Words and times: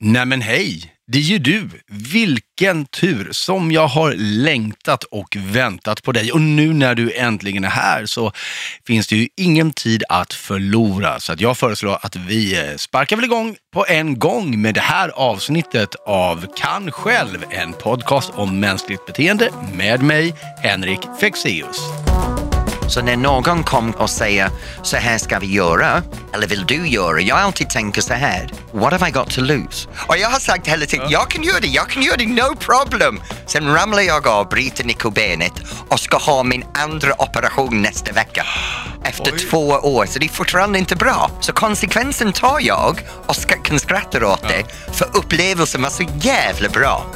Nämen 0.00 0.40
hej, 0.40 0.92
det 1.06 1.18
är 1.18 1.22
ju 1.22 1.38
du. 1.38 1.68
Vilken 1.86 2.86
tur 2.86 3.28
som 3.32 3.72
jag 3.72 3.86
har 3.86 4.14
längtat 4.16 5.04
och 5.04 5.36
väntat 5.36 6.02
på 6.02 6.12
dig. 6.12 6.32
Och 6.32 6.40
nu 6.40 6.72
när 6.72 6.94
du 6.94 7.12
äntligen 7.12 7.64
är 7.64 7.68
här 7.68 8.06
så 8.06 8.32
finns 8.86 9.06
det 9.06 9.16
ju 9.16 9.28
ingen 9.36 9.70
tid 9.70 10.04
att 10.08 10.32
förlora. 10.32 11.20
Så 11.20 11.32
att 11.32 11.40
jag 11.40 11.58
föreslår 11.58 11.98
att 12.02 12.16
vi 12.16 12.58
eh, 12.58 12.76
sparkar 12.76 13.16
väl 13.16 13.24
igång 13.24 13.56
på 13.72 13.86
en 13.88 14.18
gång 14.18 14.62
med 14.62 14.74
det 14.74 14.80
här 14.80 15.08
avsnittet 15.08 15.94
av 16.06 16.46
Kan 16.56 16.90
själv, 16.90 17.44
en 17.50 17.72
podcast 17.72 18.30
om 18.34 18.60
mänskligt 18.60 19.06
beteende 19.06 19.50
med 19.72 20.02
mig, 20.02 20.34
Henrik 20.62 21.00
Fexeus. 21.20 21.78
Så 22.88 23.02
när 23.02 23.16
någon 23.16 23.62
kommer 23.64 24.00
och 24.00 24.10
säger 24.10 24.50
så 24.82 24.96
här 24.96 25.18
ska 25.18 25.38
vi 25.38 25.46
göra, 25.46 26.02
eller 26.34 26.46
vill 26.46 26.64
du 26.66 26.88
göra? 26.88 27.20
Jag 27.20 27.38
alltid 27.38 27.70
tänker 27.70 28.00
så 28.00 28.14
här, 28.14 28.50
what 28.72 28.92
have 28.92 29.08
I 29.08 29.10
got 29.10 29.30
to 29.30 29.40
lose? 29.40 29.88
Och 30.06 30.16
jag 30.16 30.28
har 30.28 30.38
sagt 30.38 30.66
hela 30.66 30.86
tiden, 30.86 31.10
jag 31.10 31.30
kan 31.30 31.42
göra 31.42 31.60
det, 31.60 31.66
jag 31.66 31.88
kan 31.88 32.02
göra 32.02 32.16
det, 32.16 32.26
no 32.26 32.56
problem. 32.56 33.20
Sen 33.46 33.74
ramlar 33.74 34.02
jag 34.02 34.26
av, 34.26 34.48
bryter 34.48 34.84
nyckelbenet 34.84 35.52
och 35.88 36.00
ska 36.00 36.16
ha 36.16 36.42
min 36.42 36.64
andra 36.74 37.22
operation 37.22 37.82
nästa 37.82 38.12
vecka. 38.12 38.46
Efter 39.04 39.32
Oj. 39.32 39.38
två 39.38 39.68
år, 39.68 40.06
så 40.06 40.18
det 40.18 40.26
är 40.26 40.28
fortfarande 40.28 40.78
inte 40.78 40.96
bra. 40.96 41.30
Så 41.40 41.52
konsekvensen 41.52 42.32
tar 42.32 42.60
jag 42.60 43.00
och 43.26 43.36
ska, 43.36 43.56
kan 43.56 43.78
skratta 43.78 44.26
åt 44.26 44.48
det, 44.48 44.64
för 44.92 45.16
upplevelsen 45.16 45.82
var 45.82 45.90
så 45.90 46.04
jävla 46.20 46.68
bra. 46.68 47.06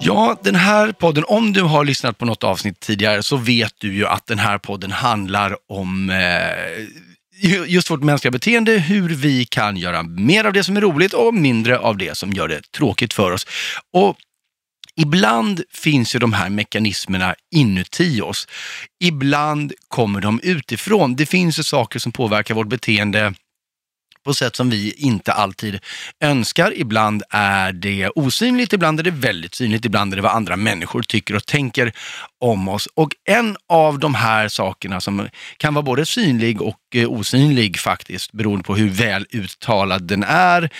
Ja, 0.00 0.36
den 0.42 0.54
här 0.54 0.92
podden, 0.92 1.24
om 1.26 1.52
du 1.52 1.62
har 1.62 1.84
lyssnat 1.84 2.18
på 2.18 2.24
något 2.24 2.44
avsnitt 2.44 2.80
tidigare 2.80 3.22
så 3.22 3.36
vet 3.36 3.74
du 3.78 3.94
ju 3.94 4.06
att 4.06 4.26
den 4.26 4.38
här 4.38 4.58
podden 4.58 4.90
handlar 4.90 5.56
om 5.68 6.10
eh, 6.10 7.66
just 7.66 7.90
vårt 7.90 8.02
mänskliga 8.02 8.30
beteende, 8.30 8.72
hur 8.72 9.08
vi 9.08 9.44
kan 9.44 9.76
göra 9.76 10.02
mer 10.02 10.44
av 10.44 10.52
det 10.52 10.64
som 10.64 10.76
är 10.76 10.80
roligt 10.80 11.12
och 11.12 11.34
mindre 11.34 11.78
av 11.78 11.96
det 11.96 12.16
som 12.16 12.32
gör 12.32 12.48
det 12.48 12.72
tråkigt 12.72 13.12
för 13.12 13.32
oss. 13.32 13.46
Och 13.92 14.16
Ibland 14.98 15.62
finns 15.70 16.14
ju 16.14 16.18
de 16.18 16.32
här 16.32 16.50
mekanismerna 16.50 17.34
inuti 17.54 18.20
oss. 18.20 18.48
Ibland 19.04 19.72
kommer 19.88 20.20
de 20.20 20.40
utifrån. 20.42 21.16
Det 21.16 21.26
finns 21.26 21.58
ju 21.58 21.62
saker 21.62 21.98
som 21.98 22.12
påverkar 22.12 22.54
vårt 22.54 22.68
beteende 22.68 23.34
på 24.26 24.34
sätt 24.34 24.56
som 24.56 24.70
vi 24.70 24.92
inte 24.92 25.32
alltid 25.32 25.78
önskar. 26.20 26.72
Ibland 26.76 27.22
är 27.30 27.72
det 27.72 28.08
osynligt, 28.08 28.72
ibland 28.72 29.00
är 29.00 29.04
det 29.04 29.10
väldigt 29.10 29.54
synligt, 29.54 29.84
ibland 29.84 30.12
är 30.12 30.16
det 30.16 30.22
vad 30.22 30.32
andra 30.32 30.56
människor 30.56 31.02
tycker 31.02 31.36
och 31.36 31.46
tänker 31.46 31.92
om 32.40 32.68
oss. 32.68 32.88
Och 32.94 33.10
en 33.24 33.56
av 33.68 33.98
de 33.98 34.14
här 34.14 34.48
sakerna 34.48 35.00
som 35.00 35.28
kan 35.56 35.74
vara 35.74 35.82
både 35.82 36.06
synlig 36.06 36.62
och 36.62 36.80
eh, 36.94 37.10
osynlig 37.10 37.78
faktiskt, 37.78 38.32
beroende 38.32 38.64
på 38.64 38.76
hur 38.76 38.90
väl 38.90 39.26
uttalad 39.30 40.02
den 40.02 40.22
är, 40.22 40.70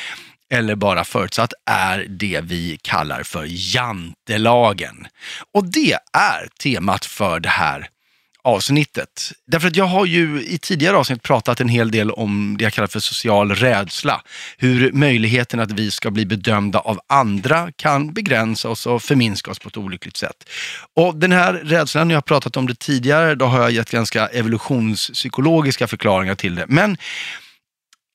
eller 0.51 0.75
bara 0.75 1.05
förutsatt, 1.05 1.53
är 1.71 2.07
det 2.09 2.41
vi 2.45 2.79
kallar 2.83 3.23
för 3.23 3.47
jantelagen. 3.49 5.07
Och 5.55 5.65
det 5.65 5.99
är 6.13 6.49
temat 6.63 7.05
för 7.05 7.41
det 7.41 7.49
här 7.49 7.89
avsnittet. 8.47 9.33
Därför 9.47 9.69
att 9.69 9.77
jag 9.77 9.85
har 9.85 10.07
ju 10.07 10.43
i 10.43 10.59
tidigare 10.59 10.97
avsnitt 10.97 11.23
pratat 11.23 11.61
en 11.61 11.69
hel 11.69 11.91
del 11.91 12.11
om 12.11 12.57
det 12.59 12.65
jag 12.65 12.73
kallar 12.73 12.89
för 12.89 13.01
social 13.01 13.55
rädsla. 13.55 14.23
Hur 14.59 14.93
möjligheten 14.93 15.61
att 15.61 15.71
vi 15.71 15.91
ska 15.91 16.11
bli 16.11 16.27
bedömda 16.27 16.79
av 16.79 17.01
andra 17.07 17.73
kan 17.77 18.13
begränsa 18.13 18.69
oss 18.69 18.87
och 18.87 19.03
förminska 19.03 19.51
oss 19.51 19.59
på 19.59 19.69
ett 19.69 19.77
olyckligt 19.77 20.17
sätt. 20.17 20.49
Och 20.97 21.17
den 21.17 21.33
här 21.33 21.53
rädslan, 21.55 22.11
jag 22.11 22.17
har 22.17 22.23
pratat 22.23 22.57
om 22.57 22.67
det 22.67 22.79
tidigare, 22.79 23.35
då 23.35 23.45
har 23.47 23.61
jag 23.61 23.71
gett 23.71 23.91
ganska 23.91 24.27
evolutionspsykologiska 24.27 25.87
förklaringar 25.87 26.35
till 26.35 26.55
det. 26.55 26.65
Men 26.69 26.97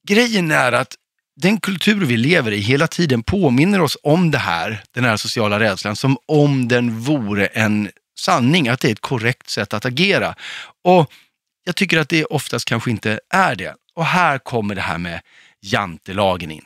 grejen 0.08 0.52
är 0.52 0.72
att 0.72 0.96
den 1.42 1.60
kultur 1.60 2.06
vi 2.06 2.18
lever 2.18 2.52
i 2.52 2.60
hela 2.60 2.88
tiden 2.88 3.24
påminner 3.24 3.82
oss 3.82 3.98
om 4.04 4.32
det 4.32 4.38
här, 4.38 4.84
den 4.96 5.04
här 5.04 5.18
sociala 5.18 5.60
rädslan, 5.60 5.96
som 5.96 6.18
om 6.28 6.68
den 6.68 7.00
vore 7.00 7.46
en 7.46 7.90
sanning, 8.22 8.68
att 8.68 8.80
det 8.80 8.88
är 8.88 8.92
ett 8.92 9.02
korrekt 9.02 9.50
sätt 9.50 9.74
att 9.74 9.86
agera. 9.86 10.36
Och 10.84 11.12
jag 11.64 11.76
tycker 11.76 12.00
att 12.00 12.10
det 12.10 12.26
oftast 12.26 12.66
kanske 12.66 12.92
inte 12.92 13.20
är 13.30 13.56
det. 13.56 13.76
Och 13.96 14.06
här 14.06 14.38
kommer 14.38 14.76
det 14.76 14.82
här 14.82 14.98
med 14.98 15.22
jantelagen 15.62 16.52
in. 16.52 16.66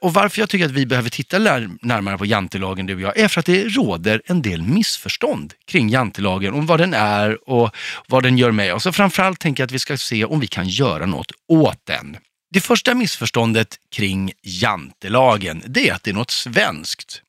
Och 0.00 0.14
varför 0.14 0.40
jag 0.40 0.48
tycker 0.48 0.64
att 0.64 0.70
vi 0.70 0.86
behöver 0.86 1.10
titta 1.10 1.38
närmare 1.38 2.18
på 2.18 2.26
jantelagen, 2.26 2.86
du 2.86 2.94
och 2.94 3.00
jag, 3.00 3.18
är 3.18 3.28
för 3.28 3.40
att 3.40 3.46
det 3.46 3.64
råder 3.64 4.22
en 4.24 4.42
del 4.42 4.62
missförstånd 4.62 5.54
kring 5.66 5.88
jantelagen, 5.88 6.54
om 6.54 6.66
vad 6.66 6.80
den 6.80 6.94
är 6.94 7.50
och 7.50 7.76
vad 8.06 8.22
den 8.22 8.38
gör 8.38 8.50
med 8.50 8.74
oss. 8.74 8.86
Och 8.86 8.94
framförallt 8.94 9.40
tänker 9.40 9.62
jag 9.62 9.66
att 9.66 9.72
vi 9.72 9.78
ska 9.78 9.96
se 9.96 10.24
om 10.24 10.40
vi 10.40 10.46
kan 10.46 10.68
göra 10.68 11.06
något 11.06 11.32
åt 11.48 11.80
den. 11.84 12.16
Det 12.50 12.60
första 12.60 12.94
missförståndet 12.94 13.76
kring 13.92 14.32
jantelagen, 14.42 15.62
det 15.66 15.88
är 15.88 15.94
att 15.94 16.02
det 16.02 16.10
är 16.10 16.14
något 16.14 16.30
svenskt. 16.30 17.22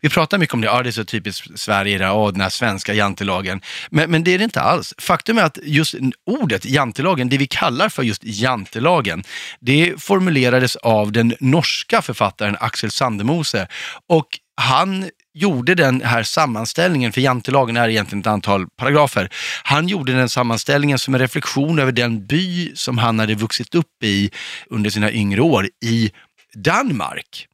Vi 0.00 0.08
pratar 0.08 0.38
mycket 0.38 0.54
om 0.54 0.60
det, 0.60 0.66
ja 0.66 0.82
det 0.82 0.88
är 0.88 0.92
så 0.92 1.04
typiskt 1.04 1.58
Sverige, 1.58 1.98
där, 1.98 2.12
åh, 2.12 2.32
den 2.32 2.40
här 2.40 2.48
svenska 2.48 2.94
jantelagen. 2.94 3.60
Men, 3.90 4.10
men 4.10 4.24
det 4.24 4.34
är 4.34 4.38
det 4.38 4.44
inte 4.44 4.60
alls. 4.60 4.94
Faktum 4.98 5.38
är 5.38 5.42
att 5.42 5.58
just 5.62 5.94
ordet 6.26 6.64
jantelagen, 6.64 7.28
det 7.28 7.38
vi 7.38 7.46
kallar 7.46 7.88
för 7.88 8.02
just 8.02 8.22
jantelagen, 8.24 9.24
det 9.60 10.02
formulerades 10.02 10.76
av 10.76 11.12
den 11.12 11.34
norska 11.40 12.02
författaren 12.02 12.56
Axel 12.60 12.90
Sandemose. 12.90 13.68
Och 14.08 14.28
han 14.60 15.10
gjorde 15.34 15.74
den 15.74 16.00
här 16.00 16.22
sammanställningen, 16.22 17.12
för 17.12 17.20
jantelagen 17.20 17.76
är 17.76 17.88
egentligen 17.88 18.20
ett 18.20 18.26
antal 18.26 18.66
paragrafer. 18.76 19.30
Han 19.62 19.88
gjorde 19.88 20.12
den 20.12 20.28
sammanställningen 20.28 20.98
som 20.98 21.14
en 21.14 21.20
reflektion 21.20 21.78
över 21.78 21.92
den 21.92 22.26
by 22.26 22.72
som 22.74 22.98
han 22.98 23.18
hade 23.18 23.34
vuxit 23.34 23.74
upp 23.74 24.04
i 24.04 24.30
under 24.70 24.90
sina 24.90 25.12
yngre 25.12 25.40
år 25.40 25.68
i 25.84 26.10
Danmark. 26.54 27.46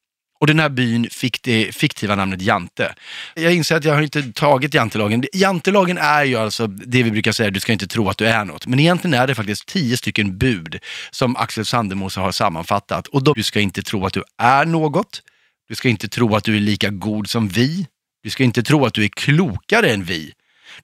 Och 0.44 0.48
den 0.48 0.58
här 0.58 0.68
byn 0.68 1.10
fick 1.10 1.42
det 1.42 1.74
fiktiva 1.74 2.14
namnet 2.14 2.42
Jante. 2.42 2.94
Jag 3.34 3.54
inser 3.54 3.76
att 3.76 3.84
jag 3.84 3.94
har 3.94 4.02
inte 4.02 4.32
tagit 4.32 4.74
jantelagen. 4.74 5.24
Jantelagen 5.32 5.98
är 5.98 6.24
ju 6.24 6.36
alltså 6.36 6.66
det 6.66 7.02
vi 7.02 7.10
brukar 7.10 7.32
säga, 7.32 7.50
du 7.50 7.60
ska 7.60 7.72
inte 7.72 7.86
tro 7.86 8.08
att 8.08 8.18
du 8.18 8.26
är 8.26 8.44
något. 8.44 8.66
Men 8.66 8.80
egentligen 8.80 9.14
är 9.14 9.26
det 9.26 9.34
faktiskt 9.34 9.66
tio 9.66 9.96
stycken 9.96 10.38
bud 10.38 10.78
som 11.10 11.36
Axel 11.36 11.64
Sandemose 11.64 12.20
har 12.20 12.32
sammanfattat. 12.32 13.06
Och 13.06 13.24
då, 13.24 13.32
du 13.32 13.42
ska 13.42 13.60
inte 13.60 13.82
tro 13.82 14.06
att 14.06 14.12
du 14.12 14.22
är 14.38 14.64
något. 14.64 15.22
Du 15.68 15.74
ska 15.74 15.88
inte 15.88 16.08
tro 16.08 16.36
att 16.36 16.44
du 16.44 16.56
är 16.56 16.60
lika 16.60 16.90
god 16.90 17.30
som 17.30 17.48
vi. 17.48 17.86
Du 18.22 18.30
ska 18.30 18.44
inte 18.44 18.62
tro 18.62 18.86
att 18.86 18.94
du 18.94 19.04
är 19.04 19.08
klokare 19.08 19.90
än 19.90 20.04
vi. 20.04 20.32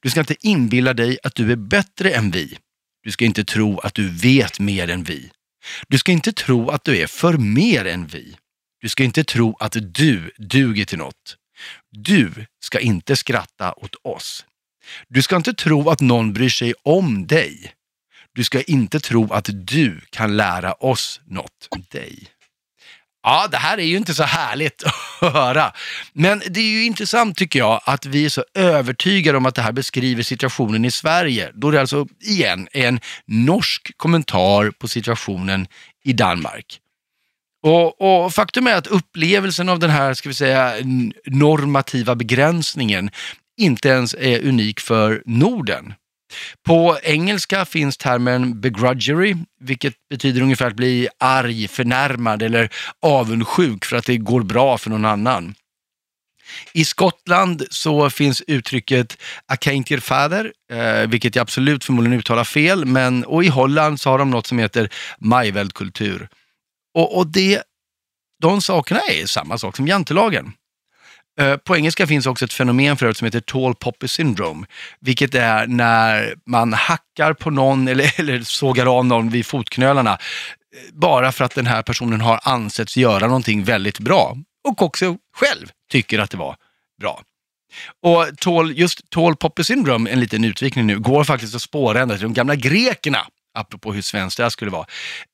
Du 0.02 0.10
ska 0.10 0.20
inte 0.20 0.36
inbilla 0.40 0.94
dig 0.94 1.18
att 1.22 1.34
du 1.34 1.52
är 1.52 1.56
bättre 1.56 2.10
än 2.10 2.30
vi. 2.30 2.56
Du 3.04 3.10
ska 3.10 3.24
inte 3.24 3.44
tro 3.44 3.78
att 3.78 3.94
du 3.94 4.08
vet 4.08 4.60
mer 4.60 4.90
än 4.90 5.02
vi. 5.02 5.30
Du 5.88 5.98
ska 5.98 6.12
inte 6.12 6.32
tro 6.32 6.70
att 6.70 6.84
du 6.84 6.98
är 6.98 7.06
för 7.06 7.32
mer 7.32 7.84
än 7.84 8.06
vi. 8.06 8.36
Du 8.80 8.88
ska 8.88 9.04
inte 9.04 9.24
tro 9.24 9.56
att 9.60 9.76
du 9.80 10.30
duger 10.38 10.84
till 10.84 10.98
något. 10.98 11.36
Du 11.90 12.46
ska 12.60 12.80
inte 12.80 13.16
skratta 13.16 13.72
åt 13.76 13.94
oss. 14.02 14.44
Du 15.08 15.22
ska 15.22 15.36
inte 15.36 15.54
tro 15.54 15.90
att 15.90 16.00
någon 16.00 16.32
bryr 16.32 16.48
sig 16.48 16.74
om 16.82 17.26
dig. 17.26 17.72
Du 18.34 18.44
ska 18.44 18.62
inte 18.62 19.00
tro 19.00 19.32
att 19.32 19.48
du 19.52 20.00
kan 20.10 20.36
lära 20.36 20.72
oss 20.72 21.20
något 21.26 21.68
om 21.70 21.84
dig. 21.90 22.28
Ja, 23.22 23.48
det 23.50 23.56
här 23.56 23.78
är 23.78 23.84
ju 23.84 23.96
inte 23.96 24.14
så 24.14 24.22
härligt 24.22 24.82
att 25.20 25.32
höra. 25.32 25.72
Men 26.12 26.42
det 26.46 26.60
är 26.60 26.70
ju 26.70 26.84
intressant 26.84 27.36
tycker 27.36 27.58
jag 27.58 27.80
att 27.84 28.06
vi 28.06 28.24
är 28.24 28.28
så 28.28 28.44
övertygade 28.54 29.38
om 29.38 29.46
att 29.46 29.54
det 29.54 29.62
här 29.62 29.72
beskriver 29.72 30.22
situationen 30.22 30.84
i 30.84 30.90
Sverige. 30.90 31.50
Då 31.54 31.70
det 31.70 31.80
alltså 31.80 32.06
igen 32.20 32.68
är 32.72 32.88
en 32.88 33.00
norsk 33.26 33.90
kommentar 33.96 34.70
på 34.70 34.88
situationen 34.88 35.66
i 36.04 36.12
Danmark. 36.12 36.80
Och, 37.62 38.24
och 38.24 38.34
faktum 38.34 38.66
är 38.66 38.74
att 38.74 38.86
upplevelsen 38.86 39.68
av 39.68 39.78
den 39.78 39.90
här, 39.90 40.14
ska 40.14 40.28
vi 40.28 40.34
säga, 40.34 40.74
normativa 41.26 42.14
begränsningen 42.14 43.10
inte 43.60 43.88
ens 43.88 44.14
är 44.14 44.48
unik 44.48 44.80
för 44.80 45.22
Norden. 45.26 45.94
På 46.66 46.98
engelska 47.02 47.64
finns 47.64 47.96
termen 47.96 48.60
begrudgery, 48.60 49.36
vilket 49.60 49.94
betyder 50.10 50.42
ungefär 50.42 50.66
att 50.66 50.76
bli 50.76 51.08
arg, 51.18 51.68
förnärmad 51.68 52.42
eller 52.42 52.70
avundsjuk 53.02 53.84
för 53.84 53.96
att 53.96 54.06
det 54.06 54.16
går 54.16 54.42
bra 54.42 54.78
för 54.78 54.90
någon 54.90 55.04
annan. 55.04 55.54
I 56.72 56.84
Skottland 56.84 57.62
så 57.70 58.10
finns 58.10 58.42
uttrycket 58.46 59.18
a 59.46 59.56
fader, 60.00 60.52
eh, 60.72 61.08
vilket 61.08 61.34
jag 61.36 61.42
absolut 61.42 61.84
förmodligen 61.84 62.18
uttalar 62.18 62.44
fel, 62.44 62.84
men, 62.84 63.24
och 63.24 63.44
i 63.44 63.48
Holland 63.48 64.00
så 64.00 64.10
har 64.10 64.18
de 64.18 64.30
något 64.30 64.46
som 64.46 64.58
heter 64.58 64.88
majveldkultur. 65.18 66.28
Och, 66.94 67.16
och 67.16 67.26
det, 67.26 67.62
de 68.42 68.60
sakerna 68.60 69.00
är 69.00 69.26
samma 69.26 69.58
sak 69.58 69.76
som 69.76 69.86
jantelagen. 69.86 70.52
Eh, 71.40 71.56
på 71.56 71.76
engelska 71.76 72.06
finns 72.06 72.26
också 72.26 72.44
ett 72.44 72.52
fenomen 72.52 72.96
för 72.96 73.06
övrigt 73.06 73.16
som 73.16 73.24
heter 73.24 73.40
tall 73.40 73.74
poppy 73.74 74.08
syndrome, 74.08 74.66
vilket 75.00 75.34
är 75.34 75.66
när 75.66 76.34
man 76.46 76.72
hackar 76.72 77.32
på 77.32 77.50
någon 77.50 77.88
eller, 77.88 78.20
eller 78.20 78.42
sågar 78.42 78.98
av 78.98 79.06
någon 79.06 79.30
vid 79.30 79.46
fotknölarna, 79.46 80.12
eh, 80.12 80.18
bara 80.92 81.32
för 81.32 81.44
att 81.44 81.54
den 81.54 81.66
här 81.66 81.82
personen 81.82 82.20
har 82.20 82.40
ansetts 82.42 82.96
göra 82.96 83.26
någonting 83.26 83.64
väldigt 83.64 83.98
bra 83.98 84.36
och 84.68 84.82
också 84.82 85.16
själv 85.36 85.70
tycker 85.90 86.18
att 86.18 86.30
det 86.30 86.36
var 86.36 86.56
bra. 87.00 87.22
Och 88.02 88.38
tall, 88.38 88.78
just 88.78 89.10
tall 89.10 89.36
poppy 89.36 89.64
syndrome, 89.64 90.10
en 90.10 90.20
liten 90.20 90.44
utvikning 90.44 90.86
nu, 90.86 90.98
går 90.98 91.24
faktiskt 91.24 91.54
att 91.54 91.62
spåra 91.62 92.00
ända 92.00 92.14
till 92.14 92.22
de 92.22 92.34
gamla 92.34 92.54
grekerna 92.54 93.26
apropå 93.54 93.92
hur 93.92 94.02
svenskt 94.02 94.36
det 94.36 94.42
här 94.42 94.50
skulle 94.50 94.70
vara. 94.70 94.86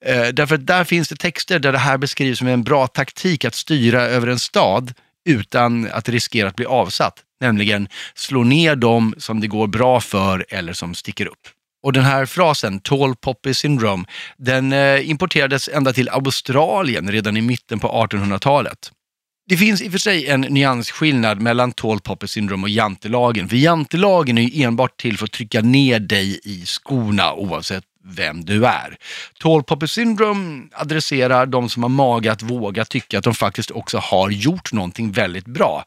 Eh, 0.05 0.29
därför 0.29 0.55
att 0.55 0.67
där 0.67 0.85
finns 0.85 1.09
det 1.09 1.17
texter 1.17 1.59
där 1.59 1.73
det 1.73 1.79
här 1.79 1.99
beskrivs 1.99 2.39
som 2.39 2.47
en 2.47 2.63
bra 2.63 2.87
taktik 2.87 3.45
att 3.45 3.55
styra 3.55 4.03
över 4.03 4.27
en 4.27 4.39
stad 4.39 4.95
utan 5.29 5.89
att 5.93 6.09
riskera 6.09 6.49
att 6.49 6.57
bli 6.57 6.67
avsatt. 6.67 7.23
Nämligen 7.41 7.89
slå 8.15 8.45
ner 8.45 8.77
dem 8.77 9.15
som 9.19 9.41
det 9.41 9.47
går 9.47 9.67
bra 9.67 10.01
för 10.01 10.47
eller 10.49 10.73
som 10.73 10.95
sticker 10.95 11.27
upp. 11.27 11.49
Och 11.83 11.93
den 11.93 12.05
här 12.05 12.27
frasen, 12.27 12.81
Tall 12.81 13.17
Poppy 13.17 13.55
Syndrome, 13.55 14.05
den 14.37 14.73
eh, 14.73 15.11
importerades 15.11 15.69
ända 15.69 15.93
till 15.93 16.09
Australien 16.09 17.11
redan 17.13 17.37
i 17.37 17.41
mitten 17.41 17.79
på 17.79 17.89
1800-talet. 17.89 18.93
Det 19.49 19.57
finns 19.57 19.83
i 19.83 19.89
och 19.89 19.93
för 19.93 19.99
sig 19.99 20.27
en 20.27 20.41
nyansskillnad 20.41 21.41
mellan 21.41 21.73
Tall 21.73 22.01
Poppy 22.01 22.27
Syndrome 22.27 22.63
och 22.63 22.69
jantelagen. 22.69 23.49
För 23.49 23.57
jantelagen 23.57 24.39
är 24.39 24.43
ju 24.43 24.63
enbart 24.63 24.97
till 24.97 25.19
för 25.19 25.25
att 25.25 25.33
trycka 25.33 25.61
ner 25.61 26.01
dig 26.01 26.41
i 26.45 26.67
skorna 26.67 27.35
oavsett 27.35 27.85
vem 28.07 28.45
du 28.45 28.67
är. 28.67 28.97
Tall 29.39 29.63
Poppy 29.63 29.87
Syndrome 29.87 30.69
adresserar 30.73 31.47
de 31.47 31.69
som 31.69 31.83
har 31.83 31.91
mage 31.91 32.33
att 32.33 32.43
våga 32.43 32.85
tycka 32.85 33.19
att 33.19 33.25
de 33.25 33.35
faktiskt 33.35 33.71
också 33.71 33.99
har 33.99 34.31
gjort 34.31 34.73
någonting 34.73 35.13
väldigt 35.13 35.47
bra. 35.47 35.85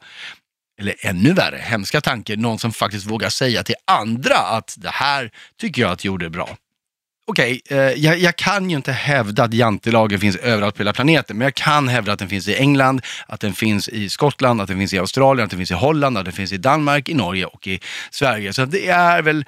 Eller 0.80 0.94
ännu 1.00 1.32
värre, 1.32 1.56
hemska 1.56 2.00
tanke, 2.00 2.36
någon 2.36 2.58
som 2.58 2.72
faktiskt 2.72 3.06
vågar 3.06 3.28
säga 3.28 3.62
till 3.62 3.74
andra 3.84 4.36
att 4.36 4.74
det 4.78 4.90
här 4.90 5.30
tycker 5.60 5.82
jag 5.82 5.90
att 5.90 6.04
jag 6.04 6.12
gjorde 6.12 6.30
bra. 6.30 6.56
Okej, 7.26 7.60
okay, 7.64 7.78
eh, 7.78 7.92
jag, 7.92 8.18
jag, 8.18 8.36
kan 8.36 8.70
ju 8.70 8.76
inte 8.76 8.92
hävda 8.92 9.44
att 9.44 9.54
jantelagen 9.54 10.20
finns 10.20 10.36
överallt 10.36 10.74
på 10.74 10.82
hela 10.82 10.92
planeten, 10.92 11.38
men 11.38 11.44
jag 11.44 11.54
kan 11.54 11.88
hävda 11.88 12.12
att 12.12 12.18
den 12.18 12.28
finns 12.28 12.48
i 12.48 12.56
England, 12.56 13.02
att 13.26 13.40
den 13.40 13.52
finns 13.52 13.88
i 13.88 14.08
Skottland, 14.08 14.60
att 14.60 14.68
den 14.68 14.78
finns 14.78 14.94
i 14.94 14.98
Australien, 14.98 15.44
att 15.44 15.50
den 15.50 15.58
finns 15.58 15.70
i 15.70 15.74
Holland, 15.74 16.18
att 16.18 16.24
den 16.24 16.32
finns 16.32 16.52
i 16.52 16.56
Danmark, 16.56 17.08
i 17.08 17.14
Norge 17.14 17.44
och 17.44 17.66
i 17.66 17.80
Sverige. 18.10 18.52
Så 18.52 18.64
det 18.64 18.88
är 18.88 19.22
väl 19.22 19.44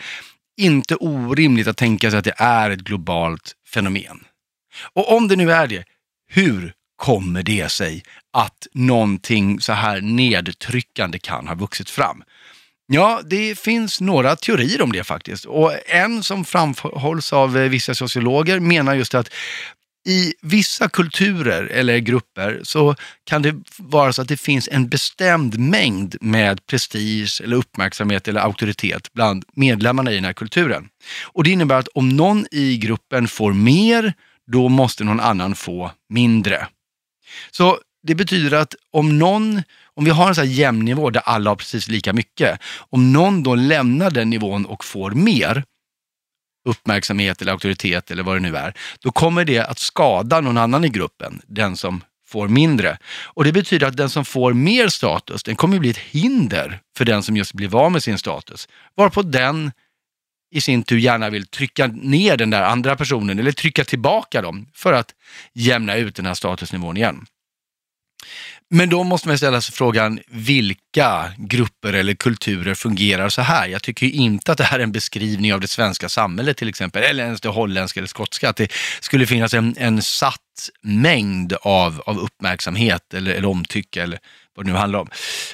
inte 0.62 0.96
orimligt 0.96 1.66
att 1.66 1.76
tänka 1.76 2.10
sig 2.10 2.18
att 2.18 2.24
det 2.24 2.34
är 2.36 2.70
ett 2.70 2.80
globalt 2.80 3.52
fenomen. 3.66 4.24
Och 4.92 5.16
om 5.16 5.28
det 5.28 5.36
nu 5.36 5.52
är 5.52 5.66
det, 5.66 5.84
hur 6.28 6.72
kommer 6.96 7.42
det 7.42 7.68
sig 7.72 8.02
att 8.32 8.66
någonting 8.72 9.60
så 9.60 9.72
här 9.72 10.00
nedtryckande 10.00 11.18
kan 11.18 11.48
ha 11.48 11.54
vuxit 11.54 11.90
fram? 11.90 12.22
Ja, 12.86 13.20
det 13.24 13.58
finns 13.58 14.00
några 14.00 14.36
teorier 14.36 14.82
om 14.82 14.92
det 14.92 15.04
faktiskt. 15.04 15.44
Och 15.44 15.72
en 15.86 16.22
som 16.22 16.44
framhålls 16.44 17.32
av 17.32 17.52
vissa 17.52 17.94
sociologer 17.94 18.60
menar 18.60 18.94
just 18.94 19.14
att 19.14 19.30
i 20.06 20.34
vissa 20.42 20.88
kulturer 20.88 21.66
eller 21.66 21.98
grupper 21.98 22.60
så 22.62 22.94
kan 23.24 23.42
det 23.42 23.54
vara 23.78 24.12
så 24.12 24.22
att 24.22 24.28
det 24.28 24.36
finns 24.36 24.68
en 24.72 24.88
bestämd 24.88 25.58
mängd 25.58 26.16
med 26.20 26.66
prestige 26.66 27.40
eller 27.44 27.56
uppmärksamhet 27.56 28.28
eller 28.28 28.40
auktoritet 28.40 29.12
bland 29.12 29.44
medlemmarna 29.54 30.12
i 30.12 30.14
den 30.14 30.24
här 30.24 30.32
kulturen. 30.32 30.88
Och 31.24 31.44
det 31.44 31.50
innebär 31.50 31.78
att 31.78 31.88
om 31.88 32.08
någon 32.08 32.46
i 32.50 32.76
gruppen 32.76 33.28
får 33.28 33.52
mer, 33.52 34.14
då 34.52 34.68
måste 34.68 35.04
någon 35.04 35.20
annan 35.20 35.54
få 35.54 35.90
mindre. 36.08 36.66
Så 37.50 37.78
det 38.02 38.14
betyder 38.14 38.56
att 38.56 38.74
om 38.92 39.18
någon, 39.18 39.62
om 39.94 40.04
vi 40.04 40.10
har 40.10 40.28
en 40.28 40.34
sån 40.34 40.46
här 40.46 40.52
jämn 40.52 40.84
nivå 40.84 41.10
där 41.10 41.20
alla 41.20 41.50
har 41.50 41.56
precis 41.56 41.88
lika 41.88 42.12
mycket, 42.12 42.60
om 42.90 43.12
någon 43.12 43.42
då 43.42 43.54
lämnar 43.54 44.10
den 44.10 44.30
nivån 44.30 44.66
och 44.66 44.84
får 44.84 45.10
mer, 45.10 45.64
uppmärksamhet 46.64 47.42
eller 47.42 47.52
auktoritet 47.52 48.10
eller 48.10 48.22
vad 48.22 48.36
det 48.36 48.40
nu 48.40 48.56
är, 48.56 48.74
då 49.00 49.10
kommer 49.10 49.44
det 49.44 49.58
att 49.58 49.78
skada 49.78 50.40
någon 50.40 50.58
annan 50.58 50.84
i 50.84 50.88
gruppen, 50.88 51.42
den 51.46 51.76
som 51.76 52.04
får 52.26 52.48
mindre. 52.48 52.98
Och 53.24 53.44
det 53.44 53.52
betyder 53.52 53.86
att 53.86 53.96
den 53.96 54.10
som 54.10 54.24
får 54.24 54.52
mer 54.52 54.88
status, 54.88 55.42
den 55.42 55.56
kommer 55.56 55.78
bli 55.78 55.90
ett 55.90 55.98
hinder 55.98 56.80
för 56.96 57.04
den 57.04 57.22
som 57.22 57.36
just 57.36 57.52
blir 57.52 57.84
av 57.84 57.92
med 57.92 58.02
sin 58.02 58.18
status. 58.18 58.68
Varpå 58.96 59.22
den 59.22 59.72
i 60.52 60.60
sin 60.60 60.82
tur 60.82 60.98
gärna 60.98 61.30
vill 61.30 61.46
trycka 61.46 61.86
ner 61.86 62.36
den 62.36 62.50
där 62.50 62.62
andra 62.62 62.96
personen 62.96 63.38
eller 63.38 63.52
trycka 63.52 63.84
tillbaka 63.84 64.42
dem 64.42 64.66
för 64.74 64.92
att 64.92 65.14
jämna 65.54 65.96
ut 65.96 66.14
den 66.14 66.26
här 66.26 66.34
statusnivån 66.34 66.96
igen. 66.96 67.26
Men 68.70 68.88
då 68.88 69.04
måste 69.04 69.28
man 69.28 69.38
ställa 69.38 69.60
sig 69.60 69.74
frågan, 69.74 70.20
vilka 70.26 71.32
grupper 71.36 71.92
eller 71.92 72.14
kulturer 72.14 72.74
fungerar 72.74 73.28
så 73.28 73.42
här? 73.42 73.68
Jag 73.68 73.82
tycker 73.82 74.06
inte 74.06 74.52
att 74.52 74.58
det 74.58 74.64
här 74.64 74.78
är 74.78 74.82
en 74.82 74.92
beskrivning 74.92 75.54
av 75.54 75.60
det 75.60 75.68
svenska 75.68 76.08
samhället 76.08 76.56
till 76.56 76.68
exempel, 76.68 77.02
eller 77.02 77.24
ens 77.24 77.40
det 77.40 77.48
holländska 77.48 78.00
eller 78.00 78.08
skotska, 78.08 78.48
att 78.48 78.56
det 78.56 78.72
skulle 79.00 79.26
finnas 79.26 79.54
en, 79.54 79.74
en 79.78 80.02
satt 80.02 80.38
mängd 80.82 81.52
av, 81.62 82.02
av 82.06 82.18
uppmärksamhet 82.18 83.14
eller, 83.14 83.34
eller 83.34 83.48
omtycke 83.48 84.02
eller 84.02 84.18
vad 84.54 84.66
det 84.66 84.72
nu 84.72 84.78
handlar 84.78 84.98
om. 84.98 85.08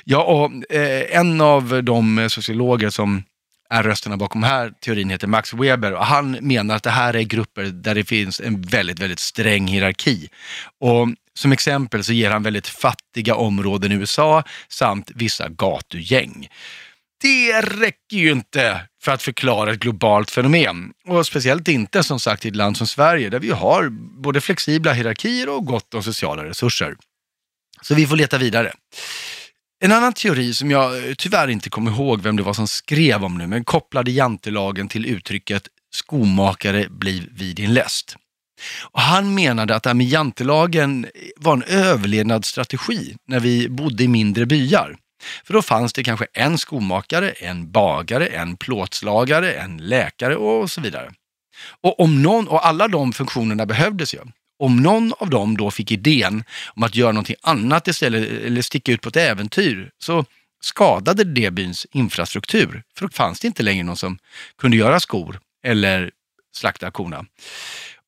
Ja, 0.05 0.23
och 0.23 0.75
eh, 0.75 1.19
en 1.19 1.41
av 1.41 1.85
de 1.85 2.29
sociologer 2.31 2.91
som 2.91 3.23
är 3.71 3.83
rösterna 3.83 4.17
bakom 4.17 4.43
här 4.43 4.73
teorin 4.81 5.11
heter 5.11 5.27
Max 5.27 5.55
Weber 5.55 5.93
och 5.93 6.07
han 6.07 6.31
menar 6.41 6.77
att 6.77 6.83
det 6.83 6.91
här 6.91 7.17
är 7.17 7.23
grupper 7.23 7.65
där 7.65 7.95
det 7.95 8.05
finns 8.05 8.41
en 8.41 8.63
väldigt, 8.63 8.99
väldigt 8.99 9.19
sträng 9.19 9.67
hierarki. 9.67 10.29
Och 10.81 11.09
som 11.39 11.53
exempel 11.53 12.05
så 12.05 12.13
ger 12.13 12.31
han 12.31 12.43
väldigt 12.43 12.69
fattiga 12.69 13.35
områden 13.35 13.93
i 13.93 13.95
USA 13.95 14.45
samt 14.69 15.11
vissa 15.15 15.49
gatugäng. 15.49 16.49
Det 17.21 17.61
räcker 17.61 18.17
ju 18.17 18.31
inte 18.31 18.81
för 19.03 19.13
att 19.13 19.23
förklara 19.23 19.73
ett 19.73 19.79
globalt 19.79 20.31
fenomen. 20.31 20.93
Och 21.07 21.27
speciellt 21.27 21.69
inte 21.69 22.03
som 22.03 22.21
sagt 22.21 22.45
i 22.45 22.49
ett 22.49 22.57
land 22.57 22.77
som 22.77 22.87
Sverige 22.87 23.31
där 23.31 23.39
vi 23.39 23.51
har 23.51 23.89
både 24.23 24.41
flexibla 24.41 24.93
hierarkier 24.93 25.49
och 25.49 25.67
gott 25.67 25.95
om 25.95 26.03
sociala 26.03 26.45
resurser. 26.45 26.97
Så 27.83 27.95
vi 27.95 28.07
får 28.07 28.17
leta 28.17 28.39
vidare. 28.39 28.73
En 29.81 29.93
annan 29.93 30.13
teori 30.13 30.55
som 30.55 30.71
jag 30.71 31.09
eh, 31.09 31.15
tyvärr 31.15 31.49
inte 31.49 31.71
kommer 31.71 31.91
ihåg 31.91 32.23
vem 32.23 32.37
det 32.37 32.43
var 32.43 32.55
som 32.55 32.69
skrev 32.69 33.25
om 33.25 33.39
nu, 33.39 33.47
men 33.47 33.65
kopplade 33.65 34.11
jantelagen 34.11 34.89
till 34.89 35.07
uttrycket 35.07 35.63
skomakare 35.91 36.87
bliv 36.91 37.29
vid 37.33 37.57
din 37.57 37.75
läst. 37.75 38.17
Och 38.83 39.01
han 39.01 39.35
menade 39.35 39.75
att 39.75 39.83
det 39.83 39.89
här 39.89 39.95
med 39.95 40.07
jantelagen 40.07 41.07
var 41.37 41.53
en 41.53 41.63
överlevnadsstrategi 41.63 43.17
när 43.27 43.41
vi 43.41 43.69
bodde 43.69 44.05
i 44.05 44.09
mindre 44.09 44.47
byar. 44.47 44.97
För 45.45 45.55
då 45.55 45.63
fanns 45.63 45.93
det 45.93 46.05
kanske 46.05 46.27
en 46.33 46.59
skomakare, 46.59 47.31
en 47.31 47.71
bagare, 47.71 48.27
en 48.27 48.57
plåtslagare, 48.57 49.53
en 49.53 49.77
läkare 49.77 50.37
och 50.37 50.71
så 50.71 50.81
vidare. 50.81 51.13
Och, 51.81 52.01
om 52.01 52.23
någon, 52.23 52.49
och 52.49 52.67
alla 52.67 52.89
de 52.89 53.13
funktionerna 53.13 53.67
behövdes 53.67 54.15
ju. 54.15 54.19
Om 54.59 54.83
någon 54.83 55.13
av 55.19 55.31
dem 55.31 55.57
då 55.57 55.71
fick 55.71 55.93
idén 55.93 56.45
om 56.67 56.83
att 56.83 56.95
göra 56.95 57.13
någonting 57.13 57.37
annat 57.43 57.89
istället 57.89 58.29
eller 58.45 58.63
sticka 58.63 58.93
ut 58.93 59.01
på 59.01 59.09
ett 59.09 59.17
äventyr 59.17 59.91
så 59.99 60.25
skadade 60.61 61.25
det 61.25 61.51
byns 61.51 61.87
infrastruktur. 61.93 62.83
För 62.97 63.07
då 63.07 63.13
fanns 63.13 63.41
det 63.41 63.47
inte 63.47 63.63
längre 63.63 63.85
någon 63.85 63.97
som 63.97 64.19
kunde 64.59 64.77
göra 64.77 65.01
skor 65.01 65.41
eller 65.65 66.11
slakta 66.57 66.91
korna. 66.91 67.25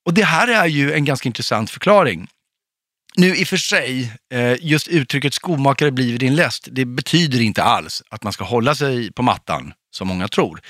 Och 0.07 0.15
det 0.15 0.25
här 0.25 0.49
är 0.49 0.67
ju 0.67 0.93
en 0.93 1.05
ganska 1.05 1.29
intressant 1.29 1.71
förklaring. 1.71 2.29
Nu 3.17 3.37
i 3.37 3.45
och 3.45 3.49
för 3.49 3.57
sig, 3.57 4.13
eh, 4.33 4.57
just 4.61 4.89
uttrycket 4.89 5.35
skomakare 5.35 5.91
blir 5.91 6.19
din 6.19 6.37
läst, 6.37 6.69
det 6.71 6.85
betyder 6.85 7.41
inte 7.41 7.63
alls 7.63 8.03
att 8.09 8.23
man 8.23 8.33
ska 8.33 8.45
hålla 8.45 8.75
sig 8.75 9.13
på 9.13 9.23
mattan, 9.23 9.73
som 9.91 10.09
många 10.09 10.29
tror. 10.29 10.61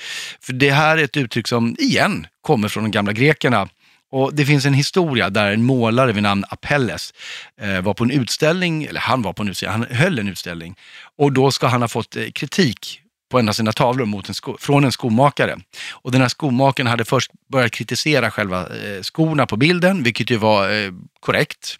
För 0.41 0.53
det 0.53 0.71
här 0.71 0.97
är 0.97 1.03
ett 1.03 1.17
uttryck 1.17 1.47
som, 1.47 1.75
igen, 1.79 2.27
kommer 2.41 2.67
från 2.67 2.83
de 2.83 2.91
gamla 2.91 3.13
grekerna. 3.13 3.69
Och 4.11 4.35
Det 4.35 4.45
finns 4.45 4.65
en 4.65 4.73
historia 4.73 5.29
där 5.29 5.51
en 5.51 5.63
målare 5.63 6.11
vid 6.11 6.23
namn 6.23 6.45
Apelles 6.49 7.13
eh, 7.61 7.81
var 7.81 7.93
på 7.93 8.03
en 8.03 8.11
utställning, 8.11 8.83
eller 8.83 8.99
han 8.99 9.21
var 9.21 9.33
på 9.33 9.43
en 9.43 9.49
utställning, 9.49 9.85
han 9.89 9.97
höll 9.97 10.19
en 10.19 10.27
utställning. 10.27 10.75
Och 11.17 11.31
då 11.31 11.51
ska 11.51 11.67
han 11.67 11.81
ha 11.81 11.87
fått 11.87 12.15
eh, 12.15 12.31
kritik 12.31 13.00
på 13.31 13.39
en 13.39 13.49
av 13.49 13.53
sina 13.53 13.71
tavlor 13.71 14.05
mot 14.05 14.29
en 14.29 14.35
sko, 14.35 14.57
från 14.59 14.83
en 14.83 14.91
skomakare. 14.91 15.57
Och 15.91 16.11
den 16.11 16.21
här 16.21 16.27
skomakaren 16.27 16.87
hade 16.87 17.05
först 17.05 17.31
börjat 17.51 17.71
kritisera 17.71 18.31
själva 18.31 18.61
eh, 18.61 19.01
skorna 19.01 19.45
på 19.45 19.57
bilden, 19.57 20.03
vilket 20.03 20.29
ju 20.29 20.37
var 20.37 20.69
eh, 20.69 20.91
korrekt. 21.19 21.77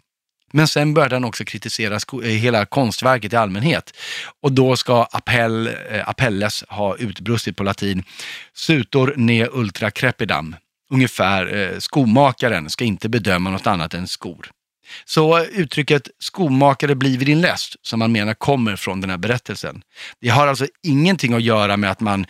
Men 0.54 0.68
sen 0.68 0.94
började 0.94 1.16
han 1.16 1.24
också 1.24 1.46
kritisera 1.46 2.00
sko, 2.00 2.22
eh, 2.22 2.30
hela 2.30 2.66
konstverket 2.66 3.34
i 3.34 3.36
allmänhet. 3.36 3.98
Och 4.42 4.52
då 4.52 4.76
ska 4.76 5.04
Appell, 5.04 5.68
eh, 5.68 6.10
appelles 6.10 6.64
ha 6.68 6.96
utbrustit 6.96 7.58
på 7.58 7.64
latin, 7.64 8.04
sutor 8.54 9.14
ne 9.18 9.48
ultra 9.48 9.92
crepidam. 9.92 10.56
Ungefär, 10.94 11.56
eh, 11.56 11.80
skomakaren 11.80 12.70
ska 12.70 12.84
inte 12.84 13.10
bedöma 13.10 13.50
något 13.50 13.68
annat 13.68 13.94
än 13.94 14.08
skor. 14.08 14.52
Så 15.06 15.44
uttrycket 15.46 16.08
skomakare 16.20 16.96
blir 16.96 17.18
vid 17.18 17.28
din 17.28 17.42
läst, 17.42 17.76
som 17.82 18.00
man 18.00 18.12
menar 18.12 18.34
kommer 18.34 18.76
från 18.76 19.02
den 19.02 19.10
här 19.10 19.18
berättelsen. 19.18 19.84
Det 20.20 20.30
har 20.30 20.48
alltså 20.48 20.68
ingenting 20.84 21.34
att 21.34 21.42
göra 21.42 21.78
med 21.78 21.92
att 21.92 22.00
man 22.00 22.26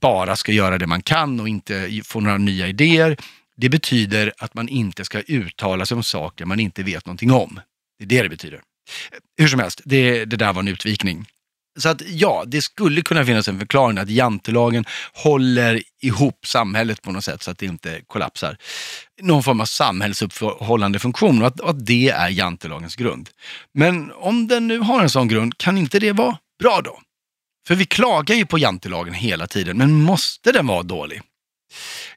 bara 0.00 0.36
ska 0.36 0.52
göra 0.52 0.78
det 0.78 0.86
man 0.86 1.02
kan 1.02 1.40
och 1.40 1.48
inte 1.48 1.90
få 2.04 2.20
några 2.20 2.38
nya 2.38 2.68
idéer. 2.68 3.16
Det 3.56 3.68
betyder 3.68 4.32
att 4.38 4.54
man 4.54 4.68
inte 4.68 5.04
ska 5.04 5.20
uttala 5.20 5.86
sig 5.86 5.94
om 5.94 6.02
saker 6.02 6.44
man 6.44 6.60
inte 6.60 6.82
vet 6.82 7.06
någonting 7.06 7.30
om. 7.32 7.60
Det 7.98 8.04
är 8.04 8.08
det 8.08 8.22
det 8.22 8.28
betyder. 8.28 8.60
Hur 9.38 9.48
som 9.48 9.60
helst, 9.60 9.80
det, 9.84 10.24
det 10.24 10.36
där 10.36 10.52
var 10.52 10.60
en 10.60 10.68
utvikning. 10.68 11.26
Så 11.78 11.88
att 11.88 12.02
ja, 12.06 12.44
det 12.46 12.62
skulle 12.62 13.02
kunna 13.02 13.24
finnas 13.24 13.48
en 13.48 13.58
förklaring 13.58 13.98
att 13.98 14.10
jantelagen 14.10 14.84
håller 15.12 15.82
ihop 16.02 16.46
samhället 16.46 17.02
på 17.02 17.12
något 17.12 17.24
sätt 17.24 17.42
så 17.42 17.50
att 17.50 17.58
det 17.58 17.66
inte 17.66 18.00
kollapsar. 18.06 18.56
Någon 19.22 19.42
form 19.42 19.60
av 19.60 19.64
samhällsuppehållande 19.64 20.98
funktion 20.98 21.42
och 21.42 21.48
att, 21.48 21.60
och 21.60 21.70
att 21.70 21.86
det 21.86 22.08
är 22.08 22.28
jantelagens 22.28 22.96
grund. 22.96 23.30
Men 23.74 24.12
om 24.12 24.48
den 24.48 24.68
nu 24.68 24.78
har 24.78 25.02
en 25.02 25.10
sån 25.10 25.28
grund, 25.28 25.58
kan 25.58 25.78
inte 25.78 25.98
det 25.98 26.12
vara 26.12 26.38
bra 26.62 26.80
då? 26.84 27.00
För 27.66 27.74
vi 27.74 27.84
klagar 27.84 28.34
ju 28.34 28.46
på 28.46 28.58
jantelagen 28.58 29.14
hela 29.14 29.46
tiden, 29.46 29.78
men 29.78 29.92
måste 29.92 30.52
den 30.52 30.66
vara 30.66 30.82
dålig? 30.82 31.22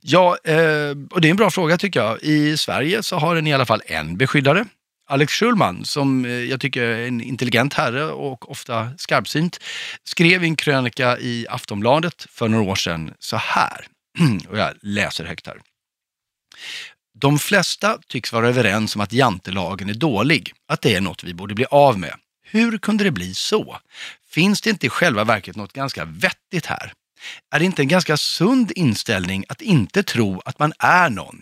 Ja, 0.01 0.37
eh, 0.43 0.89
och 1.11 1.21
det 1.21 1.27
är 1.27 1.29
en 1.29 1.35
bra 1.35 1.51
fråga 1.51 1.77
tycker 1.77 1.99
jag. 1.99 2.23
I 2.23 2.57
Sverige 2.57 3.03
så 3.03 3.17
har 3.17 3.35
den 3.35 3.47
i 3.47 3.53
alla 3.53 3.65
fall 3.65 3.81
en 3.85 4.17
beskyddare. 4.17 4.65
Alex 5.07 5.33
Schulman, 5.33 5.85
som 5.85 6.25
eh, 6.25 6.31
jag 6.31 6.59
tycker 6.59 6.81
är 6.83 7.07
en 7.07 7.21
intelligent 7.21 7.73
herre 7.73 8.05
och 8.05 8.51
ofta 8.51 8.89
skarpsynt, 8.97 9.59
skrev 10.03 10.43
i 10.43 10.47
en 10.47 10.55
krönika 10.55 11.17
i 11.19 11.45
Aftonbladet 11.49 12.27
för 12.29 12.47
några 12.47 12.71
år 12.71 12.75
sedan 12.75 13.13
så 13.19 13.37
här, 13.37 13.87
och 14.49 14.57
jag 14.57 14.73
läser 14.81 15.25
högt 15.25 15.47
här. 15.47 15.61
De 17.19 17.39
flesta 17.39 17.99
tycks 18.07 18.33
vara 18.33 18.47
överens 18.49 18.95
om 18.95 19.01
att 19.01 19.13
jantelagen 19.13 19.89
är 19.89 19.93
dålig, 19.93 20.53
att 20.67 20.81
det 20.81 20.95
är 20.95 21.01
något 21.01 21.23
vi 21.23 21.33
borde 21.33 21.55
bli 21.55 21.65
av 21.65 21.99
med. 21.99 22.13
Hur 22.43 22.77
kunde 22.77 23.03
det 23.03 23.11
bli 23.11 23.33
så? 23.33 23.79
Finns 24.29 24.61
det 24.61 24.69
inte 24.69 24.85
i 24.85 24.89
själva 24.89 25.23
verket 25.23 25.55
något 25.55 25.73
ganska 25.73 26.05
vettigt 26.05 26.65
här? 26.65 26.93
Är 27.51 27.59
det 27.59 27.65
inte 27.65 27.81
en 27.81 27.87
ganska 27.87 28.17
sund 28.17 28.71
inställning 28.75 29.45
att 29.49 29.61
inte 29.61 30.03
tro 30.03 30.41
att 30.45 30.59
man 30.59 30.73
är 30.79 31.09
någon? 31.09 31.41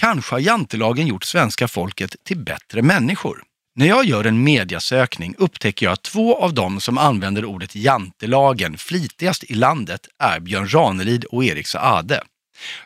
Kanske 0.00 0.34
har 0.34 0.40
jantelagen 0.40 1.06
gjort 1.06 1.24
svenska 1.24 1.68
folket 1.68 2.16
till 2.24 2.38
bättre 2.38 2.82
människor. 2.82 3.42
När 3.74 3.86
jag 3.86 4.04
gör 4.04 4.24
en 4.24 4.44
mediasökning 4.44 5.34
upptäcker 5.38 5.86
jag 5.86 5.92
att 5.92 6.02
två 6.02 6.36
av 6.36 6.54
dem 6.54 6.80
som 6.80 6.98
använder 6.98 7.44
ordet 7.44 7.76
jantelagen 7.76 8.78
flitigast 8.78 9.44
i 9.44 9.54
landet 9.54 10.00
är 10.18 10.40
Björn 10.40 10.74
Ranelid 10.74 11.24
och 11.24 11.44
Erik 11.44 11.66
Saade. 11.66 12.22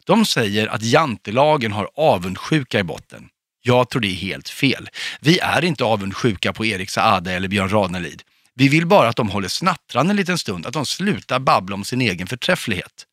De 0.04 0.26
säger 0.26 0.66
att 0.66 0.82
jantelagen 0.82 1.72
har 1.72 1.88
avundsjuka 1.94 2.78
i 2.78 2.82
botten. 2.82 3.28
Jag 3.62 3.90
tror 3.90 4.02
det 4.02 4.08
är 4.08 4.14
helt 4.14 4.48
fel. 4.48 4.88
Vi 5.20 5.38
är 5.38 5.64
inte 5.64 5.84
avundsjuka 5.84 6.52
på 6.52 6.66
Erik 6.66 6.90
Saade 6.90 7.32
eller 7.32 7.48
Björn 7.48 7.68
Ranelid. 7.68 8.22
Vi 8.54 8.68
vill 8.68 8.86
bara 8.86 9.08
att 9.08 9.16
de 9.16 9.28
håller 9.28 9.48
snattran 9.48 10.10
en 10.10 10.16
liten 10.16 10.38
stund, 10.38 10.66
att 10.66 10.72
de 10.72 10.86
slutar 10.86 11.38
babbla 11.38 11.74
om 11.74 11.84
sin 11.84 12.00
egen 12.00 12.26
förträfflighet. 12.26 13.06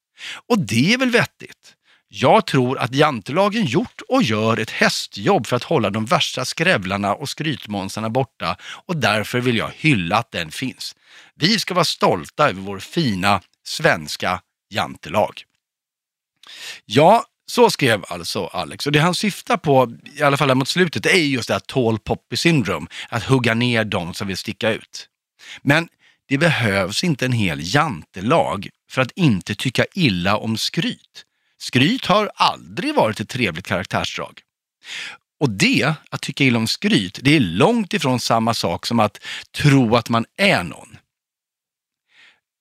Och 0.47 0.59
det 0.59 0.93
är 0.93 0.97
väl 0.97 1.11
vettigt? 1.11 1.75
Jag 2.11 2.45
tror 2.45 2.77
att 2.77 2.95
jantelagen 2.95 3.65
gjort 3.65 4.01
och 4.09 4.23
gör 4.23 4.57
ett 4.57 4.71
hästjobb 4.71 5.47
för 5.47 5.55
att 5.55 5.63
hålla 5.63 5.89
de 5.89 6.05
värsta 6.05 6.45
skrävlarna 6.45 7.13
och 7.13 7.29
skrytmånsarna 7.29 8.09
borta 8.09 8.57
och 8.85 8.97
därför 8.97 9.39
vill 9.39 9.57
jag 9.57 9.71
hylla 9.75 10.17
att 10.17 10.31
den 10.31 10.51
finns. 10.51 10.95
Vi 11.35 11.59
ska 11.59 11.73
vara 11.73 11.85
stolta 11.85 12.49
över 12.49 12.61
vår 12.61 12.79
fina 12.79 13.41
svenska 13.63 14.41
jantelag. 14.69 15.43
Ja, 16.85 17.25
så 17.51 17.69
skrev 17.69 18.05
alltså 18.07 18.45
Alex 18.45 18.85
och 18.85 18.91
det 18.91 18.99
han 18.99 19.15
syftar 19.15 19.57
på, 19.57 19.97
i 20.15 20.23
alla 20.23 20.37
fall 20.37 20.55
mot 20.55 20.67
slutet, 20.67 21.05
är 21.05 21.17
just 21.17 21.47
det 21.47 21.53
här 21.53 21.59
tall 21.59 21.99
poppy 21.99 22.37
syndrome, 22.37 22.87
att 23.09 23.23
hugga 23.23 23.53
ner 23.53 23.83
de 23.83 24.13
som 24.13 24.27
vill 24.27 24.37
sticka 24.37 24.71
ut. 24.71 25.07
Men 25.61 25.89
det 26.27 26.37
behövs 26.37 27.03
inte 27.03 27.25
en 27.25 27.31
hel 27.31 27.59
jantelag 27.75 28.69
för 28.91 29.01
att 29.01 29.11
inte 29.15 29.55
tycka 29.55 29.85
illa 29.93 30.37
om 30.37 30.57
skryt. 30.57 31.25
Skryt 31.59 32.05
har 32.05 32.31
aldrig 32.35 32.95
varit 32.95 33.19
ett 33.19 33.29
trevligt 33.29 33.67
karaktärsdrag. 33.67 34.41
Och 35.39 35.49
det, 35.49 35.93
att 36.09 36.21
tycka 36.21 36.43
illa 36.43 36.57
om 36.57 36.67
skryt, 36.67 37.19
det 37.21 37.35
är 37.35 37.39
långt 37.39 37.93
ifrån 37.93 38.19
samma 38.19 38.53
sak 38.53 38.85
som 38.85 38.99
att 38.99 39.19
tro 39.51 39.95
att 39.95 40.09
man 40.09 40.25
är 40.37 40.63
någon. 40.63 40.97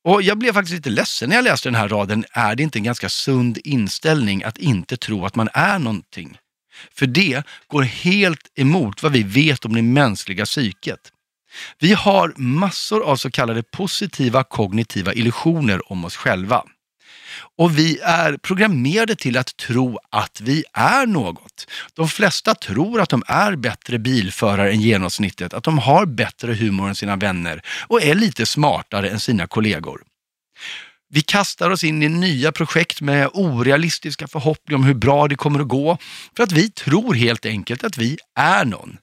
Och 0.04 0.22
jag 0.22 0.38
blev 0.38 0.52
faktiskt 0.52 0.74
lite 0.74 0.90
ledsen 0.90 1.28
när 1.28 1.36
jag 1.36 1.44
läste 1.44 1.68
den 1.68 1.74
här 1.74 1.88
raden. 1.88 2.24
Är 2.30 2.54
det 2.54 2.62
inte 2.62 2.78
en 2.78 2.82
ganska 2.82 3.08
sund 3.08 3.58
inställning 3.64 4.42
att 4.42 4.58
inte 4.58 4.96
tro 4.96 5.26
att 5.26 5.36
man 5.36 5.48
är 5.52 5.78
någonting? 5.78 6.38
För 6.94 7.06
det 7.06 7.42
går 7.66 7.82
helt 7.82 8.52
emot 8.54 9.02
vad 9.02 9.12
vi 9.12 9.22
vet 9.22 9.64
om 9.64 9.74
det 9.74 9.82
mänskliga 9.82 10.44
psyket. 10.44 11.12
Vi 11.78 11.92
har 11.92 12.34
massor 12.36 13.02
av 13.04 13.16
så 13.16 13.30
kallade 13.30 13.62
positiva 13.62 14.44
kognitiva 14.44 15.14
illusioner 15.14 15.92
om 15.92 16.04
oss 16.04 16.16
själva. 16.16 16.64
Och 17.56 17.78
vi 17.78 17.98
är 18.02 18.36
programmerade 18.36 19.16
till 19.16 19.36
att 19.36 19.56
tro 19.56 19.98
att 20.10 20.40
vi 20.40 20.64
är 20.72 21.06
något. 21.06 21.66
De 21.94 22.08
flesta 22.08 22.54
tror 22.54 23.00
att 23.00 23.08
de 23.08 23.22
är 23.26 23.56
bättre 23.56 23.98
bilförare 23.98 24.70
än 24.70 24.80
genomsnittet, 24.80 25.54
att 25.54 25.64
de 25.64 25.78
har 25.78 26.06
bättre 26.06 26.54
humor 26.54 26.88
än 26.88 26.94
sina 26.94 27.16
vänner 27.16 27.62
och 27.86 28.02
är 28.02 28.14
lite 28.14 28.46
smartare 28.46 29.10
än 29.10 29.20
sina 29.20 29.46
kollegor. 29.46 30.02
Vi 31.10 31.20
kastar 31.20 31.70
oss 31.70 31.84
in 31.84 32.02
i 32.02 32.08
nya 32.08 32.52
projekt 32.52 33.00
med 33.00 33.30
orealistiska 33.32 34.28
förhoppningar 34.28 34.78
om 34.78 34.84
hur 34.84 34.94
bra 34.94 35.28
det 35.28 35.36
kommer 35.36 35.60
att 35.60 35.68
gå, 35.68 35.98
för 36.36 36.42
att 36.42 36.52
vi 36.52 36.70
tror 36.70 37.14
helt 37.14 37.46
enkelt 37.46 37.84
att 37.84 37.98
vi 37.98 38.18
är 38.34 38.64
någon. 38.64 38.96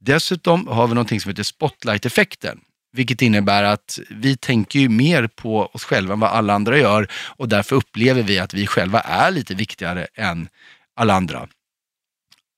Dessutom 0.00 0.68
har 0.68 0.86
vi 0.86 0.94
någonting 0.94 1.20
som 1.20 1.28
heter 1.28 1.42
spotlight-effekten. 1.42 2.60
Vilket 2.92 3.22
innebär 3.22 3.62
att 3.62 3.98
vi 4.10 4.36
tänker 4.36 4.78
ju 4.78 4.88
mer 4.88 5.26
på 5.26 5.66
oss 5.66 5.84
själva 5.84 6.12
än 6.12 6.20
vad 6.20 6.30
alla 6.30 6.54
andra 6.54 6.78
gör 6.78 7.08
och 7.12 7.48
därför 7.48 7.76
upplever 7.76 8.22
vi 8.22 8.38
att 8.38 8.54
vi 8.54 8.66
själva 8.66 9.00
är 9.00 9.30
lite 9.30 9.54
viktigare 9.54 10.06
än 10.14 10.48
alla 10.96 11.14
andra. 11.14 11.48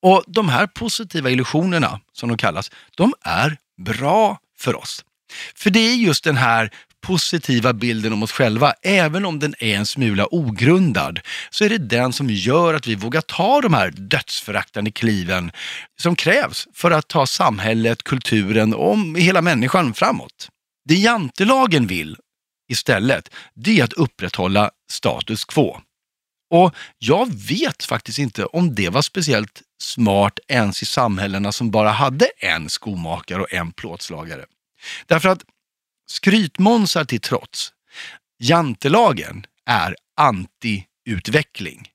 Och 0.02 0.24
de 0.26 0.48
här 0.48 0.66
positiva 0.66 1.30
illusionerna, 1.30 2.00
som 2.12 2.28
de 2.28 2.38
kallas, 2.38 2.70
de 2.96 3.14
är 3.24 3.56
bra 3.76 4.38
för 4.58 4.76
oss. 4.76 5.04
För 5.54 5.70
det 5.70 5.80
är 5.80 5.94
just 5.94 6.24
den 6.24 6.36
här 6.36 6.70
positiva 7.02 7.72
bilden 7.72 8.12
om 8.12 8.22
oss 8.22 8.32
själva, 8.32 8.74
även 8.82 9.24
om 9.24 9.38
den 9.38 9.54
är 9.58 9.76
en 9.76 9.86
smula 9.86 10.34
ogrundad, 10.34 11.20
så 11.50 11.64
är 11.64 11.68
det 11.68 11.78
den 11.78 12.12
som 12.12 12.30
gör 12.30 12.74
att 12.74 12.86
vi 12.86 12.94
vågar 12.94 13.20
ta 13.20 13.60
de 13.60 13.74
här 13.74 13.90
dödsföraktande 13.90 14.90
kliven 14.90 15.52
som 16.00 16.16
krävs 16.16 16.68
för 16.74 16.90
att 16.90 17.08
ta 17.08 17.26
samhället, 17.26 18.02
kulturen 18.02 18.74
och 18.74 18.96
hela 19.18 19.42
människan 19.42 19.94
framåt. 19.94 20.48
Det 20.84 20.94
jantelagen 20.94 21.86
vill 21.86 22.16
istället, 22.68 23.30
det 23.54 23.80
är 23.80 23.84
att 23.84 23.92
upprätthålla 23.92 24.70
status 24.90 25.44
quo. 25.44 25.80
Och 26.50 26.74
jag 26.98 27.34
vet 27.48 27.84
faktiskt 27.84 28.18
inte 28.18 28.44
om 28.44 28.74
det 28.74 28.88
var 28.88 29.02
speciellt 29.02 29.62
smart 29.82 30.38
ens 30.48 30.82
i 30.82 30.86
samhällena 30.86 31.52
som 31.52 31.70
bara 31.70 31.90
hade 31.90 32.26
en 32.38 32.70
skomakare 32.70 33.42
och 33.42 33.52
en 33.52 33.72
plåtslagare. 33.72 34.44
Därför 35.06 35.28
att 35.28 35.42
skrytmånsar 36.06 37.04
till 37.04 37.20
trots, 37.20 37.72
jantelagen 38.38 39.46
är 39.66 39.96
anti-utveckling. 40.20 41.88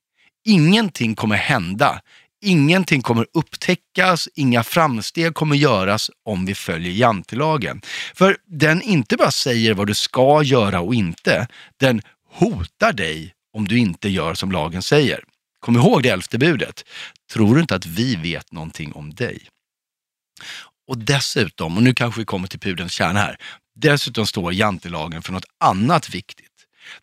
Ingenting 0.44 1.14
kommer 1.14 1.36
hända, 1.36 2.00
ingenting 2.40 3.02
kommer 3.02 3.26
upptäckas, 3.34 4.28
inga 4.34 4.64
framsteg 4.64 5.34
kommer 5.34 5.56
göras 5.56 6.10
om 6.24 6.46
vi 6.46 6.54
följer 6.54 6.92
jantelagen. 6.92 7.82
För 8.14 8.36
den 8.46 8.82
inte 8.82 9.16
bara 9.16 9.30
säger 9.30 9.74
vad 9.74 9.86
du 9.86 9.94
ska 9.94 10.42
göra 10.42 10.80
och 10.80 10.94
inte, 10.94 11.48
den 11.76 12.02
hotar 12.30 12.92
dig 12.92 13.34
om 13.52 13.68
du 13.68 13.78
inte 13.78 14.08
gör 14.08 14.34
som 14.34 14.52
lagen 14.52 14.82
säger. 14.82 15.24
Kom 15.60 15.76
ihåg 15.76 16.02
det 16.02 16.08
elfte 16.08 16.38
budet. 16.38 16.84
Tror 17.32 17.54
du 17.54 17.60
inte 17.60 17.74
att 17.74 17.86
vi 17.86 18.16
vet 18.16 18.52
någonting 18.52 18.92
om 18.92 19.14
dig? 19.14 19.48
Och 20.88 20.98
dessutom, 20.98 21.76
och 21.76 21.82
nu 21.82 21.94
kanske 21.94 22.20
vi 22.20 22.24
kommer 22.24 22.48
till 22.48 22.60
pudelns 22.60 22.92
kärna 22.92 23.20
här, 23.20 23.36
dessutom 23.80 24.26
står 24.26 24.52
jantelagen 24.52 25.22
för 25.22 25.32
något 25.32 25.44
annat 25.60 26.14
viktigt. 26.14 26.46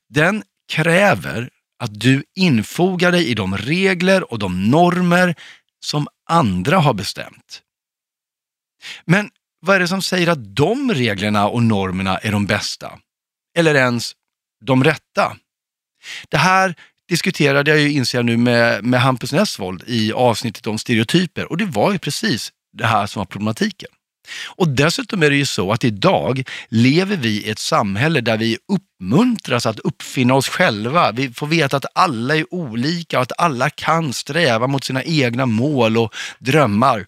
Den 0.10 0.44
kräver 0.72 1.50
att 1.80 2.00
du 2.00 2.24
infogar 2.36 3.12
dig 3.12 3.28
i 3.28 3.34
de 3.34 3.58
regler 3.58 4.32
och 4.32 4.40
de 4.40 4.70
normer 4.70 5.36
som 5.80 6.08
andra 6.30 6.80
har 6.80 6.94
bestämt. 6.94 7.62
Men 9.06 9.30
vad 9.60 9.76
är 9.76 9.80
det 9.80 9.88
som 9.88 10.02
säger 10.02 10.28
att 10.28 10.56
de 10.56 10.94
reglerna 10.94 11.48
och 11.48 11.64
normerna 11.64 12.18
är 12.18 12.32
de 12.32 12.46
bästa? 12.46 13.00
Eller 13.58 13.76
ens 13.76 14.14
de 14.66 14.84
rätta? 14.84 15.38
Det 16.30 16.38
här 16.38 16.76
diskuterade 17.08 17.72
jag 17.72 17.80
ju, 17.80 17.92
inser 17.92 18.18
jag 18.18 18.26
nu, 18.26 18.38
med, 18.38 18.84
med 18.84 19.02
Hampus 19.02 19.32
Nessvold 19.32 19.84
i 19.88 20.14
avsnittet 20.14 20.68
om 20.68 20.78
stereotyper 20.78 21.46
och 21.52 21.58
det 21.58 21.66
var 21.66 21.92
ju 21.92 22.00
precis 22.00 22.54
det 22.74 22.86
här 22.86 23.06
som 23.06 23.20
var 23.20 23.26
problematiken. 23.26 23.90
Och 24.48 24.68
dessutom 24.68 25.24
är 25.24 25.30
det 25.30 25.36
ju 25.36 25.46
så 25.46 25.72
att 25.72 25.84
idag 25.84 26.44
lever 26.70 27.18
vi 27.18 27.30
i 27.30 27.50
ett 27.50 27.60
samhälle 27.60 28.22
där 28.22 28.38
vi 28.38 28.58
uppmuntras 28.68 29.66
att 29.66 29.80
uppfinna 29.80 30.34
oss 30.34 30.50
själva. 30.50 31.12
Vi 31.12 31.34
får 31.34 31.48
veta 31.48 31.78
att 31.78 31.86
alla 31.96 32.36
är 32.36 32.54
olika 32.54 33.18
och 33.18 33.24
att 33.24 33.40
alla 33.40 33.70
kan 33.70 34.14
sträva 34.14 34.68
mot 34.68 34.84
sina 34.84 35.04
egna 35.04 35.46
mål 35.46 35.98
och 35.98 36.16
drömmar. 36.40 37.06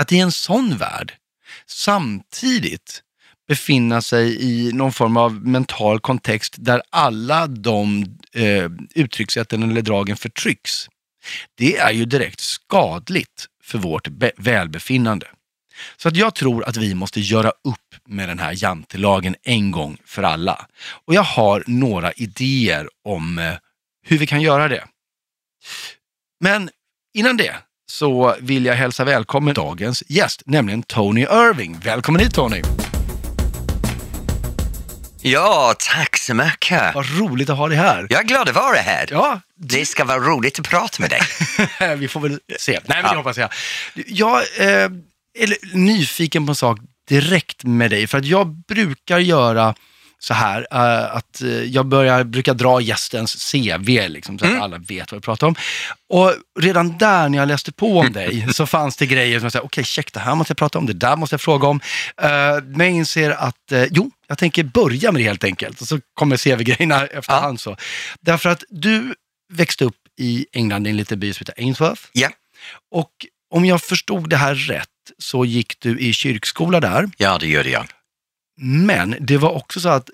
Att 0.00 0.12
i 0.12 0.18
en 0.18 0.32
sån 0.32 0.76
värld 0.76 1.12
samtidigt 1.66 3.02
befinna 3.48 4.02
sig 4.02 4.42
i 4.42 4.72
någon 4.72 4.92
form 4.92 5.16
av 5.16 5.46
mental 5.46 6.00
kontext 6.00 6.54
där 6.58 6.82
alla 6.90 7.46
de 7.46 8.04
eh, 8.32 8.70
uttryckssätten 8.94 9.62
eller 9.62 9.82
dragen 9.82 10.16
förtrycks. 10.16 10.88
Det 11.54 11.76
är 11.76 11.92
ju 11.92 12.04
direkt 12.04 12.40
skadligt 12.40 13.46
för 13.64 13.78
vårt 13.78 14.08
välbefinnande. 14.36 15.26
Så 15.96 16.08
att 16.08 16.16
jag 16.16 16.34
tror 16.34 16.64
att 16.68 16.76
vi 16.76 16.94
måste 16.94 17.20
göra 17.20 17.48
upp 17.48 17.94
med 18.06 18.28
den 18.28 18.38
här 18.38 18.52
jantelagen 18.56 19.36
en 19.42 19.70
gång 19.70 19.96
för 20.04 20.22
alla. 20.22 20.66
Och 21.06 21.14
jag 21.14 21.22
har 21.22 21.64
några 21.66 22.12
idéer 22.12 22.88
om 23.04 23.38
eh, 23.38 23.52
hur 24.06 24.18
vi 24.18 24.26
kan 24.26 24.40
göra 24.40 24.68
det. 24.68 24.84
Men 26.40 26.70
innan 27.14 27.36
det 27.36 27.54
så 27.90 28.36
vill 28.40 28.64
jag 28.64 28.74
hälsa 28.74 29.04
välkommen 29.04 29.54
dagens 29.54 30.02
gäst, 30.08 30.42
nämligen 30.46 30.82
Tony 30.82 31.20
Irving. 31.20 31.78
Välkommen 31.84 32.22
hit 32.22 32.34
Tony! 32.34 32.62
Ja, 35.22 35.74
tack 35.78 36.16
så 36.16 36.34
mycket. 36.34 36.94
Vad 36.94 37.18
roligt 37.18 37.50
att 37.50 37.56
ha 37.56 37.68
dig 37.68 37.76
här. 37.76 38.06
Jag 38.10 38.20
är 38.20 38.24
glad 38.24 38.48
att 38.48 38.54
vara 38.54 38.76
här. 38.76 39.06
Ja, 39.10 39.40
Det 39.56 39.86
ska 39.86 40.04
vara 40.04 40.18
roligt 40.18 40.58
att 40.60 40.68
prata 40.68 41.02
med 41.02 41.10
dig. 41.10 41.96
vi 41.96 42.08
får 42.08 42.20
väl 42.20 42.40
se. 42.58 42.80
Nej, 42.86 43.02
men 43.02 43.10
det 43.10 43.16
hoppas 43.16 43.38
jag. 43.38 43.50
Jag 43.94 44.36
eh, 44.38 44.90
är 45.34 45.76
nyfiken 45.76 46.46
på 46.46 46.52
en 46.52 46.56
sak 46.56 46.78
direkt 47.08 47.64
med 47.64 47.90
dig, 47.90 48.06
för 48.06 48.18
att 48.18 48.24
jag 48.24 48.46
brukar 48.46 49.18
göra 49.18 49.74
så 50.22 50.34
här, 50.34 50.60
uh, 50.60 51.16
att 51.16 51.42
uh, 51.42 51.64
jag 51.64 51.86
börjar, 51.86 52.24
brukar 52.24 52.54
dra 52.54 52.80
gästens 52.80 53.52
CV, 53.52 54.08
liksom, 54.08 54.38
så 54.38 54.46
att 54.46 54.60
alla 54.60 54.78
vet 54.78 55.12
vad 55.12 55.20
vi 55.20 55.24
pratar 55.24 55.46
om. 55.46 55.54
Och 56.08 56.34
redan 56.60 56.98
där 56.98 57.28
när 57.28 57.38
jag 57.38 57.48
läste 57.48 57.72
på 57.72 57.98
om 57.98 58.12
dig 58.12 58.46
så 58.52 58.66
fanns 58.66 58.96
det 58.96 59.06
grejer 59.06 59.38
som 59.38 59.44
jag 59.44 59.52
sa, 59.52 59.58
okej, 59.58 59.66
okay, 59.66 59.84
check, 59.84 60.12
det 60.12 60.20
här 60.20 60.34
måste 60.34 60.50
jag 60.50 60.58
prata 60.58 60.78
om, 60.78 60.86
det 60.86 60.92
där 60.92 61.16
måste 61.16 61.34
jag 61.34 61.40
fråga 61.40 61.68
om. 61.68 61.80
Uh, 62.22 62.64
men 62.64 62.80
jag 62.86 62.90
inser 62.90 63.30
att, 63.30 63.72
jo, 63.90 64.10
jag 64.26 64.38
tänker 64.38 64.64
börja 64.64 65.12
med 65.12 65.20
det 65.20 65.26
helt 65.26 65.44
enkelt. 65.44 65.80
Och 65.80 65.88
så 65.88 66.00
kommer 66.14 66.36
CV-grejerna 66.36 67.06
efterhand. 67.06 67.54
Ja. 67.54 67.58
Så. 67.58 67.76
Därför 68.20 68.50
att 68.50 68.64
du 68.68 69.14
växte 69.52 69.84
upp 69.84 69.96
i 70.18 70.46
England 70.52 70.86
i 70.86 70.90
en 70.90 70.96
liten 70.96 71.20
by 71.20 71.32
som 71.32 71.46
heter 71.46 71.62
Ainsworth. 71.62 72.02
Ja. 72.12 72.28
Och 72.90 73.10
om 73.50 73.64
jag 73.64 73.82
förstod 73.82 74.30
det 74.30 74.36
här 74.36 74.54
rätt 74.54 74.89
så 75.18 75.44
gick 75.44 75.80
du 75.80 75.98
i 75.98 76.12
kyrkskola 76.12 76.80
där. 76.80 77.10
Ja, 77.16 77.38
det 77.38 77.46
gjorde 77.46 77.70
jag. 77.70 77.86
Men 78.60 79.16
det 79.20 79.36
var 79.36 79.50
också 79.50 79.80
så 79.80 79.88
att 79.88 80.10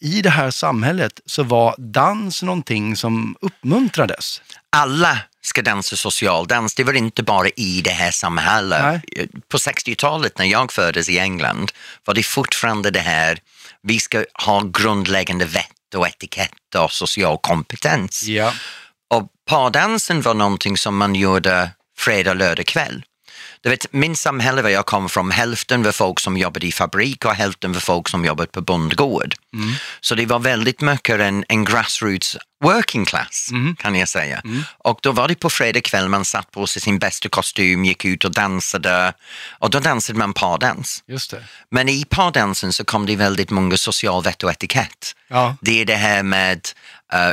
i 0.00 0.22
det 0.22 0.30
här 0.30 0.50
samhället 0.50 1.20
så 1.26 1.42
var 1.42 1.74
dans 1.78 2.42
någonting 2.42 2.96
som 2.96 3.36
uppmuntrades. 3.40 4.42
Alla 4.70 5.18
ska 5.42 5.62
dansa 5.62 5.96
socialdans. 5.96 6.74
Det 6.74 6.84
var 6.84 6.92
inte 6.92 7.22
bara 7.22 7.48
i 7.48 7.80
det 7.84 7.90
här 7.90 8.10
samhället. 8.10 8.82
Nej. 8.82 9.28
På 9.48 9.56
60-talet 9.56 10.38
när 10.38 10.44
jag 10.44 10.72
föddes 10.72 11.08
i 11.08 11.18
England 11.18 11.72
var 12.04 12.14
det 12.14 12.22
fortfarande 12.22 12.90
det 12.90 13.00
här, 13.00 13.38
vi 13.82 14.00
ska 14.00 14.24
ha 14.34 14.62
grundläggande 14.62 15.44
vett 15.44 15.94
och 15.94 16.08
etikett 16.08 16.74
och 16.76 16.92
social 16.92 17.38
kompetens. 17.38 18.22
Ja. 18.22 18.54
Och 19.14 19.28
pardansen 19.48 20.22
var 20.22 20.34
någonting 20.34 20.76
som 20.76 20.96
man 20.96 21.14
gjorde 21.14 21.70
fredag, 21.98 22.34
lördag 22.34 22.66
kväll. 22.66 23.04
Du 23.62 23.70
vet, 23.70 23.92
min 23.92 24.16
samhälle 24.16 24.62
var 24.62 24.70
jag 24.70 24.86
kom 24.86 25.08
från, 25.08 25.30
hälften 25.30 25.82
var 25.82 25.92
folk 25.92 26.20
som 26.20 26.36
jobbade 26.36 26.66
i 26.66 26.72
fabrik 26.72 27.24
och 27.24 27.34
hälften 27.34 27.72
var 27.72 27.80
folk 27.80 28.08
som 28.08 28.24
jobbade 28.24 28.48
på 28.48 28.60
bondgård. 28.60 29.34
Mm. 29.54 29.74
Så 30.00 30.14
det 30.14 30.26
var 30.26 30.38
väldigt 30.38 30.80
mycket 30.80 31.20
en, 31.20 31.44
en 31.48 31.64
grassroots 31.64 32.36
working 32.64 33.04
class 33.04 33.48
mm. 33.50 33.76
kan 33.76 33.94
jag 33.94 34.08
säga. 34.08 34.40
Mm. 34.44 34.62
Och 34.78 34.98
då 35.02 35.12
var 35.12 35.28
det 35.28 35.34
på 35.34 35.50
fredag 35.50 35.80
kväll 35.80 36.08
man 36.08 36.24
satt 36.24 36.50
på 36.50 36.66
sig 36.66 36.82
sin 36.82 36.98
bästa 36.98 37.28
kostym, 37.28 37.84
gick 37.84 38.04
ut 38.04 38.24
och 38.24 38.30
dansade 38.30 39.12
och 39.58 39.70
då 39.70 39.80
dansade 39.80 40.18
man 40.18 40.32
pardans. 40.32 41.04
Just 41.06 41.30
det. 41.30 41.44
Men 41.70 41.88
i 41.88 42.04
pardansen 42.04 42.72
så 42.72 42.84
kom 42.84 43.06
det 43.06 43.16
väldigt 43.16 43.50
många 43.50 43.76
social 43.76 44.22
vett 44.22 44.42
och 44.42 44.50
etikett. 44.50 45.14
Ja. 45.28 45.56
Det 45.60 45.80
är 45.80 45.84
det 45.84 45.96
här 45.96 46.22
med 46.22 46.68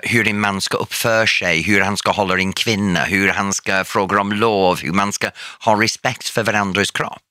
hur 0.03 0.27
en 0.27 0.39
man 0.39 0.62
ska 0.62 0.77
uppföra 0.77 1.27
sig, 1.27 1.62
hur 1.62 1.81
han 1.81 1.98
ska 1.98 2.12
hålla 2.12 2.38
en 2.38 2.53
kvinna, 2.53 3.03
hur 3.03 3.29
han 3.29 3.53
ska 3.53 3.83
fråga 3.83 4.21
om 4.21 4.33
lov, 4.33 4.79
hur 4.79 4.91
man 4.91 5.13
ska 5.13 5.29
ha 5.59 5.81
respekt 5.81 6.29
för 6.29 6.43
varandras 6.43 6.91
kropp. 6.91 7.21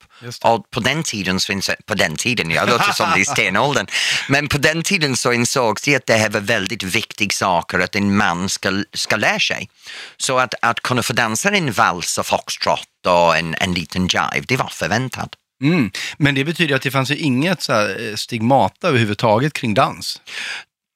Och 0.43 0.71
på 0.71 0.81
den 0.81 1.03
tiden, 1.03 1.39
på 1.87 1.95
den 1.95 2.17
tiden, 2.17 2.51
jag 2.51 2.69
låter 2.69 2.93
som 2.93 3.11
det 3.15 3.21
är 3.21 3.25
stenåldern, 3.25 3.87
men 4.29 4.49
på 4.49 4.59
den 4.59 4.83
tiden 4.83 5.17
så 5.17 5.33
insågs 5.33 5.83
det 5.83 5.97
att 5.97 6.07
det 6.07 6.15
här 6.15 6.29
var 6.29 6.41
väldigt 6.41 6.83
viktiga 6.83 7.31
saker 7.31 7.79
att 7.79 7.97
en 7.97 8.17
man 8.17 8.49
ska, 8.49 8.85
ska 8.93 9.17
lära 9.17 9.39
sig. 9.39 9.69
Så 10.17 10.39
att, 10.39 10.55
att 10.63 10.81
kunna 10.81 11.03
få 11.03 11.13
dansa 11.13 11.51
en 11.51 11.73
vals 11.73 12.19
och 12.19 12.27
foxtrot 12.27 13.07
och 13.07 13.37
en, 13.37 13.55
en 13.55 13.75
liten 13.75 14.03
jive, 14.03 14.45
det 14.49 14.57
var 14.57 14.69
förväntat. 14.69 15.35
Mm. 15.63 15.91
Men 16.19 16.35
det 16.35 16.45
betyder 16.45 16.77
att 16.77 16.83
det 16.83 16.91
fanns 16.91 17.11
ju 17.11 17.17
inget 17.17 17.63
så 17.63 17.73
eh, 17.73 18.15
stigmata 18.15 18.89
överhuvudtaget 18.89 19.53
kring 19.53 19.75
dans? 19.75 20.21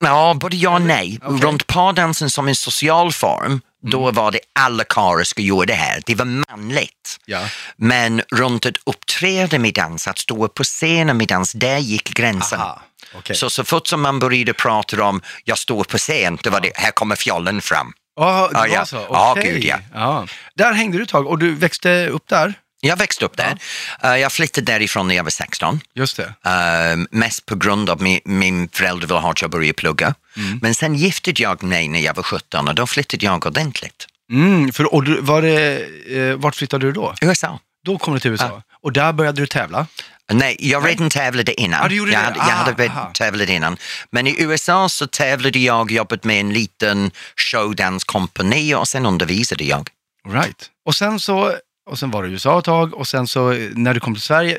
Ja, 0.02 0.34
både 0.34 0.56
ja 0.56 0.74
och 0.74 0.82
nej. 0.82 1.18
Okay. 1.22 1.38
Runt 1.38 1.66
pardansen 1.66 2.30
som 2.30 2.48
en 2.48 2.56
social 2.56 3.12
form, 3.12 3.60
då 3.82 4.02
mm. 4.02 4.14
var 4.14 4.30
det 4.30 4.40
alla 4.58 4.84
karlar 4.84 5.24
ska 5.24 5.42
göra 5.42 5.66
det 5.66 5.74
här. 5.74 6.02
Det 6.06 6.14
var 6.14 6.24
manligt. 6.24 7.18
Ja. 7.26 7.40
Men 7.76 8.22
runt 8.32 8.66
ett 8.66 8.76
uppträdande 8.86 9.58
med 9.58 9.74
dans, 9.74 10.08
att 10.08 10.18
stå 10.18 10.48
på 10.48 10.64
scenen 10.64 11.16
med 11.16 11.28
dans, 11.28 11.52
där 11.52 11.78
gick 11.78 12.14
gränsen. 12.14 12.60
Okay. 13.18 13.36
Så, 13.36 13.50
så 13.50 13.64
fort 13.64 13.86
som 13.86 14.02
man 14.02 14.18
började 14.18 14.52
prata 14.52 15.04
om, 15.04 15.22
jag 15.44 15.58
står 15.58 15.84
på 15.84 15.98
scen, 15.98 16.38
då 16.42 16.50
var 16.50 16.60
det, 16.60 16.72
här 16.74 16.90
kommer 16.90 17.16
fjollen 17.16 17.60
fram. 17.60 17.92
Oh, 18.16 18.48
det 18.48 18.54
var 18.54 18.66
ja. 18.66 18.86
så? 18.86 18.98
Okay. 18.98 19.12
Ja, 19.12 19.34
gud 19.42 19.64
ja. 19.64 19.78
ja. 19.94 20.26
Där 20.54 20.72
hängde 20.72 20.98
du 20.98 21.02
ett 21.02 21.08
tag 21.08 21.26
och 21.26 21.38
du 21.38 21.54
växte 21.54 22.08
upp 22.08 22.28
där? 22.28 22.54
Jag 22.84 22.96
växte 22.96 23.24
upp 23.24 23.36
där. 23.36 23.58
Ja. 24.02 24.14
Uh, 24.14 24.20
jag 24.20 24.32
flyttade 24.32 24.72
därifrån 24.72 25.08
när 25.08 25.14
jag 25.14 25.24
var 25.24 25.30
16. 25.30 25.80
Just 25.94 26.16
det. 26.16 26.24
Uh, 26.24 27.06
mest 27.10 27.46
på 27.46 27.54
grund 27.54 27.90
av 27.90 28.02
min, 28.02 28.20
min 28.24 28.68
förälder 28.68 29.06
ville 29.06 29.20
ha 29.20 29.30
att 29.30 29.42
jag 29.42 29.50
började 29.50 29.72
plugga. 29.72 30.14
Mm. 30.36 30.58
Men 30.62 30.74
sen 30.74 30.94
gifte 30.94 31.42
jag 31.42 31.62
mig 31.62 31.88
när 31.88 32.00
jag 32.00 32.14
var 32.14 32.22
17 32.22 32.68
och 32.68 32.74
då 32.74 32.86
flyttade 32.86 33.26
jag 33.26 33.46
ordentligt. 33.46 34.06
Mm, 34.32 34.72
för, 34.72 34.94
och 34.94 35.04
var 35.20 35.42
det, 35.42 35.84
eh, 36.16 36.36
vart 36.36 36.54
flyttade 36.54 36.86
du 36.86 36.92
då? 36.92 37.14
USA. 37.20 37.58
Då 37.84 37.98
kom 37.98 38.14
du 38.14 38.20
till 38.20 38.30
USA? 38.30 38.44
Ja. 38.44 38.62
Och 38.82 38.92
där 38.92 39.12
började 39.12 39.42
du 39.42 39.46
tävla? 39.46 39.86
Nej, 40.32 40.56
jag 40.58 40.88
redan 40.88 41.10
tävlade 41.10 41.60
innan. 41.60 41.80
Ah, 41.80 41.90
jag, 41.90 42.08
det? 42.08 42.16
hade, 42.16 42.36
jag 42.36 42.44
hade 42.44 42.86
aha. 42.86 43.10
tävlat 43.14 43.48
innan. 43.48 43.76
Men 44.10 44.26
i 44.26 44.36
USA 44.38 44.88
så 44.88 45.06
tävlade 45.06 45.58
jag, 45.58 45.90
jobbat 45.90 46.24
med 46.24 46.40
en 46.40 46.52
liten 46.52 47.10
showdance-kompani 47.36 48.74
och 48.74 48.88
sen 48.88 49.06
undervisade 49.06 49.64
jag. 49.64 49.88
Right. 50.28 50.70
Och 50.84 50.94
sen 50.94 51.20
så 51.20 51.56
och 51.86 51.98
sen 51.98 52.10
var 52.10 52.24
i 52.24 52.30
USA 52.30 52.58
ett 52.58 52.64
tag 52.64 52.94
och 52.94 53.08
sen 53.08 53.26
så 53.26 53.52
när 53.74 53.94
du 53.94 54.00
kom 54.00 54.14
till 54.14 54.22
Sverige. 54.22 54.58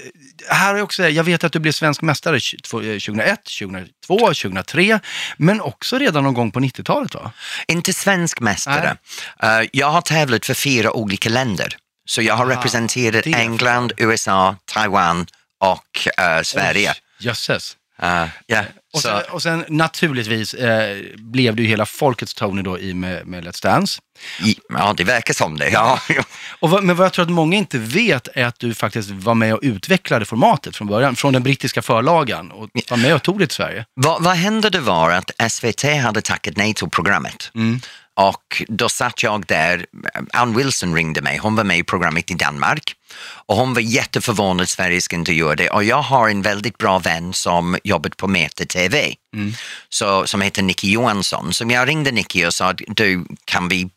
Här 0.50 0.76
är 0.76 0.82
också, 0.82 1.10
jag 1.10 1.24
vet 1.24 1.44
att 1.44 1.54
du 1.54 1.60
blev 1.60 1.72
svensk 1.72 2.02
mästare 2.02 2.40
2001, 2.40 3.40
2002, 3.60 4.18
2003, 4.18 5.00
men 5.38 5.62
också 5.62 5.98
redan 5.98 6.24
någon 6.24 6.34
gång 6.34 6.52
på 6.52 6.60
90-talet 6.60 7.16
va? 7.16 7.32
Inte 7.68 7.94
svensk 7.94 8.40
mästare. 8.40 8.98
Uh, 9.44 9.68
jag 9.72 9.90
har 9.90 10.02
tävlat 10.02 10.46
för 10.46 10.54
fyra 10.54 10.92
olika 10.92 11.30
länder. 11.30 11.78
Så 12.06 12.22
jag 12.22 12.36
har 12.36 12.46
ah, 12.46 12.50
representerat 12.50 13.28
England, 13.28 13.92
USA, 13.98 14.56
Taiwan 14.66 15.28
och 15.60 16.08
uh, 16.20 16.44
Sverige. 16.44 16.94
Jösses. 17.20 17.78
Uh, 18.04 18.28
yeah. 18.48 18.66
Och 18.94 19.02
sen, 19.02 19.22
och 19.30 19.42
sen 19.42 19.66
naturligtvis 19.68 20.54
eh, 20.54 20.98
blev 21.18 21.56
du 21.56 21.64
hela 21.64 21.86
folkets 21.86 22.34
Tony 22.34 22.62
då 22.62 22.80
i 22.80 22.94
med, 22.94 23.28
med 23.28 23.46
Let's 23.46 23.64
Dance. 23.64 24.02
Ja, 24.70 24.94
det 24.98 25.04
verkar 25.04 25.34
som 25.34 25.58
det. 25.58 25.70
Ja. 25.70 26.00
och 26.60 26.70
vad, 26.70 26.84
men 26.84 26.96
vad 26.96 27.06
jag 27.06 27.14
tror 27.14 27.26
att 27.26 27.32
många 27.32 27.58
inte 27.58 27.78
vet 27.78 28.28
är 28.34 28.46
att 28.46 28.60
du 28.60 28.74
faktiskt 28.74 29.10
var 29.10 29.36
med 29.36 29.54
och 29.54 29.60
utvecklade 29.64 30.26
formatet 30.26 30.76
från 30.76 30.88
början, 30.88 31.16
från 31.16 31.34
den 31.34 31.44
brittiska 31.44 31.82
förlagan 31.82 32.52
och 32.52 32.70
var 32.90 32.98
med 32.98 33.16
och 33.16 33.24
tog 33.24 33.40
det 33.40 33.48
till 33.48 33.56
Sverige. 33.56 33.86
Vad, 33.94 34.24
vad 34.24 34.36
hände 34.36 34.70
det 34.70 34.80
var 34.80 35.12
att 35.12 35.52
SVT 35.52 35.84
hade 35.84 36.22
tackat 36.22 36.58
nej 36.58 36.74
till 36.74 36.90
programmet. 36.90 37.52
Mm. 37.56 37.80
Och 38.16 38.64
då 38.68 38.90
satt 38.90 39.24
jag 39.24 39.46
där, 39.46 39.86
Ann 40.34 40.58
Wilson 40.58 40.96
ringde 40.96 41.22
mig, 41.22 41.38
hon 41.38 41.56
var 41.56 41.64
med 41.64 41.78
i 41.78 41.84
programmet 41.84 42.32
i 42.32 42.34
Danmark. 42.34 42.96
Och 43.46 43.56
hon 43.56 43.74
var 43.74 43.82
jätteförvånad 43.82 44.64
att 44.64 44.70
Sverige 44.70 45.02
ska 45.02 45.16
inte 45.16 45.34
göra 45.34 45.56
det. 45.56 45.70
Och 45.70 45.84
jag 45.84 46.02
har 46.02 46.30
en 46.30 46.42
väldigt 46.42 46.78
bra 46.78 47.00
vän 47.00 47.34
som 47.34 47.78
jobbat 47.84 48.18
på 48.18 48.28
Meta 48.28 48.66
TV, 48.66 49.16
mm. 49.36 49.54
så, 49.90 50.28
som 50.28 50.42
heter 50.42 50.62
Nicky 50.62 50.92
Johansson. 50.92 51.54
Så 51.54 51.66
jag 51.70 51.88
ringde 51.88 52.12
Nicky 52.12 52.46
och 52.46 52.54
sa, 52.54 52.74
du 52.74 53.26
kan 53.46 53.68
vi 53.68 53.90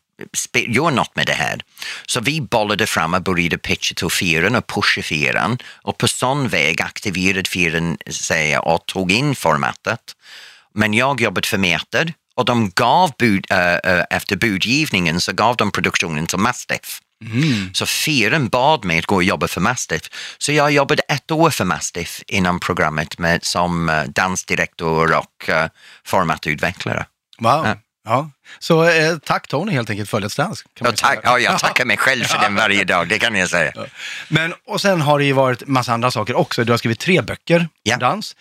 göra 0.53 0.89
något 0.89 1.15
med 1.15 1.27
det 1.27 1.33
här? 1.33 1.61
Så 2.05 2.19
vi 2.19 2.41
bollade 2.41 2.87
fram 2.87 3.13
och 3.13 3.21
började 3.21 3.57
pitcha 3.57 3.95
till 3.95 4.09
fyran 4.09 4.55
och 4.55 4.67
pusha 4.67 5.01
fyran 5.01 5.57
och 5.65 5.97
på 5.97 6.07
sån 6.07 6.47
väg 6.47 6.81
aktiverade 6.81 7.49
fyran 7.49 7.97
sig 8.09 8.57
och 8.57 8.85
tog 8.85 9.11
in 9.11 9.35
formatet. 9.35 10.15
Men 10.73 10.93
jag 10.93 11.21
jobbade 11.21 11.47
för 11.47 11.57
Meta 11.57 12.05
och 12.37 12.45
de 12.45 12.71
gav 12.75 13.11
bud, 13.17 13.45
äh, 13.51 14.03
efter 14.09 14.35
budgivningen 14.35 15.21
så 15.21 15.33
gav 15.33 15.57
de 15.57 15.71
produktionen 15.71 16.27
till 16.27 16.37
Mastiff. 16.37 17.01
Mm. 17.25 17.73
Så 17.73 17.85
fyren 17.85 18.49
bad 18.49 18.85
mig 18.85 18.99
att 18.99 19.05
gå 19.05 19.15
och 19.15 19.23
jobba 19.23 19.47
för 19.47 19.61
Mastiff. 19.61 20.01
Så 20.37 20.51
jag 20.51 20.71
jobbade 20.71 21.01
ett 21.01 21.31
år 21.31 21.49
för 21.49 21.65
Mastiff 21.65 22.23
inom 22.27 22.59
programmet 22.59 23.19
med, 23.19 23.43
som 23.43 23.89
uh, 23.89 24.03
dansdirektor 24.03 25.17
och 25.17 25.49
uh, 25.49 25.65
formatutvecklare. 26.05 27.05
Wow. 27.39 27.65
Ja. 27.65 27.75
ja. 28.05 28.29
Så 28.59 28.83
eh, 28.89 29.17
tack 29.17 29.47
Tony 29.47 29.71
helt 29.71 29.89
enkelt 29.89 30.09
för 30.09 30.21
Let's 30.21 30.37
Dance. 30.37 30.63
Ja, 30.79 30.91
tack, 30.91 31.19
ja, 31.23 31.39
jag 31.39 31.59
tackar 31.59 31.85
mig 31.85 31.97
själv 31.97 32.23
för 32.23 32.39
den 32.39 32.55
varje 32.55 32.83
dag, 32.83 33.07
det 33.07 33.19
kan 33.19 33.35
jag 33.35 33.49
säga. 33.49 33.73
Men, 34.27 34.53
och 34.65 34.81
sen 34.81 35.01
har 35.01 35.19
det 35.19 35.25
ju 35.25 35.33
varit 35.33 35.67
massa 35.67 35.93
andra 35.93 36.11
saker 36.11 36.35
också. 36.35 36.63
Du 36.63 36.73
har 36.73 36.77
skrivit 36.77 36.99
tre 36.99 37.21
böcker 37.21 37.69
om 37.93 37.99
dans. 37.99 38.35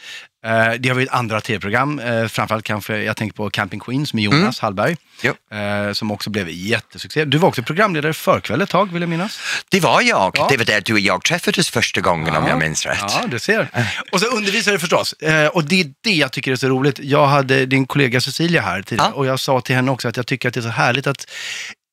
Eh, 0.46 0.74
det 0.78 0.88
har 0.88 0.94
varit 0.94 1.08
andra 1.08 1.40
tv-program, 1.40 1.98
eh, 1.98 2.26
framförallt 2.26 2.64
kanske, 2.64 3.02
jag 3.02 3.16
tänker 3.16 3.36
på 3.36 3.50
Camping 3.50 3.80
Queens 3.80 4.14
med 4.14 4.24
Jonas 4.24 4.40
mm. 4.40 4.52
Hallberg, 4.60 4.96
eh, 5.24 5.92
som 5.92 6.10
också 6.10 6.30
blev 6.30 6.48
jättesuccé. 6.48 7.24
Du 7.24 7.38
var 7.38 7.48
också 7.48 7.62
programledare 7.62 8.12
för 8.12 8.40
kväll 8.40 8.62
ett 8.62 8.70
tag, 8.70 8.92
vill 8.92 9.02
jag 9.02 9.08
minnas. 9.08 9.40
Det 9.70 9.80
var 9.80 10.00
jag. 10.00 10.32
Ja. 10.38 10.46
Det 10.50 10.56
var 10.56 10.64
där 10.64 10.80
du 10.80 10.92
och 10.92 11.00
jag 11.00 11.24
träffades 11.24 11.70
första 11.70 12.00
gången 12.00 12.34
ja. 12.34 12.40
om 12.40 12.46
jag 12.46 12.58
minns 12.58 12.86
rätt. 12.86 12.98
Ja, 13.00 13.24
du 13.26 13.38
ser. 13.38 13.68
Och 14.12 14.20
så 14.20 14.26
undervisade 14.26 14.76
du 14.76 14.80
förstås. 14.80 15.14
Och 15.52 15.64
det 15.64 15.80
är 15.80 15.92
det 16.04 16.14
jag 16.14 16.32
tycker 16.32 16.52
är 16.52 16.56
så 16.56 16.68
roligt. 16.68 16.98
Jag 16.98 17.26
hade 17.26 17.66
din 17.66 17.86
kollega 17.86 18.20
Cecilia 18.20 18.62
här 18.62 18.82
tidigare 18.82 19.08
ja. 19.10 19.16
och 19.16 19.26
jag 19.26 19.40
sa 19.40 19.60
till 19.60 19.76
henne 19.76 19.90
också 19.90 20.08
att 20.08 20.16
jag 20.16 20.26
tycker 20.26 20.48
att 20.48 20.54
det 20.54 20.60
är 20.60 20.62
så 20.62 20.68
härligt 20.68 21.06
att 21.06 21.26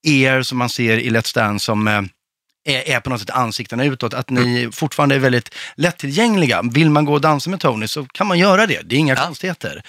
er 0.04 0.42
som 0.42 0.58
man 0.58 0.70
ser 0.70 0.98
i 0.98 1.10
Let's 1.10 1.36
Dance 1.36 1.66
som 1.66 2.10
är, 2.64 2.90
är 2.90 3.00
på 3.00 3.10
något 3.10 3.20
sätt 3.20 3.30
ansiktena 3.30 3.86
utåt, 3.86 4.14
att 4.14 4.30
ni 4.30 4.70
fortfarande 4.72 5.16
är 5.16 5.20
väldigt 5.20 5.56
lättillgängliga. 5.76 6.62
Vill 6.74 6.90
man 6.90 7.06
gå 7.06 7.14
och 7.14 7.22
dansa 7.22 7.50
med 7.50 7.60
Tony 7.60 7.88
så 7.88 8.06
kan 8.06 8.28
man 8.28 8.40
göra 8.40 8.68
det, 8.68 8.82
det 8.84 8.96
är 8.96 9.00
inga 9.00 9.16
ja. 9.16 9.26
konstigheter. 9.26 9.84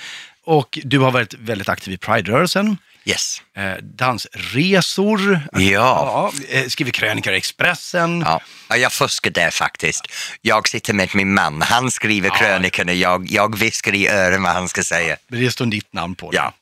Och 0.44 0.78
du 0.84 0.98
har 0.98 1.10
varit 1.10 1.34
väldigt 1.34 1.68
aktiv 1.68 1.94
i 1.94 1.96
Pride-rörelsen. 1.96 2.76
Yes. 3.06 3.42
eh, 3.56 3.72
dansresor, 3.82 5.40
Ja. 5.52 5.60
ja, 5.60 6.32
eh, 6.48 6.66
skriver 6.68 6.90
krönikor 6.92 7.32
i 7.32 7.36
Expressen. 7.36 8.20
Ja. 8.26 8.40
Ja, 8.68 8.76
jag 8.76 8.92
fuskar 8.92 9.30
där 9.30 9.50
faktiskt. 9.50 10.06
Jag 10.40 10.68
sitter 10.68 10.92
med 10.92 11.14
min 11.14 11.34
man, 11.34 11.62
han 11.62 11.90
skriver 11.90 12.28
Ja. 12.28 12.34
krönikorna, 12.34 12.92
jag, 12.92 13.26
jag 13.30 13.58
viskar 13.58 13.94
i 13.94 14.08
öronen 14.08 14.42
vad 14.42 14.52
han 14.52 14.68
ska 14.68 14.82
säga. 14.82 15.16
Det 15.28 15.50
står 15.50 15.66
ditt 15.66 15.92
namn 15.92 16.14
på 16.14 16.30
det. 16.30 16.36
Ja. 16.36 16.52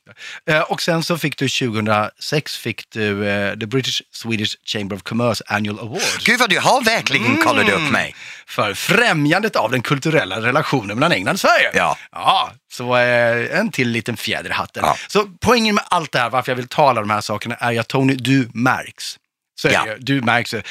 Eh, 0.53 0.59
Och 0.61 0.81
sen 0.81 1.03
så 1.03 1.17
fick 1.17 1.37
du 1.37 1.49
2006 1.49 2.57
fick 2.57 2.89
du 2.89 3.29
eh, 3.29 3.53
The 3.59 3.65
British 3.65 4.01
Swedish 4.11 4.55
Chamber 4.65 4.95
of 4.95 5.03
Commerce 5.03 5.43
Annual 5.47 5.79
Award. 5.79 6.01
Gud 6.25 6.39
vad 6.39 6.49
du 6.49 6.59
har 6.59 6.81
verkligen 6.83 7.25
Mm. 7.25 7.41
kollat 7.41 7.69
upp 7.69 7.91
mig. 7.91 8.15
För 8.47 8.73
främjandet 8.73 9.55
av 9.55 9.71
den 9.71 9.81
kulturella 9.81 10.41
relationen 10.41 10.99
mellan 10.99 11.11
England 11.11 11.33
och 11.33 11.39
Sverige. 11.39 11.71
Ja. 11.73 11.97
Ja, 12.11 12.51
så 12.71 12.95
eh, 12.97 13.59
en 13.59 13.71
till 13.71 13.89
liten 13.89 14.17
fjäder 14.17 14.49
i 14.49 14.53
hatten. 14.53 14.83
Ja. 14.85 14.97
Så 15.07 15.25
poängen 15.41 15.75
med 15.75 15.83
allt 15.87 16.11
det 16.11 16.19
här, 16.19 16.29
varför 16.33 16.51
jag 16.51 16.57
vill 16.57 16.67
tala 16.67 17.01
om 17.01 17.07
de 17.07 17.13
här 17.13 17.21
sakerna, 17.21 17.55
är 17.55 17.79
att 17.79 17.87
Tony, 17.87 18.15
du 18.15 18.49
märks. 18.53 19.19
Så 19.61 19.67
Ja. 19.67 19.85
Du 19.99 20.21
märks. 20.21 20.53
Eh, 20.53 20.63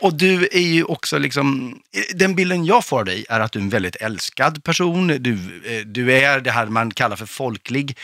Och 0.00 0.14
du 0.14 0.48
är 0.52 0.58
ju 0.60 0.84
också 0.84 1.18
liksom, 1.18 1.78
eh, 1.96 2.16
den 2.16 2.34
bilden 2.34 2.64
jag 2.64 2.84
får 2.84 2.98
av 2.98 3.04
dig 3.04 3.26
är 3.28 3.40
att 3.40 3.52
du 3.52 3.58
är 3.58 3.62
en 3.62 3.68
väldigt 3.68 3.96
älskad 3.96 4.64
person. 4.64 5.06
Du, 5.20 5.32
eh, 5.64 5.80
du 5.86 6.12
är 6.12 6.40
det 6.40 6.50
här 6.50 6.66
man 6.66 6.90
kallar 6.90 7.16
för 7.16 7.26
folklig. 7.26 7.98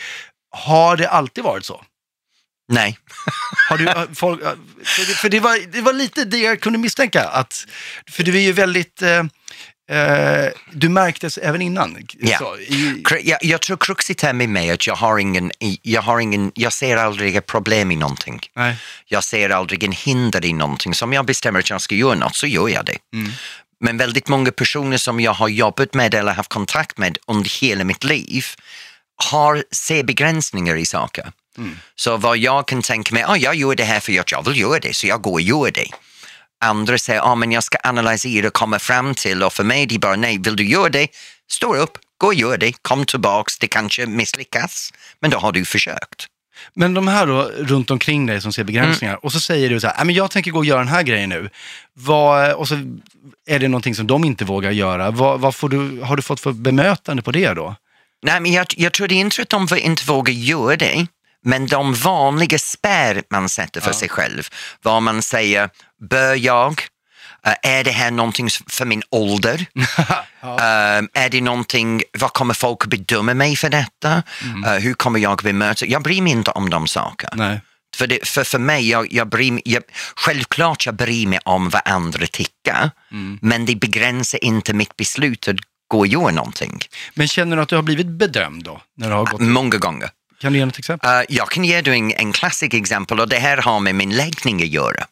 Har 0.51 0.97
det 0.97 1.09
alltid 1.09 1.43
varit 1.43 1.65
så? 1.65 1.83
Nej. 2.67 2.97
Har 3.69 3.77
du, 3.77 4.15
folk, 4.15 4.39
för 5.21 5.29
det, 5.29 5.39
var, 5.39 5.71
det 5.71 5.81
var 5.81 5.93
lite 5.93 6.25
det 6.25 6.37
jag 6.37 6.61
kunde 6.61 6.79
misstänka. 6.79 7.23
Att, 7.27 7.65
för 8.11 8.23
du 8.23 8.35
är 8.37 8.41
ju 8.41 8.51
väldigt, 8.51 9.01
du 10.71 10.89
märktes 10.89 11.37
även 11.37 11.61
innan. 11.61 11.97
Ja. 12.19 12.37
Så, 12.37 12.57
i, 12.57 13.03
Jag, 13.23 13.39
jag 13.41 13.61
tror 13.61 13.77
kruxet 13.77 14.23
är 14.23 14.33
med 14.33 14.49
mig 14.49 14.71
att 14.71 14.87
jag 14.87 14.95
har 14.95 15.17
ingen, 15.17 15.51
jag 15.81 16.01
har 16.01 16.19
ingen, 16.19 16.51
jag 16.55 16.73
ser 16.73 16.97
aldrig 16.97 17.35
ett 17.35 17.45
problem 17.45 17.91
i 17.91 17.95
någonting. 17.95 18.39
nej. 18.55 18.75
Jag 19.05 19.23
ser 19.23 19.49
aldrig 19.49 19.83
en 19.83 19.91
hinder 19.91 20.45
i 20.45 20.53
någonting. 20.53 20.93
Så 20.93 21.05
om 21.05 21.13
jag 21.13 21.25
bestämmer 21.25 21.59
att 21.59 21.69
jag 21.69 21.81
ska 21.81 21.95
göra 21.95 22.15
något 22.15 22.35
så 22.35 22.47
gör 22.47 22.69
jag 22.69 22.85
det. 22.85 22.97
Mm. 23.13 23.31
Men 23.79 23.97
väldigt 23.97 24.27
många 24.27 24.51
personer 24.51 24.97
som 24.97 25.19
jag 25.19 25.33
har 25.33 25.47
jobbat 25.47 25.93
med 25.93 26.13
eller 26.13 26.33
haft 26.33 26.49
kontakt 26.49 26.97
med 26.97 27.17
under 27.27 27.61
hela 27.61 27.83
mitt 27.83 28.03
liv 28.03 28.45
har 29.15 29.63
ser 29.71 30.03
begränsningar 30.03 30.75
i 30.75 30.85
saker. 30.85 31.31
Mm. 31.57 31.77
Så 31.95 32.17
vad 32.17 32.37
jag 32.37 32.67
kan 32.67 32.81
tänka 32.81 33.13
mig, 33.13 33.23
ah, 33.27 33.37
jag 33.37 33.55
gör 33.55 33.75
det 33.75 33.83
här 33.83 33.99
för 33.99 34.19
att 34.19 34.31
jag 34.31 34.45
vill 34.45 34.59
göra 34.59 34.79
det, 34.79 34.95
så 34.95 35.07
jag 35.07 35.21
går 35.21 35.33
och 35.33 35.41
gör 35.41 35.71
det. 35.71 35.87
Andra 36.61 36.97
säger, 36.97 37.21
ah, 37.21 37.35
men 37.35 37.51
jag 37.51 37.63
ska 37.63 37.77
analysera 37.83 38.47
och 38.47 38.53
komma 38.53 38.79
fram 38.79 39.15
till 39.15 39.43
och 39.43 39.53
för 39.53 39.63
mig 39.63 39.85
det 39.85 39.95
är 39.95 39.99
bara 39.99 40.15
nej, 40.15 40.37
vill 40.37 40.55
du 40.55 40.63
göra 40.63 40.89
det, 40.89 41.07
stå 41.51 41.75
upp, 41.75 41.97
gå 42.17 42.27
och 42.27 42.33
gör 42.33 42.57
det, 42.57 42.73
kom 42.81 43.05
tillbaks, 43.05 43.59
det 43.59 43.67
kanske 43.67 44.05
misslyckas, 44.05 44.93
men 45.19 45.31
då 45.31 45.37
har 45.37 45.51
du 45.51 45.65
försökt. 45.65 46.27
Men 46.73 46.93
de 46.93 47.07
här 47.07 47.27
då, 47.27 47.41
runt 47.43 47.91
omkring 47.91 48.25
dig 48.25 48.41
som 48.41 48.53
ser 48.53 48.63
begränsningar 48.63 49.25
och 49.25 49.31
så 49.31 49.39
säger 49.39 49.69
du 49.69 49.79
så 49.79 49.87
här, 49.87 49.95
"Nej, 49.97 50.05
men 50.05 50.15
jag 50.15 50.31
tänker 50.31 50.51
gå 50.51 50.59
och 50.59 50.65
göra 50.65 50.79
den 50.79 50.87
här 50.87 51.03
grejen 51.03 51.29
nu. 51.29 51.49
Vad, 51.93 52.53
och 52.53 52.67
så 52.67 52.75
är 53.47 53.59
det 53.59 53.67
någonting 53.67 53.95
som 53.95 54.07
de 54.07 54.25
inte 54.25 54.45
vågar 54.45 54.71
göra. 54.71 55.11
Vad, 55.11 55.39
vad 55.39 55.55
får 55.55 55.69
du, 55.69 56.01
har 56.01 56.15
du 56.15 56.21
fått 56.21 56.39
för 56.39 56.51
bemötande 56.51 57.23
på 57.23 57.31
det 57.31 57.53
då? 57.53 57.75
Nej, 58.23 58.39
men 58.39 58.51
jag, 58.53 58.65
jag 58.77 58.93
tror 58.93 59.07
det 59.07 59.15
är 59.15 59.19
inte 59.19 59.41
att 59.41 59.49
de 59.49 59.67
inte 59.77 60.05
vågar 60.05 60.33
göra 60.33 60.75
det, 60.75 61.07
men 61.43 61.67
de 61.67 61.93
vanliga 61.93 62.59
spärr 62.59 63.23
man 63.29 63.49
sätter 63.49 63.81
för 63.81 63.89
Ja. 63.89 63.93
sig 63.93 64.09
själv, 64.09 64.47
vad 64.81 65.03
man 65.03 65.21
säger, 65.21 65.69
bör 66.09 66.35
jag? 66.35 66.81
Eh, 67.45 67.53
är 67.63 67.83
det 67.83 67.91
här 67.91 68.11
någonting 68.11 68.49
för 68.69 68.85
min 68.85 69.03
ålder? 69.09 69.65
Eh, 70.43 71.01
är 71.23 71.29
det 71.29 71.41
någonting, 71.41 72.03
vad 72.19 72.33
kommer 72.33 72.53
folk 72.53 72.85
bedöma 72.85 73.33
mig 73.33 73.55
för 73.55 73.69
detta? 73.69 74.23
Eh, 74.65 74.73
hur 74.73 74.93
kommer 74.93 75.19
jag 75.19 75.37
bemöta? 75.37 75.85
Jag 75.85 76.03
bryr 76.03 76.21
mig 76.21 76.31
inte 76.31 76.51
om 76.51 76.69
de 76.69 76.87
sakerna. 76.87 77.47
Nej. 77.47 77.61
För, 77.95 78.07
det, 78.07 78.27
för, 78.27 78.43
för 78.43 78.59
mig, 78.59 78.89
jag, 78.89 79.13
jag 79.13 79.29
bryr 79.29 79.51
mig, 79.51 79.61
jag, 79.65 79.83
självklart 80.15 80.85
jag 80.85 80.95
bryr 80.95 81.27
mig 81.27 81.39
om 81.45 81.69
vad 81.69 81.81
andra 81.85 82.27
tycker, 82.27 82.91
men 83.41 83.65
det 83.65 83.75
begränsar 83.75 84.43
inte 84.43 84.73
mitt 84.73 84.95
beslut 84.97 85.47
att 85.47 85.55
gå 85.87 85.99
och 85.99 86.07
göra 86.07 86.31
någonting. 86.31 86.79
Men 87.13 87.27
känner 87.27 87.55
du 87.57 87.61
att 87.63 87.69
du 87.69 87.75
har 87.75 87.83
blivit 87.83 88.07
bedömd 88.07 88.63
då? 88.63 88.81
När 88.97 89.09
du 89.09 89.15
har 89.15 89.25
gått? 89.25 89.41
Många 89.41 89.77
gånger. 89.77 90.09
Kan 90.41 90.53
du 90.53 90.59
ge 90.59 90.65
något 90.65 90.79
exempel? 90.79 91.09
Uh, 91.09 91.25
jag 91.29 91.49
kan 91.49 91.63
ge 91.63 91.81
dig 91.81 91.99
en, 91.99 92.11
en 92.11 92.31
klassisk 92.31 92.73
exempel 92.73 93.19
och 93.19 93.29
det 93.29 93.39
här 93.39 93.57
har 93.57 93.79
med 93.79 93.95
min 93.95 94.17
läggning 94.17 94.61
att 94.61 94.67
göra. 94.67 95.05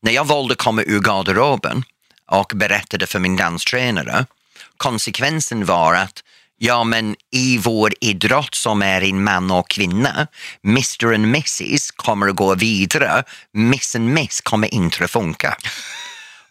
När 0.00 0.12
jag 0.12 0.26
valde 0.26 0.52
att 0.52 0.58
komma 0.58 0.82
ur 0.82 1.00
garderoben 1.00 1.84
och 2.26 2.52
berättade 2.54 3.06
för 3.06 3.18
min 3.18 3.36
danstränare, 3.36 4.26
konsekvensen 4.76 5.64
var 5.64 5.94
att 5.94 6.22
ja 6.58 6.84
men 6.84 7.16
i 7.32 7.58
vår 7.58 7.94
idrott 8.00 8.54
som 8.54 8.82
är 8.82 9.02
en 9.02 9.24
man 9.24 9.50
och 9.50 9.70
kvinna, 9.70 10.26
Mr 10.64 11.06
och 11.06 11.14
Mrs 11.14 11.90
kommer 11.90 12.28
att 12.28 12.36
gå 12.36 12.54
vidare, 12.54 13.24
Miss 13.52 13.96
and 13.96 14.08
Miss 14.08 14.40
kommer 14.40 14.74
inte 14.74 15.04
att 15.04 15.10
funka. 15.10 15.56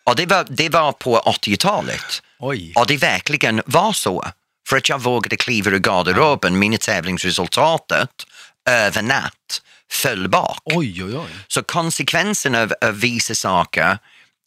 Och 0.03 0.15
det 0.15 0.25
var, 0.25 0.45
det 0.49 0.69
var 0.69 0.91
på 0.91 1.19
80-talet. 1.19 2.21
Oj. 2.39 2.73
Och 2.75 2.87
det 2.87 2.97
verkligen 2.97 3.61
var 3.65 3.93
så. 3.93 4.25
För 4.67 4.77
att 4.77 4.89
jag 4.89 5.01
vågade 5.01 5.37
kliva 5.37 5.71
ur 5.71 5.79
garderoben, 5.79 6.59
mina 6.59 6.77
tävlingsresultatet 6.77 8.09
över 8.69 9.01
natt 9.01 9.61
föll 9.91 10.29
bak. 10.29 10.61
Oj, 10.65 11.03
oj, 11.03 11.17
oj. 11.17 11.29
Så 11.47 11.63
konsekvensen 11.63 12.55
av, 12.55 12.73
av 12.81 12.99
vissa 12.99 13.35
saker 13.35 13.97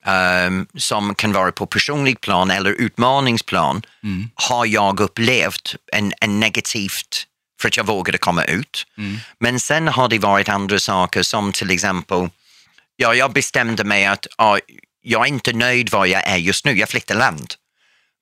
ehm, 0.06 0.66
som 0.76 1.14
kan 1.14 1.32
vara 1.32 1.52
på 1.52 1.66
personlig 1.66 2.20
plan 2.20 2.50
eller 2.50 2.70
utmaningsplan 2.70 3.82
har 4.34 4.66
jag 4.66 5.00
upplevt 5.00 5.74
en, 5.92 6.12
en 6.20 6.40
negativt 6.40 7.26
för 7.60 7.68
att 7.68 7.76
jag 7.76 7.86
vågade 7.86 8.18
komma 8.18 8.44
ut. 8.44 8.86
Men 9.38 9.60
sen 9.60 9.88
har 9.88 10.08
det 10.08 10.18
varit 10.18 10.48
andra 10.48 10.78
saker 10.78 11.22
som 11.22 11.52
till 11.52 11.70
exempel, 11.70 12.28
ja, 12.96 13.14
jag 13.14 13.32
bestämde 13.32 13.84
mig 13.84 14.06
att 14.06 14.26
ja, 14.38 14.58
jag 15.02 15.22
är 15.22 15.28
inte 15.28 15.52
nöjd 15.52 15.90
var 15.90 16.06
jag 16.06 16.28
är 16.28 16.36
just 16.36 16.64
nu, 16.64 16.78
jag 16.78 16.88
flyttar 16.88 17.14
land. 17.14 17.54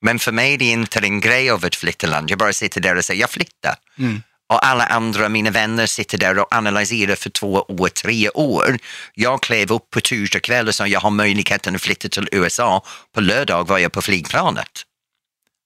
Men 0.01 0.19
för 0.19 0.31
mig 0.31 0.53
är 0.53 0.57
det 0.57 0.65
inte 0.65 0.99
en 0.99 1.19
grej 1.19 1.49
av 1.49 1.65
att 1.65 1.75
flytta 1.75 2.07
land, 2.07 2.31
jag 2.31 2.39
bara 2.39 2.53
sitter 2.53 2.81
där 2.81 2.95
och 2.95 3.05
säger 3.05 3.21
jag 3.21 3.29
flyttar. 3.29 3.75
Och 4.49 4.65
alla 4.65 4.85
andra, 4.85 5.29
mina 5.29 5.51
vänner, 5.51 5.85
sitter 5.85 6.17
där 6.17 6.39
och 6.39 6.53
analyserar 6.55 7.15
för 7.15 7.29
två 7.29 7.65
år, 7.67 7.89
tre 7.89 8.29
år. 8.29 8.77
Jag 9.13 9.41
klev 9.41 9.71
upp 9.71 9.89
på 9.89 10.01
torsdag 10.01 10.39
kväll 10.39 10.67
och 10.67 10.75
sa 10.75 10.87
jag 10.87 10.99
har 10.99 11.09
möjligheten 11.09 11.75
att 11.75 11.81
flytta 11.81 12.09
till 12.09 12.29
USA. 12.31 12.83
På 13.13 13.21
lördag 13.21 13.67
var 13.67 13.77
jag 13.77 13.91
på 13.91 14.01
flygplanet. 14.01 14.85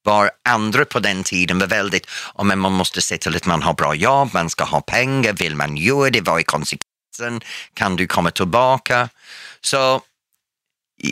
Var 0.04 0.32
andra 0.50 0.86
på 0.86 1.00
den 1.00 1.24
tiden 1.24 1.60
var 1.60 1.68
väldigt, 1.68 2.08
oh, 2.36 2.46
men 2.46 2.60
man 2.60 2.72
måste 2.72 3.02
se 3.02 3.18
till 3.18 3.36
att 3.36 3.46
man 3.46 3.64
har 3.64 3.74
bra 3.74 3.96
jobb, 3.96 4.30
man 4.34 4.50
ska 4.50 4.64
ha 4.64 4.82
pengar, 4.82 5.34
vill 5.34 5.56
man 5.56 5.78
göra 5.78 6.10
det, 6.10 6.22
vad 6.22 6.40
är 6.40 6.44
konsekvensen, 6.44 7.42
kan 7.74 7.96
du 7.96 8.08
komma 8.08 8.32
tillbaka? 8.32 9.10
Så 9.62 10.02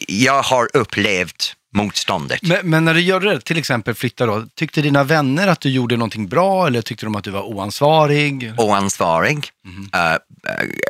jag 0.07 0.43
har 0.43 0.69
upplevt 0.73 1.55
motståndet. 1.73 2.41
Men, 2.41 2.69
men 2.69 2.85
när 2.85 2.93
du 2.93 3.01
gjorde 3.01 3.33
det, 3.33 3.41
till 3.41 3.57
exempel 3.57 3.95
flytta 3.95 4.25
då, 4.25 4.45
tyckte 4.55 4.81
dina 4.81 5.03
vänner 5.03 5.47
att 5.47 5.61
du 5.61 5.69
gjorde 5.69 5.97
någonting 5.97 6.27
bra 6.27 6.67
eller 6.67 6.81
tyckte 6.81 7.05
de 7.05 7.15
att 7.15 7.23
du 7.23 7.31
var 7.31 7.43
oansvarig? 7.43 8.53
oansvarig, 8.57 9.49
eh, 9.93 10.13
eh, 10.13 10.19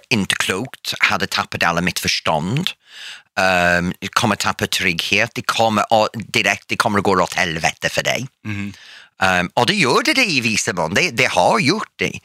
inte 0.09 0.35
klokt, 0.35 0.93
hade 0.99 1.27
tappat 1.27 1.63
alla 1.63 1.81
mitt 1.81 1.99
förstånd, 1.99 2.69
um, 3.79 3.93
kommer 4.09 4.35
tappa 4.35 4.67
trygghet, 4.67 5.31
det 5.35 5.41
kommer, 5.41 5.83
direkt 6.31 6.67
det 6.67 6.75
kommer 6.75 6.97
att 6.97 7.03
gå 7.03 7.23
åt 7.23 7.33
helvete 7.33 7.89
för 7.89 8.03
dig. 8.03 8.27
Um, 8.43 9.49
och 9.53 9.65
det 9.65 9.73
gör 9.73 10.15
det 10.15 10.25
i 10.25 10.41
vissa 10.41 10.73
mån, 10.73 10.93
det, 10.93 11.09
det 11.11 11.31
har 11.31 11.59
gjort 11.59 11.93
det. 11.95 12.19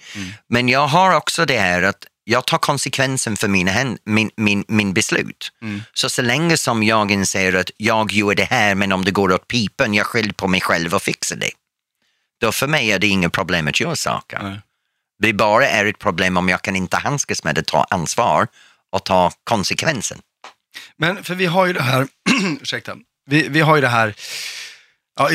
Men 0.49 0.69
jag 0.69 0.87
har 0.87 1.17
också 1.17 1.45
det 1.45 1.59
här 1.59 1.83
att 1.83 2.07
jag 2.29 2.47
tar 2.47 2.59
konsekvensen 2.59 3.37
för 3.37 3.49
mina 3.49 3.71
hän- 3.71 3.99
min, 4.05 4.31
min, 4.37 4.65
min 4.69 4.93
beslut. 4.93 5.53
Så 5.95 6.09
så 6.09 6.23
länge 6.23 6.57
som 6.57 6.83
jag 6.83 7.11
inser 7.11 7.53
att 7.57 7.71
jag 7.77 8.13
gör 8.13 8.35
det 8.35 8.45
här 8.45 8.75
men 8.75 8.93
om 8.93 9.05
det 9.05 9.11
går 9.11 9.33
åt 9.33 9.49
pipen, 9.49 9.95
jag 9.95 10.07
skyller 10.07 10.33
på 10.33 10.49
mig 10.49 10.61
själv 10.61 10.95
och 10.95 11.03
fixar 11.03 11.37
det. 11.37 11.51
Då 12.41 12.53
för 12.53 12.67
mig 12.67 12.93
är 12.93 12.99
det 12.99 13.07
inget 13.07 13.33
problem 13.33 13.69
att 13.69 13.81
göra 13.81 13.97
saker. 13.97 14.39
Nej. 14.43 14.61
Det 15.19 15.33
bara 15.33 15.69
är 15.69 15.85
ett 15.85 15.99
problem 15.99 16.37
om 16.37 16.49
jag 16.49 16.63
kan 16.63 16.77
inte 16.77 16.97
handskas 16.97 17.45
med 17.45 17.55
det, 17.55 17.67
ta 17.67 17.85
ansvar 17.91 18.49
och 18.93 19.05
ta 19.05 19.33
konsekvensen. 19.45 20.19
Men 20.97 21.25
för 21.25 21.35
vi 21.35 21.47
har 21.47 21.67
ju 21.67 21.73
det 21.73 21.83
här, 21.83 22.07
ursäkta, 22.63 22.97
vi, 23.27 23.49
vi 23.49 23.61
har 23.61 23.75
ju 23.77 23.81
det 23.81 23.89
här, 23.89 24.15
ja, 25.17 25.29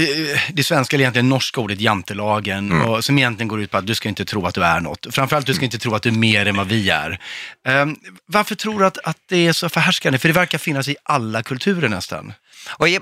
det 0.53 0.63
svenska 0.63 0.95
eller 0.95 1.03
egentligen 1.03 1.29
norska 1.29 1.61
ordet 1.61 1.81
jantelagen, 1.81 2.71
Mm. 2.71 2.85
och, 2.89 3.05
som 3.05 3.17
egentligen 3.17 3.47
går 3.47 3.61
ut 3.61 3.71
på 3.71 3.77
att 3.77 3.87
du 3.87 3.95
ska 3.95 4.09
inte 4.09 4.25
tro 4.25 4.45
att 4.45 4.55
du 4.55 4.63
är 4.63 4.79
något. 4.79 5.07
Framförallt 5.11 5.45
du 5.45 5.53
ska 5.53 5.65
inte 5.65 5.77
tro 5.79 5.95
att 5.95 6.01
du 6.03 6.09
är 6.09 6.13
mer 6.13 6.45
än 6.45 6.57
vad 6.57 6.67
vi 6.67 6.89
är. 6.89 7.19
Ehm, 7.67 7.95
varför 8.25 8.55
tror 8.55 8.79
du 8.79 8.85
att, 8.85 8.97
att 8.97 9.17
det 9.29 9.47
är 9.47 9.53
så 9.53 9.69
förhärskande? 9.69 10.19
För 10.19 10.27
det 10.27 10.33
verkar 10.33 10.57
finnas 10.57 10.87
i 10.87 10.95
alla 11.03 11.43
kulturer 11.43 11.89
nästan. 11.89 12.33
Och 12.69 12.89
jag, 12.89 13.01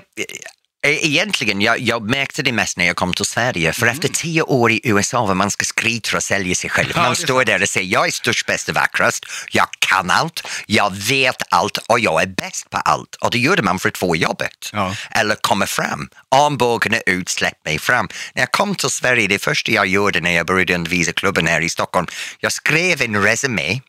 Egentligen, 0.82 1.60
jag, 1.60 1.78
jag 1.78 2.10
märkte 2.10 2.42
det 2.42 2.52
mest 2.52 2.76
när 2.76 2.86
jag 2.86 2.96
kom 2.96 3.14
till 3.14 3.24
Sverige, 3.24 3.72
för 3.72 3.86
efter 3.86 4.08
tio 4.08 4.42
år 4.42 4.72
i 4.72 4.80
USA 4.84 5.26
var 5.26 5.34
man 5.34 5.50
ska 5.50 5.64
skryta 5.64 6.16
och 6.16 6.22
sälja 6.22 6.54
sig 6.54 6.70
själv. 6.70 6.90
Mm. 6.90 7.02
Man 7.02 7.16
står 7.16 7.44
där 7.44 7.62
och 7.62 7.68
säger 7.68 7.92
jag 7.92 8.06
är 8.06 8.10
störst, 8.10 8.46
bäst 8.46 8.68
och 8.68 8.74
vackrast, 8.74 9.26
jag 9.50 9.66
kan 9.78 10.10
allt, 10.10 10.46
jag 10.66 10.94
vet 10.96 11.42
allt 11.50 11.78
och 11.78 12.00
jag 12.00 12.22
är 12.22 12.26
bäst 12.26 12.70
på 12.70 12.76
allt. 12.76 13.14
Och 13.14 13.30
det 13.30 13.38
gjorde 13.38 13.62
man 13.62 13.78
för 13.78 13.88
att 13.88 13.98
få 13.98 14.16
jobbet. 14.16 14.70
Ja. 14.72 14.94
Eller 15.10 15.34
komma 15.34 15.66
fram. 15.66 16.08
Armbågarna 16.28 17.00
ut, 17.06 17.28
släpp 17.28 17.64
mig 17.64 17.78
fram. 17.78 18.08
När 18.34 18.42
jag 18.42 18.52
kom 18.52 18.74
till 18.74 18.90
Sverige, 18.90 19.28
det 19.28 19.38
första 19.38 19.72
jag 19.72 19.86
gjorde 19.86 20.20
när 20.20 20.30
jag 20.30 20.46
började 20.46 20.74
undervisa 20.74 21.12
klubben 21.12 21.46
här 21.46 21.60
i 21.60 21.68
Stockholm, 21.68 22.06
jag 22.40 22.52
skrev 22.52 23.02
en 23.02 23.22
resumé 23.22 23.80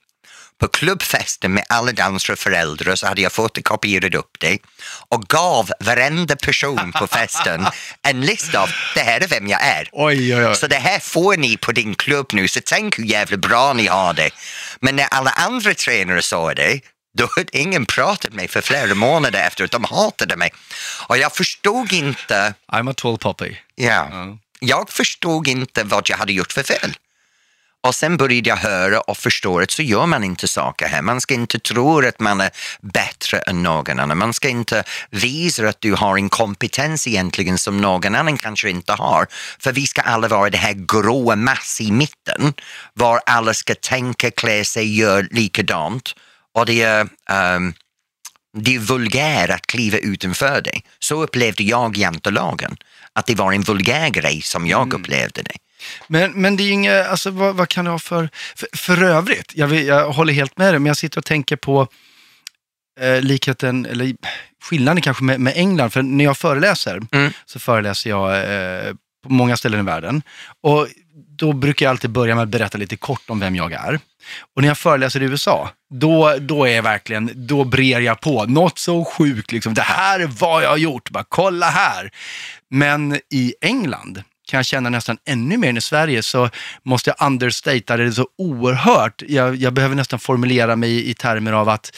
på 0.62 0.67
klubbfesten 0.67 1.54
med 1.54 1.63
alla 1.69 1.91
dansare 1.91 2.34
och 2.34 2.39
föräldrar 2.39 2.95
så 2.95 3.08
hade 3.08 3.21
jag 3.21 3.32
fotokopierat 3.32 4.15
upp 4.15 4.38
det 4.39 4.58
och 5.10 5.21
gav 5.28 5.71
varenda 5.80 6.36
person 6.36 6.91
på 6.91 7.08
festen 7.08 7.67
en 8.08 8.21
lista 8.21 8.60
av 8.62 8.69
det 8.95 9.02
här 9.02 9.21
är 9.24 9.28
vem 9.28 9.47
jag 9.47 9.62
är. 9.62 9.89
Oj, 9.91 10.36
oj, 10.36 10.45
oj. 10.47 10.56
Så 10.56 10.67
det 10.67 10.76
här 10.76 11.00
får 11.00 11.38
ni 11.38 11.58
på 11.58 11.71
din 11.71 11.95
klubb 11.95 12.28
nu, 12.34 12.47
så 12.47 12.60
tänk 12.65 13.00
hur 13.00 13.06
jävla 13.06 13.38
bra 13.38 13.74
ni 13.74 13.88
har 13.88 14.13
det. 14.13 14.30
Men 14.80 14.95
när 14.95 15.06
alla 15.06 15.32
andra 15.32 15.74
tränare 15.74 16.21
sa 16.21 16.54
det, 16.54 16.80
då 17.17 17.30
hade 17.36 17.58
ingen 17.58 17.86
pratat 17.86 18.24
med 18.32 18.34
mig 18.36 18.47
för 18.47 18.62
flera 18.62 18.95
månader 18.95 19.47
efteråt. 19.47 19.71
De 19.71 19.84
hatade 19.84 20.36
mig. 20.36 20.54
Och 21.08 21.17
jag 21.17 21.36
förstod 21.36 21.93
inte, 21.93 22.54
I'm 22.71 22.91
a 22.91 22.93
tall 22.97 23.17
poppy. 23.17 23.56
ja, 23.76 24.08
Ja. 24.12 24.38
jag 24.60 24.89
förstod 24.89 25.47
inte 25.47 25.84
vad 25.84 26.10
jag 26.10 26.17
hade 26.17 26.34
gjort 26.34 26.52
för 26.54 26.63
fel. 26.63 26.93
Och 27.84 27.96
sen 27.96 28.17
började 28.17 28.50
jag 28.50 28.58
höra 28.58 29.02
och 29.02 29.17
förstå 29.17 29.60
att 29.60 29.72
så 29.72 29.82
gör 29.82 30.06
man 30.06 30.24
inte 30.24 30.48
saker 30.48 30.88
här. 30.88 31.02
Man 31.02 31.22
ska 31.22 31.34
inte 31.34 31.60
tro 31.60 32.08
att 32.08 32.20
man 32.20 32.41
är 32.41 32.50
bättre 32.82 33.38
än 33.38 33.63
någon 33.63 34.00
annan. 34.00 34.17
Man 34.17 34.34
ska 34.34 34.50
inte 34.50 34.84
visa 35.10 35.67
att 35.67 35.82
du 35.82 35.94
har 35.94 36.17
en 36.17 36.30
kompetens 36.30 37.08
egentligen 37.08 37.58
som 37.58 37.82
någon 37.82 38.15
annan 38.15 38.38
kanske 38.38 38.70
inte 38.70 38.94
har. 38.94 39.28
För 39.60 39.72
vi 39.72 39.88
ska 39.88 40.02
alla 40.02 40.28
vara 40.28 40.50
det 40.50 40.58
här 40.58 40.74
gråa 40.74 41.36
mass 41.36 41.78
i 41.82 41.91
mitten 41.91 42.54
var 42.94 43.22
alla 43.26 43.54
ska 43.54 43.76
tänka, 43.76 44.32
klä 44.32 44.65
sig, 44.65 44.98
göra 45.00 45.28
likadant. 45.32 46.15
Och 46.54 46.65
det 46.65 46.82
är, 46.82 47.08
ehm, 47.30 47.74
det 48.58 48.76
är 48.76 48.80
vulgär 48.80 49.52
att 49.52 49.67
kliva 49.67 49.98
utanför 49.98 50.62
det. 50.62 50.82
Så 51.00 51.24
upplevde 51.24 51.63
jag 51.63 51.98
jantelagen. 51.98 52.78
Att 53.13 53.26
det 53.26 53.36
var 53.36 53.54
en 53.54 53.62
vulgär 53.62 54.10
grej 54.10 54.41
som 54.41 54.67
jag 54.67 54.94
upplevde 54.94 55.41
det. 55.41 55.58
Men, 56.08 56.32
men 56.32 56.58
det 56.58 56.63
är 56.63 56.72
inget, 56.72 57.08
alltså 57.08 57.32
vad, 57.32 57.56
vad 57.56 57.70
kan 57.70 57.86
det 57.86 57.91
ha 57.91 58.00
för, 58.00 58.30
för, 58.56 58.67
för 58.74 59.04
övrigt, 59.04 59.52
jag, 59.56 59.67
vill, 59.67 59.86
jag 59.88 60.12
håller 60.12 60.34
helt 60.34 60.58
med 60.58 60.74
dig, 60.74 60.80
men 60.80 60.86
jag 60.86 60.98
sitter 60.98 61.17
och 61.17 61.26
tänker 61.26 61.56
på 61.56 61.88
eh, 63.00 63.22
likheten, 63.22 63.86
eller 63.86 64.13
skillnaden 64.63 65.02
kanske 65.02 65.24
med, 65.24 65.39
med 65.39 65.54
England, 65.56 65.89
för 65.89 66.02
när 66.02 66.24
jag 66.26 66.38
föreläser 66.38 67.02
Mm. 67.12 67.34
så 67.46 67.60
föreläser 67.60 68.10
jag 68.10 68.38
eh, 68.38 68.94
på 69.24 69.32
många 69.32 69.58
ställen 69.58 69.80
i 69.80 69.84
världen. 69.84 70.22
Och 70.63 70.88
då 71.38 71.54
brukar 71.54 71.86
jag 71.86 71.89
alltid 71.91 72.10
börja 72.10 72.36
med 72.36 72.44
att 72.44 72.50
berätta 72.50 72.78
lite 72.78 72.98
kort 72.98 73.30
om 73.30 73.39
vem 73.39 73.56
jag 73.56 73.72
är. 73.74 74.00
Och 74.56 74.62
när 74.62 74.67
jag 74.67 74.78
föreläser 74.78 75.22
i 75.22 75.26
USA, 75.26 75.70
då, 75.94 76.36
då 76.39 76.65
är 76.65 76.76
jag 76.76 76.84
verkligen, 76.84 77.32
då 77.36 77.63
brer 77.63 78.00
jag 78.00 78.20
på. 78.22 78.46
Något 78.46 78.80
så 78.80 79.06
sjukt, 79.06 79.52
liksom. 79.52 79.74
det 79.74 79.82
här 79.82 80.20
är 80.20 80.28
vad 80.28 80.63
jag 80.63 80.70
har 80.70 80.78
gjort, 80.78 81.10
bara 81.10 81.26
kolla 81.30 81.70
här. 81.70 82.12
Men 82.70 83.20
i 83.30 83.54
England 83.62 84.24
kan 84.52 84.58
jag 84.58 84.66
känna 84.66 84.90
nästan 84.90 85.18
ännu 85.26 85.58
mer 85.58 85.70
än 85.70 85.78
i 85.78 85.82
Sverige 85.82 86.24
så 86.24 86.50
måste 86.84 87.10
jag 87.10 87.28
understatea 87.28 87.98
det 87.98 88.12
så 88.12 88.28
oerhört. 88.38 89.24
Jag, 89.28 89.56
jag 89.56 89.74
behöver 89.74 89.96
nästan 89.96 90.20
formulera 90.20 90.76
mig 90.76 90.92
i, 90.92 91.10
i 91.10 91.14
termer 91.14 91.54
av 91.54 91.70
att 91.70 91.92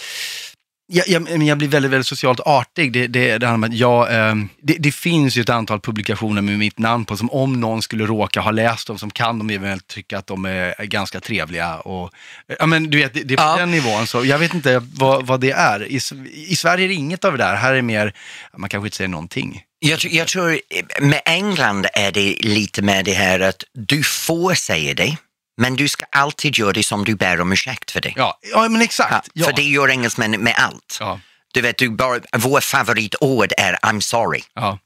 jag, 0.87 1.07
jag, 1.07 1.43
jag 1.43 1.57
blir 1.57 1.67
väldigt, 1.67 1.91
väldigt 1.91 2.07
socialt 2.07 2.39
artig. 2.39 2.93
Det, 2.93 3.07
det, 3.07 3.37
det, 3.37 3.47
handlar 3.47 3.67
om 3.67 3.73
att 3.73 3.79
jag, 3.79 4.13
eh, 4.15 4.35
det, 4.61 4.73
det 4.79 4.91
finns 4.91 5.37
ju 5.37 5.41
ett 5.41 5.49
antal 5.49 5.79
publikationer 5.79 6.41
med 6.41 6.59
mitt 6.59 6.79
namn 6.79 7.05
på 7.05 7.17
som 7.17 7.29
om 7.29 7.59
någon 7.59 7.81
skulle 7.81 8.05
råka 8.05 8.41
ha 8.41 8.51
läst 8.51 8.87
dem 8.87 8.97
som 8.97 9.11
kan 9.11 9.39
de 9.39 9.49
eventuellt 9.49 9.87
tycka 9.87 10.17
att 10.17 10.27
de 10.27 10.45
är, 10.45 10.85
ganska 10.85 11.19
trevliga. 11.19 11.79
Och, 11.79 12.11
ja, 12.59 12.65
men 12.65 12.89
du 12.89 12.97
vet, 12.97 13.13
det, 13.13 13.33
är 13.33 13.37
på 13.37 13.43
Ja. 13.43 13.57
den 13.57 13.71
nivån. 13.71 14.07
Så 14.07 14.25
jag 14.25 14.39
vet 14.39 14.53
inte 14.53 14.81
vad, 14.93 15.25
vad 15.25 15.39
det 15.39 15.51
är. 15.51 15.83
I, 15.91 15.99
I 16.47 16.55
Sverige 16.55 16.85
är 16.85 16.89
det 16.89 16.93
inget 16.93 17.25
av 17.25 17.31
det 17.31 17.37
där. 17.37 17.55
Här 17.55 17.71
är 17.71 17.75
det 17.75 17.81
mer, 17.81 18.13
man 18.57 18.69
kanske 18.69 18.87
inte 18.87 18.97
säger 18.97 19.07
någonting. 19.07 19.63
Jag, 19.85 20.05
jag 20.05 20.27
tror 20.27 20.59
med 21.01 21.21
England 21.25 21.85
är 21.93 22.11
det 22.11 22.37
lite 22.39 22.81
med 22.81 23.05
det 23.05 23.13
här 23.13 23.39
att 23.39 23.63
du 23.73 24.03
får 24.03 24.53
säga 24.53 24.93
det, 24.93 25.17
men 25.61 25.75
du 25.75 25.87
ska 25.87 26.05
alltid 26.11 26.57
göra 26.57 26.73
det 26.73 26.83
som 26.83 27.05
du 27.05 27.15
ber 27.15 27.41
om 27.41 27.51
ursäkt 27.51 27.91
för 27.91 28.01
det. 28.01 28.13
Ja, 28.15 28.39
ja 28.53 28.69
men 28.69 28.81
exakt. 28.81 29.29
Ja. 29.33 29.45
För 29.45 29.53
det 29.53 29.63
gör 29.63 29.89
engelsmän 29.89 30.31
med 30.31 30.55
allt. 30.57 30.97
Ja, 30.99 31.19
Du 31.53 31.61
vet, 31.61 31.77
du 31.77 31.89
bara, 31.89 32.19
vår 32.37 32.61
favoritord 32.61 33.51
är 33.57 33.73
I'm 33.73 33.99
sorry. 33.99 34.41
ja. 34.53 34.79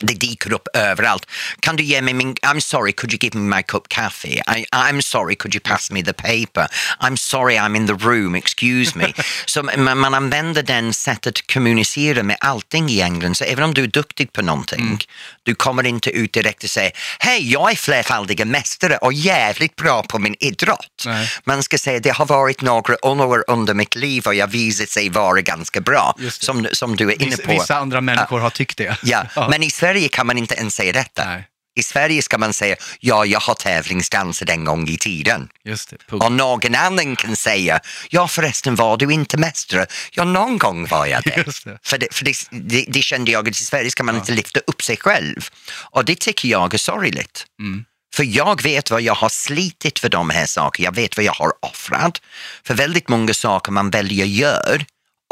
Det 0.00 0.14
dyker 0.14 0.52
upp 0.52 0.68
överallt. 0.74 1.26
Kan 1.60 1.76
du 1.76 1.82
ge 1.82 2.02
mig 2.02 2.14
min... 2.14 2.34
I'm 2.34 2.60
sorry, 2.60 2.92
could 2.92 3.12
you 3.12 3.18
give 3.18 3.38
me 3.38 3.56
my 3.56 3.62
cup 3.62 3.88
coffee? 3.88 4.42
I, 4.46 4.64
I'm 4.72 5.02
sorry, 5.02 5.34
could 5.34 5.54
you 5.54 5.60
pass 5.64 5.90
me 5.90 6.02
the 6.02 6.12
paper? 6.12 6.66
I'm 7.00 7.16
sorry, 7.16 7.54
I'm 7.56 7.76
in 7.76 7.86
the 7.86 7.94
room, 7.94 8.34
excuse 8.34 8.98
me. 8.98 9.12
Så 9.46 9.62
man, 9.62 9.98
man 9.98 10.14
använder 10.14 10.62
den 10.62 10.94
sättet 10.94 11.26
att 11.26 11.52
kommunicera 11.52 12.22
med 12.22 12.36
allting 12.40 12.88
i 12.90 13.00
England. 13.00 13.36
Så 13.36 13.44
även 13.44 13.64
om 13.64 13.74
du 13.74 13.82
är 13.82 13.86
duktig 13.86 14.32
på 14.32 14.42
någonting, 14.42 14.98
du 15.42 15.54
kommer 15.54 15.86
inte 15.86 16.10
ut 16.10 16.32
direkt 16.32 16.64
och 16.64 16.70
säger 16.70 16.92
hej, 17.18 17.52
jag 17.52 17.70
är 17.70 17.76
flerfaldiga 17.76 18.44
mästare 18.44 18.96
och 18.96 19.12
jävligt 19.12 19.76
bra 19.76 20.02
på 20.02 20.18
min 20.18 20.34
idrott. 20.40 21.02
Nej. 21.06 21.28
Man 21.44 21.62
ska 21.62 21.78
säga 21.78 22.00
det 22.00 22.10
har 22.10 22.26
varit 22.26 22.62
några 22.62 23.06
år 23.06 23.44
under 23.46 23.74
mitt 23.74 23.94
liv 23.94 24.26
och 24.26 24.34
jag 24.34 24.46
visat 24.46 24.88
sig 24.88 25.08
vara 25.10 25.40
ganska 25.40 25.80
bra, 25.80 26.14
som, 26.30 26.68
som 26.72 26.96
du 26.96 27.10
är 27.12 27.22
inne 27.22 27.36
på. 27.36 27.50
vissa 27.52 27.76
andra 27.76 28.00
människor 28.00 28.40
har 28.40 28.50
tyckt 28.50 28.78
det. 28.78 28.96
Ja, 29.02 29.26
men 29.50 29.62
i 29.62 29.70
Sverige 29.70 29.91
kan 30.08 30.26
man 30.26 30.38
inte 30.38 30.54
ens 30.54 30.74
säga 30.74 30.92
detta. 30.92 31.24
Nej, 31.24 31.48
I 31.74 31.82
Sverige 31.82 32.22
ska 32.22 32.38
man 32.38 32.52
säga, 32.52 32.76
ja, 33.00 33.26
jag 33.26 33.40
har 33.40 33.54
tävlingsdansat 33.54 34.48
en 34.48 34.64
gång 34.64 34.88
i 34.88 34.96
tiden. 34.98 35.48
just 35.64 35.90
det. 35.90 35.96
Punkt. 36.08 36.24
Och 36.24 36.32
någon 36.32 36.74
annan 36.74 37.16
kan 37.16 37.36
säga, 37.36 37.80
ja 38.10 38.28
förresten 38.28 38.74
var 38.74 38.96
du 38.96 39.12
inte 39.12 39.36
mästare? 39.36 39.86
Ja, 40.12 40.24
någon 40.24 40.58
gång 40.58 40.86
var 40.86 41.06
jag 41.06 41.22
det. 41.22 41.44
Det. 41.64 41.78
För, 41.82 41.98
det, 41.98 42.14
för 42.14 42.24
det, 42.24 42.34
det, 42.50 42.84
det 42.88 43.02
kände 43.02 43.30
jag 43.30 43.48
att 43.48 43.60
i 43.60 43.64
Sverige 43.64 43.90
ska 43.90 44.02
man 44.04 44.16
inte 44.16 44.32
lyfta 44.32 44.60
upp 44.66 44.82
sig 44.82 44.96
själv. 44.96 45.48
Och 45.90 46.04
det 46.04 46.20
tycker 46.20 46.48
jag 46.48 46.74
är 46.74 46.78
sorgligt. 46.78 47.46
Mm. 47.60 47.84
För 48.14 48.24
jag 48.24 48.62
vet 48.62 48.90
vad 48.90 49.02
jag 49.02 49.14
har 49.14 49.28
slitit 49.28 49.98
för 49.98 50.08
de 50.08 50.30
här 50.30 50.46
sakerna, 50.46 50.84
jag 50.84 50.94
vet 50.94 51.16
vad 51.16 51.24
jag 51.24 51.32
har 51.32 51.52
offrat. 51.62 52.20
För 52.66 52.74
väldigt 52.74 53.08
många 53.08 53.34
saker 53.34 53.72
man 53.72 53.90
väljer 53.90 54.26
gör, 54.26 54.84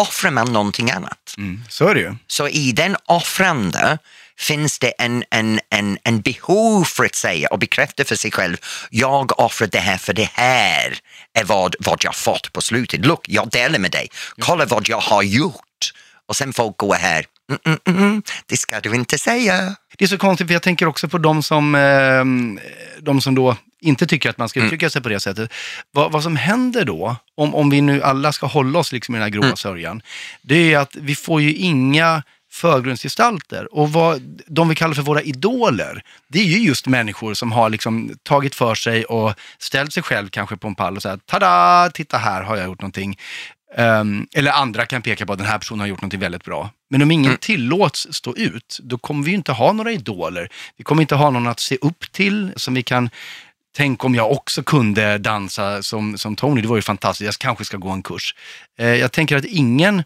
offrar 0.03 0.31
man 0.31 0.53
någonting 0.53 0.91
annat. 0.91 1.35
Mm. 1.37 1.65
Så 1.69 1.89
är 1.89 1.95
det 1.95 2.01
ju. 2.01 2.15
Så 2.27 2.49
i 2.49 2.73
den 2.73 2.97
offrande 3.07 3.99
finns 4.41 4.79
det 4.79 4.91
en, 4.99 5.25
en, 5.31 5.61
en, 5.71 5.99
en 6.05 6.21
behov 6.21 6.85
för 6.85 7.05
att 7.05 7.15
säga 7.15 7.49
och 7.49 7.59
bekräfta 7.59 8.05
för 8.05 8.17
sig 8.17 8.31
själv, 8.31 8.57
jag 8.91 9.41
offrar 9.41 9.69
det 9.69 9.79
här 9.79 9.99
för 9.99 10.13
det 10.13 10.31
här 10.33 10.99
är 11.35 11.45
vad, 11.45 11.77
vad 11.81 12.05
jag 12.05 12.15
fått 12.15 12.53
på 12.53 12.61
slutet. 12.61 13.07
Look, 13.07 13.29
jag 13.29 13.49
delar 13.51 13.79
med 13.79 13.91
dig. 13.91 14.09
Kolla 14.39 14.65
vad 14.65 14.89
jag 14.89 15.01
har 15.01 15.23
gjort. 15.23 15.93
Och 16.27 16.37
sen 16.37 16.53
folk 16.53 16.77
går 16.77 16.95
här, 16.95 17.25
mm, 17.51 17.61
mm, 17.67 17.79
mm, 17.87 18.03
mm, 18.03 18.23
det 18.47 18.57
ska 18.57 18.81
du 18.81 18.95
inte 18.95 19.19
säga. 19.19 19.77
Det 19.99 20.05
är 20.05 20.09
så 20.09 20.19
konstigt, 20.19 20.47
för 20.47 20.55
jag 20.55 20.63
tänker 20.63 20.87
också 20.87 21.09
på 21.09 21.19
de 21.19 21.43
som, 21.43 21.75
eh, 21.75 22.25
de 23.03 23.21
som 23.21 23.35
då 23.35 23.57
inte 23.81 24.07
tycker 24.07 24.31
att 24.31 24.39
man 24.39 24.49
ska 24.49 24.61
uttrycka 24.61 24.91
sig 24.91 25.03
på 25.03 25.09
det 25.09 25.21
sättet. 25.21 25.53
Vad, 25.91 26.13
vad 26.13 26.23
som 26.23 26.37
händer 26.37 26.85
då, 26.85 27.17
om, 27.37 27.55
om 27.55 27.71
vi 27.71 27.81
nu 27.81 28.03
alla 28.03 28.33
ska 28.33 28.47
hålla 28.47 28.79
oss 28.79 28.93
liksom 28.93 29.15
i 29.15 29.19
den 29.19 29.23
här 29.23 29.31
gråa 29.31 29.57
sörjan, 29.57 30.03
det 30.43 30.75
är 30.75 30.79
att 30.79 30.97
vi 30.97 31.15
får 31.15 31.43
ju 31.43 31.55
inga 31.55 32.23
förgrundsgestalter. 32.51 33.75
Och 33.75 33.93
vad 33.93 34.39
de 34.47 34.69
vi 34.69 34.75
kallar 34.75 34.95
för 34.95 35.03
våra 35.03 35.23
idoler, 35.23 36.03
det 36.29 36.39
är 36.39 36.45
ju 36.45 36.59
just 36.59 36.87
människor 36.87 37.35
som 37.35 37.53
har 37.53 37.71
liksom 37.71 38.11
tagit 38.23 38.55
för 38.55 38.75
sig 38.75 39.05
och 39.05 39.35
ställt 39.59 39.93
sig 39.93 40.03
själv 40.03 40.29
kanske 40.29 40.57
på 40.57 40.69
en 40.69 40.75
pall 40.75 40.97
och 40.97 41.03
sagt 41.03 41.27
tada, 41.27 41.91
titta 41.95 42.19
här 42.19 42.43
har 42.43 42.57
jag 42.57 42.67
gjort 42.67 42.81
någonting. 42.81 43.19
Ehm, 43.77 44.27
eller 44.35 44.53
andra 44.53 44.87
kan 44.87 45.03
peka 45.03 45.27
på 45.27 45.33
att 45.33 45.39
den 45.39 45.49
här 45.49 45.59
personen 45.59 45.81
har 45.81 45.87
gjort 45.87 46.01
någonting 46.01 46.21
väldigt 46.21 46.45
bra. 46.45 46.71
Men 46.91 47.03
om 47.03 47.11
ingen 47.11 47.37
tillåts 47.37 48.09
stå 48.11 48.37
ut, 48.37 48.79
då 48.83 48.99
kommer 48.99 49.25
vi 49.25 49.31
ju 49.31 49.37
inte 49.37 49.53
ha 49.53 49.73
några 49.73 49.93
idoler. 49.93 50.49
Vi 50.77 50.85
kommer 50.85 51.03
inte 51.03 51.15
ha 51.15 51.31
någon 51.31 51.47
att 51.47 51.61
se 51.61 51.77
upp 51.81 52.13
till 52.13 52.53
som 52.57 52.75
vi 52.75 52.83
kan 52.83 53.11
Tänk 53.73 54.05
om 54.05 54.15
jag 54.15 54.33
också 54.33 54.63
kunde 54.63 55.19
dansa 55.19 55.83
som, 55.83 56.19
som 56.19 56.37
Tony, 56.37 56.61
det 56.61 56.69
var 56.69 56.77
ju 56.77 56.83
fantastiskt, 56.83 57.27
jag 57.27 57.35
kanske 57.35 57.65
ska 57.65 57.77
gå 57.77 57.91
en 57.91 58.03
kurs. 58.03 58.35
Eh, 58.79 58.95
jag 58.95 59.13
tänker 59.13 59.37
att 59.37 59.45
ingen, 59.45 60.03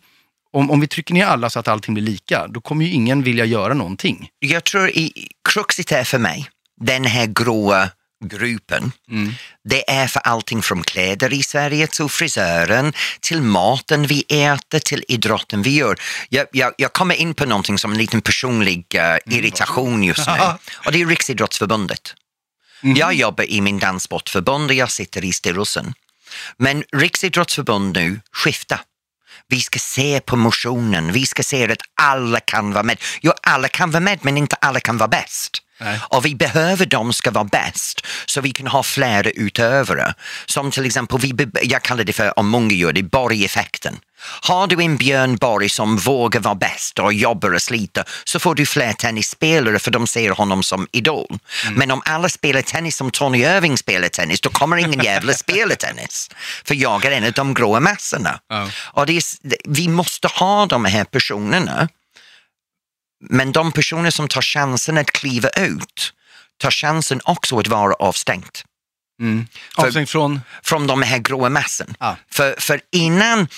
om, 0.55 0.71
om 0.71 0.81
vi 0.81 0.87
trycker 0.87 1.15
ner 1.15 1.27
alla 1.27 1.51
så 1.51 1.59
att 1.59 1.69
allting 1.69 1.95
blir 1.95 2.05
lika, 2.05 2.47
då 2.47 2.61
kommer 2.61 2.85
ju 2.85 2.91
ingen 2.91 3.23
vilja 3.23 3.45
göra 3.45 3.75
någonting. 3.75 4.29
Jag 4.39 4.65
tror 4.65 4.89
i 4.89 5.29
kruxet 5.49 5.93
är 5.93 6.05
för 6.05 6.19
mig, 6.19 6.49
den 6.81 7.05
här 7.05 7.27
gråa 7.27 7.91
gruppen, 8.25 8.93
det 9.69 9.91
är 9.91 10.07
för 10.07 10.21
allting 10.21 10.63
från 10.63 10.83
kläder 10.83 11.33
i 11.33 11.43
Sverige 11.43 11.87
till 11.87 12.09
frisören, 12.09 12.93
till 13.21 13.43
maten 13.43 14.07
vi 14.07 14.25
äter, 14.29 14.79
till 14.79 15.05
idrotten 15.09 15.63
vi 15.63 15.71
gör. 15.71 15.99
Jag, 16.29 16.47
jag, 16.53 16.73
jag 16.77 16.93
kommer 16.93 17.15
in 17.15 17.35
på 17.35 17.47
någonting 17.47 17.79
som 17.79 17.93
en 17.93 17.99
liten 17.99 18.21
personlig 18.21 18.87
eh, 18.95 19.37
irritation 19.37 20.05
just 20.05 20.27
nu 20.27 20.33
och 20.87 20.93
det 20.93 21.03
är 21.03 21.07
Riksidrottsförbundet. 21.07 22.15
Jag 22.81 23.15
jobbar 23.15 23.45
i 23.45 23.61
min 23.61 23.79
danssportförbund 23.79 24.71
och 24.71 24.75
jag 24.75 24.91
sitter 24.91 25.25
i 25.25 25.33
styrelsen. 25.33 25.95
Men 26.57 26.85
Riksidrottsförbund 26.93 27.97
nu 27.97 28.21
skiftar. 28.33 28.81
Vi 29.49 29.61
ska 29.61 29.79
se 29.79 30.21
på 30.21 30.37
motionen, 30.37 31.13
vi 31.13 31.27
ska 31.27 31.43
se 31.43 31.73
att 31.73 31.79
alla 32.01 32.41
kan 32.41 32.73
vara 32.73 32.83
med. 32.83 32.99
Jo, 33.21 33.33
alla 33.43 33.69
kan 33.69 33.91
vara 33.91 34.01
med 34.01 34.19
men 34.23 34.37
inte 34.37 34.57
alla 34.57 34.81
kan 34.81 34.99
vara 34.99 35.09
bäst. 35.09 35.61
Nej. 35.81 36.01
Och 36.09 36.25
vi 36.25 36.35
behöver 36.35 36.87
de 36.87 37.13
ska 37.13 37.31
vara 37.31 37.45
bäst 37.45 38.07
så 38.27 38.41
vi 38.41 38.51
kan 38.51 38.67
ha 38.67 38.83
flera 38.83 39.31
utövare. 39.31 40.15
Som 40.47 40.71
till 40.71 40.87
exempel, 40.87 41.19
vi, 41.19 41.49
jag 41.63 41.83
kallar 41.83 42.05
det 42.05 42.13
för, 42.13 42.39
om 42.39 42.49
många 42.49 42.75
gör 42.75 42.93
det, 42.93 43.03
Borg-effekten. 43.03 43.99
Har 44.43 44.67
du 44.67 44.83
en 44.83 44.97
Björn 44.97 45.37
Borg 45.37 45.69
som 45.69 45.97
vågar 45.97 46.41
vara 46.41 46.55
bäst 46.55 46.99
och 46.99 47.13
jobbar 47.13 47.55
och 47.55 47.63
sliter 47.63 48.05
så 48.25 48.39
får 48.39 48.55
du 48.55 48.67
fler 48.67 48.93
tennisspelare 48.93 49.79
för 49.79 49.91
de 49.91 50.07
ser 50.07 50.31
honom 50.31 50.63
som 50.63 50.87
idol. 50.93 51.39
Men 51.71 51.91
om 51.91 52.03
alla 52.05 52.29
spelar 52.29 52.63
tennis 52.63 52.97
som 52.97 53.11
Tony 53.11 53.39
Irving 53.39 53.79
spelar 53.79 54.09
tennis 54.09 54.41
då 54.41 54.51
kommer 54.51 54.77
ingen 54.77 55.01
jävla 55.05 55.33
spela 55.33 55.75
tennis. 55.75 56.31
För 56.65 56.75
jag 56.75 57.05
är 57.05 57.11
en 57.11 57.25
av 57.25 57.33
de 57.33 57.55
gråa 57.55 57.81
massorna. 57.81 58.41
Ja. 58.49 58.69
Och 58.77 59.11
är, 59.11 59.23
vi 59.69 59.89
måste 59.89 60.29
ha 60.29 60.67
de 60.67 60.85
här 60.85 61.05
personerna 61.05 61.89
men 63.31 63.53
de 63.53 63.73
personer 63.73 64.11
som 64.11 64.29
tar 64.29 64.43
chansen 64.43 64.99
att 64.99 65.11
kliva 65.11 65.49
ut 65.49 66.13
tar 66.59 66.71
chansen 66.71 67.21
också 67.25 67.59
att 67.59 67.67
vara 67.69 67.95
avstängt 67.95 68.65
Mm. 69.21 69.47
Avstängt 69.75 70.11
från... 70.11 70.41
från 70.63 70.87
de 70.87 71.03
här 71.03 71.19
gråa 71.19 71.49
massan. 71.49 71.95
Ja. 72.01 72.17
För, 72.31 72.55
för 72.59 72.81
innan, 72.93 73.49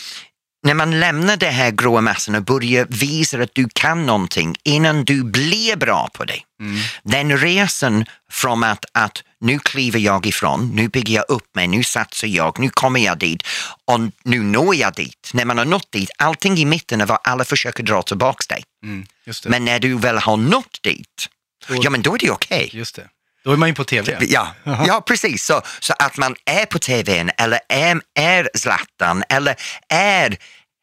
när 0.66 0.74
man 0.74 1.00
lämnar 1.00 1.36
det 1.36 1.50
här 1.50 1.70
gråa 1.70 2.00
massan 2.00 2.34
och 2.34 2.42
börjar 2.42 2.86
visa 2.90 3.38
att 3.42 3.54
du 3.54 3.68
kan 3.74 4.06
någonting, 4.06 4.56
innan 4.62 5.04
du 5.04 5.24
blir 5.24 5.76
bra 5.76 6.08
på 6.14 6.24
det, 6.24 6.40
Mm. 6.60 6.76
den 7.02 7.38
resan 7.38 8.04
från 8.30 8.64
att, 8.64 8.84
att 8.94 9.22
nu 9.40 9.58
kliver 9.58 9.98
jag 9.98 10.26
ifrån, 10.26 10.70
nu 10.74 10.88
bygger 10.88 11.14
jag 11.14 11.24
upp 11.28 11.54
mig, 11.54 11.66
nu 11.66 11.84
satsar 11.84 12.28
jag, 12.28 12.58
nu 12.58 12.68
kommer 12.70 13.00
jag 13.00 13.18
dit 13.18 13.42
och 13.84 14.00
nu 14.24 14.42
når 14.42 14.74
jag 14.74 14.94
dit. 14.94 15.30
När 15.34 15.44
man 15.44 15.58
har 15.58 15.64
nått 15.64 15.92
dit, 15.92 16.10
allting 16.18 16.58
i 16.58 16.64
mitten 16.64 17.00
är 17.00 17.06
vad 17.06 17.18
alla 17.24 17.44
försöker 17.44 17.82
dra 17.82 18.02
tillbaka 18.02 18.44
dig. 18.54 18.62
Mm. 18.84 19.06
Men 19.44 19.64
när 19.64 19.78
du 19.78 19.94
väl 19.94 20.18
har 20.18 20.36
nått 20.36 20.82
dit, 20.82 21.28
Då- 21.68 21.78
ja 21.82 21.90
men 21.90 22.02
då 22.02 22.14
är 22.14 22.18
det 22.18 22.30
okej. 22.30 22.70
Just 22.72 22.94
det. 22.96 23.08
Då 23.44 23.52
är 23.52 23.56
man 23.56 23.68
ju 23.68 23.74
på 23.74 23.84
tv. 23.84 24.18
Ja, 24.28 24.48
ja 24.64 25.02
precis. 25.06 25.44
Så, 25.44 25.62
så 25.80 25.94
att 25.98 26.16
man 26.16 26.34
är 26.44 26.66
på 26.66 26.78
tvn 26.78 27.30
eller 27.38 27.60
är, 27.68 28.00
är 28.14 28.50
Zlatan 28.54 29.24
eller 29.28 29.54
är 29.88 30.36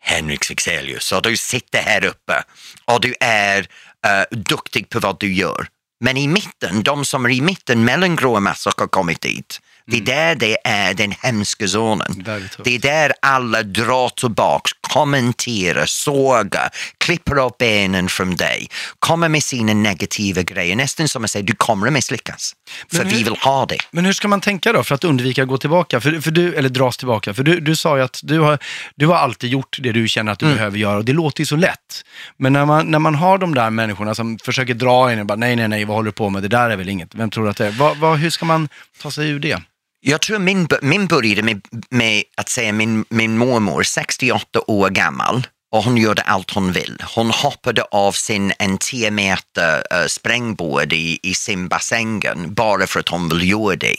Henrik 0.03 0.45
Fexelius 0.45 1.11
och 1.11 1.21
du 1.21 1.37
sitter 1.37 1.81
här 1.81 2.05
uppe 2.05 2.43
och 2.85 3.01
du 3.01 3.15
är 3.19 3.59
uh, 3.61 4.39
duktig 4.39 4.89
på 4.89 4.99
vad 4.99 5.19
du 5.19 5.33
gör. 5.33 5.67
Men 5.99 6.17
i 6.17 6.27
mitten, 6.27 6.83
de 6.83 7.05
som 7.05 7.25
är 7.25 7.29
i 7.29 7.41
mitten 7.41 7.85
mellan 7.85 8.15
gråa 8.15 8.39
massor 8.39 8.73
har 8.77 8.87
kommit 8.87 9.21
dit. 9.21 9.61
Det 9.85 9.97
är 9.97 10.01
där 10.01 10.35
det 10.35 10.57
är 10.63 10.93
den 10.93 11.11
hemska 11.21 11.67
zonen. 11.67 12.23
Det 12.63 12.75
är 12.75 12.79
där 12.79 13.13
alla 13.21 13.63
drar 13.63 14.09
tillbaks, 14.09 14.71
kommenterar, 14.81 15.85
sågar, 15.85 16.69
klipper 16.97 17.37
upp 17.45 17.57
benen 17.57 18.09
från 18.09 18.35
dig, 18.35 18.67
kommer 18.99 19.29
med 19.29 19.43
sina 19.43 19.73
negativa 19.73 20.41
grejer. 20.41 20.75
Nästan 20.75 21.07
som 21.07 21.23
att 21.23 21.29
säga, 21.31 21.43
du 21.43 21.55
kommer 21.55 21.87
att 21.87 21.93
misslyckas. 21.93 22.53
För 22.91 22.97
Men 22.97 23.07
vi 23.07 23.17
hur- 23.17 23.23
vill 23.23 23.35
ha 23.35 23.65
det. 23.65 23.77
Men 23.91 24.05
hur 24.05 24.13
ska 24.13 24.27
man 24.27 24.41
tänka 24.41 24.73
då 24.73 24.83
för 24.83 24.95
att 24.95 25.03
undvika 25.03 25.41
att 25.43 25.47
gå 25.49 25.57
tillbaka? 25.57 26.01
För, 26.01 26.19
för 26.21 26.31
du, 26.31 26.55
eller 26.55 26.69
dras 26.69 26.97
tillbaka? 26.97 27.33
För 27.33 27.43
du, 27.43 27.59
du 27.59 27.75
sa 27.75 27.97
ju 27.97 28.03
att 28.03 28.19
du 28.23 28.39
har, 28.39 28.57
du 28.95 29.07
har 29.07 29.15
alltid 29.15 29.49
gjort 29.49 29.77
det 29.81 29.91
du 29.91 30.07
känner 30.07 30.31
att 30.31 30.39
du 30.39 30.45
behöver 30.45 30.77
göra 30.77 30.97
och 30.97 31.05
det 31.05 31.13
låter 31.13 31.41
ju 31.41 31.45
så 31.45 31.55
lätt. 31.55 32.03
Men 32.37 32.53
när 32.53 32.65
man, 32.65 32.85
när 32.91 32.99
man 32.99 33.15
har 33.15 33.37
de 33.37 33.55
där 33.55 33.69
människorna 33.69 34.15
som 34.15 34.39
försöker 34.39 34.73
dra 34.73 35.11
en 35.11 35.19
och 35.19 35.25
bara 35.25 35.35
nej, 35.35 35.55
nej, 35.55 35.67
nej, 35.67 35.85
vad 35.85 35.95
håller 35.97 36.05
du 36.05 36.11
på 36.11 36.29
med? 36.29 36.41
Det 36.41 36.47
där 36.47 36.69
är 36.69 36.75
väl 36.75 36.89
inget. 36.89 37.15
Vem 37.15 37.29
tror 37.29 37.43
du 37.43 37.49
att 37.49 37.57
det 37.57 37.67
är? 37.67 37.71
Vad, 37.71 37.97
vad, 37.97 38.17
hur 38.19 38.29
ska 38.29 38.45
man 38.45 38.69
ta 39.01 39.11
sig 39.11 39.29
ur 39.29 39.39
det? 39.39 39.61
Jag 40.05 40.21
tror 40.21 40.39
min, 40.39 40.67
min 40.81 41.07
började 41.07 41.41
med, 41.41 41.61
med 41.89 42.23
att 42.37 42.49
säga 42.49 42.71
min, 42.71 43.05
min 43.09 43.37
mormor, 43.37 43.83
68 43.83 44.61
år 44.67 44.89
gammal, 44.89 45.47
och 45.71 45.83
hon 45.83 45.97
gjorde 45.97 46.21
allt 46.21 46.51
hon 46.51 46.71
vill. 46.71 47.03
Hon 47.15 47.29
hoppade 47.29 47.81
av 47.81 48.11
sin 48.11 48.53
en 48.59 48.77
10 48.77 49.11
meter 49.11 49.83
uh, 49.93 50.07
sprängboard 50.07 50.93
i, 50.93 51.19
i 51.23 51.33
simbassängen 51.33 52.53
bara 52.53 52.87
för 52.87 52.99
att 52.99 53.09
hon 53.09 53.29
ville 53.29 53.45
göra 53.45 53.75
det. 53.75 53.95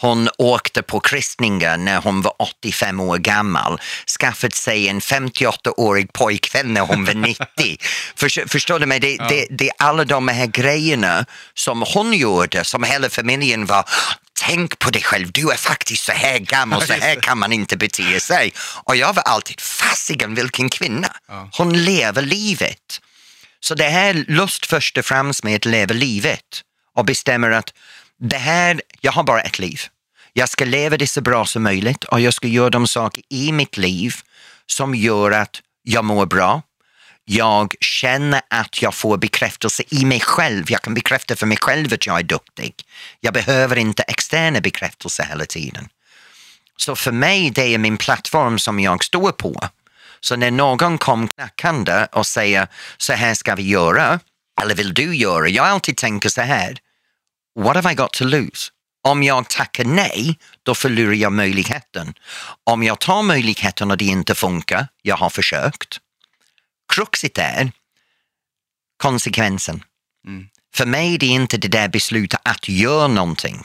Hon 0.00 0.28
åkte 0.38 0.82
på 0.82 1.00
kristningar 1.00 1.76
när 1.76 2.00
hon 2.00 2.22
var 2.22 2.34
85 2.38 3.00
år 3.00 3.18
gammal, 3.18 3.80
skaffat 4.20 4.54
sig 4.54 4.88
en 4.88 5.00
58-årig 5.00 6.12
pojkvän 6.12 6.74
när 6.74 6.80
hon 6.80 7.04
var 7.04 7.14
90. 7.14 7.44
För, 8.16 8.48
förstår 8.48 8.78
du 8.78 8.86
mig? 8.86 9.00
Det, 9.00 9.16
det, 9.16 9.46
det 9.50 9.68
är 9.68 9.74
alla 9.78 10.04
de 10.04 10.28
här 10.28 10.46
grejerna 10.46 11.24
som 11.54 11.84
hon 11.94 12.12
gjorde, 12.12 12.64
som 12.64 12.82
hela 12.82 13.08
familjen 13.08 13.66
var 13.66 13.84
Tänk 14.40 14.78
på 14.78 14.90
dig 14.90 15.02
själv, 15.02 15.32
du 15.32 15.50
är 15.50 15.56
faktiskt 15.56 16.04
så 16.04 16.12
här 16.12 16.38
gammal, 16.38 16.82
så 16.86 16.92
här 16.92 17.14
kan 17.20 17.38
man 17.38 17.52
inte 17.52 17.76
bete 17.76 18.20
sig. 18.20 18.52
Och 18.84 18.96
jag 18.96 19.12
var 19.12 19.22
alltid, 19.22 19.60
fasiken 19.60 20.34
vilken 20.34 20.68
kvinna. 20.70 21.08
Hon 21.52 21.84
lever 21.84 22.22
livet. 22.22 23.00
Så 23.60 23.74
det 23.74 23.88
här 23.88 24.14
lust 24.28 24.66
först 24.66 24.98
och 24.98 25.04
främst 25.04 25.44
med 25.44 25.56
att 25.56 25.64
leva 25.64 25.94
livet 25.94 26.62
och 26.94 27.04
bestämmer 27.04 27.50
att 27.50 27.72
det 28.20 28.36
här, 28.38 28.80
jag 29.00 29.12
har 29.12 29.22
bara 29.24 29.40
ett 29.42 29.58
liv. 29.58 29.80
Jag 30.32 30.48
ska 30.48 30.64
leva 30.64 30.96
det 30.96 31.06
så 31.06 31.20
bra 31.20 31.46
som 31.46 31.62
möjligt 31.62 32.04
och 32.04 32.20
jag 32.20 32.34
ska 32.34 32.48
göra 32.48 32.70
de 32.70 32.86
saker 32.86 33.22
i 33.30 33.52
mitt 33.52 33.76
liv 33.76 34.14
som 34.66 34.94
gör 34.94 35.30
att 35.30 35.60
jag 35.82 36.04
mår 36.04 36.26
bra. 36.26 36.62
Jag 37.28 37.74
känner 37.80 38.40
att 38.50 38.82
jag 38.82 38.94
får 38.94 39.16
bekräftelse 39.16 39.82
i 39.88 40.04
mig 40.04 40.20
själv. 40.20 40.64
Jag 40.68 40.82
kan 40.82 40.94
bekräfta 40.94 41.36
för 41.36 41.46
mig 41.46 41.58
själv 41.60 41.94
att 41.94 42.06
jag 42.06 42.18
är 42.18 42.22
duktig. 42.22 42.74
Jag 43.20 43.34
behöver 43.34 43.76
inte 43.76 44.02
externa 44.02 44.60
bekräftelse 44.60 45.26
hela 45.28 45.44
tiden. 45.44 45.88
Så 46.76 46.96
för 46.96 47.12
mig, 47.12 47.50
det 47.50 47.74
är 47.74 47.78
min 47.78 47.96
plattform 47.96 48.58
som 48.58 48.80
jag 48.80 49.04
står 49.04 49.32
på. 49.32 49.68
Så 50.20 50.36
när 50.36 50.50
någon 50.50 50.98
kom 50.98 51.28
knackande 51.28 52.06
och 52.12 52.26
säger 52.26 52.68
så 52.96 53.12
här 53.12 53.34
ska 53.34 53.54
vi 53.54 53.62
göra, 53.62 54.20
eller 54.60 54.74
vill 54.74 54.94
du 54.94 55.16
göra? 55.16 55.48
Jag 55.48 55.66
alltid 55.66 55.96
tänker 55.96 56.28
så 56.28 56.40
här, 56.40 56.78
what 57.58 57.76
have 57.76 57.92
I 57.92 57.94
got 57.94 58.12
to 58.12 58.24
lose? 58.24 58.70
Om 59.08 59.22
jag 59.22 59.48
tackar 59.48 59.84
nej, 59.84 60.38
då 60.62 60.74
förlorar 60.74 61.12
jag 61.12 61.32
möjligheten. 61.32 62.14
Om 62.64 62.82
jag 62.82 62.98
tar 62.98 63.22
möjligheten 63.22 63.90
och 63.90 63.96
det 63.96 64.04
inte 64.04 64.34
funkar, 64.34 64.88
jag 65.02 65.16
har 65.16 65.30
försökt. 65.30 66.00
Kruxet 66.92 67.38
är 67.38 67.72
konsekvensen. 68.96 69.84
Mm. 70.26 70.48
För 70.74 70.86
mig 70.86 71.14
är 71.14 71.18
det 71.18 71.26
inte 71.26 71.56
det 71.56 71.68
där 71.68 71.88
beslutet 71.88 72.40
att 72.44 72.68
göra 72.68 73.08
någonting. 73.08 73.62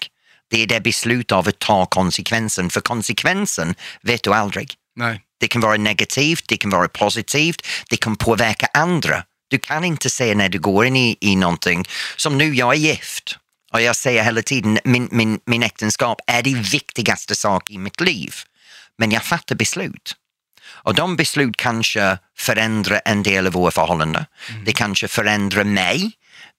Det 0.50 0.64
är 0.64 0.68
det 0.68 0.82
beslutet 0.82 1.32
av 1.32 1.48
att 1.48 1.60
ta 1.60 1.86
konsekvensen. 1.86 2.70
För 2.70 2.82
konsekvensen 2.82 3.76
vet 4.02 4.24
du 4.24 4.34
aldrig. 4.34 4.74
Nej. 4.96 5.22
Det 5.40 5.48
kan 5.48 5.62
vara 5.62 5.78
negativt, 5.78 6.48
det 6.48 6.58
kan 6.58 6.72
vara 6.72 6.88
positivt, 6.88 7.68
det 7.90 7.98
kan 7.98 8.16
påverka 8.16 8.68
andra. 8.74 9.24
Du 9.48 9.60
kan 9.60 9.84
inte 9.84 10.10
säga 10.10 10.36
när 10.36 10.50
du 10.50 10.60
går 10.60 10.86
in 10.86 10.96
i, 10.96 11.18
i 11.20 11.36
någonting, 11.36 11.86
som 12.16 12.38
nu, 12.38 12.56
jag 12.56 12.74
är 12.74 12.78
gift 12.78 13.38
och 13.74 13.82
jag 13.82 13.96
säger 13.96 14.24
hela 14.24 14.42
tiden, 14.42 14.80
min, 14.84 15.10
min, 15.12 15.40
min 15.46 15.64
äktenskap 15.64 16.22
är 16.28 16.42
det 16.42 16.54
viktigaste 16.54 17.36
sak 17.36 17.72
i 17.72 17.78
mitt 17.78 18.02
liv. 18.02 18.36
Men 18.98 19.12
jag 19.12 19.24
fattar 19.24 19.56
beslut. 19.56 20.16
Och 20.74 20.96
de 20.96 21.16
beslut 21.16 21.58
kanske 21.58 22.18
förändrar 22.38 23.02
en 23.06 23.24
del 23.24 23.48
av 23.48 23.54
våra 23.54 23.72
förhållanden. 23.72 24.26
Det 24.66 24.72
kanske 24.72 25.08
förändrar 25.08 25.64
mig. 25.64 26.12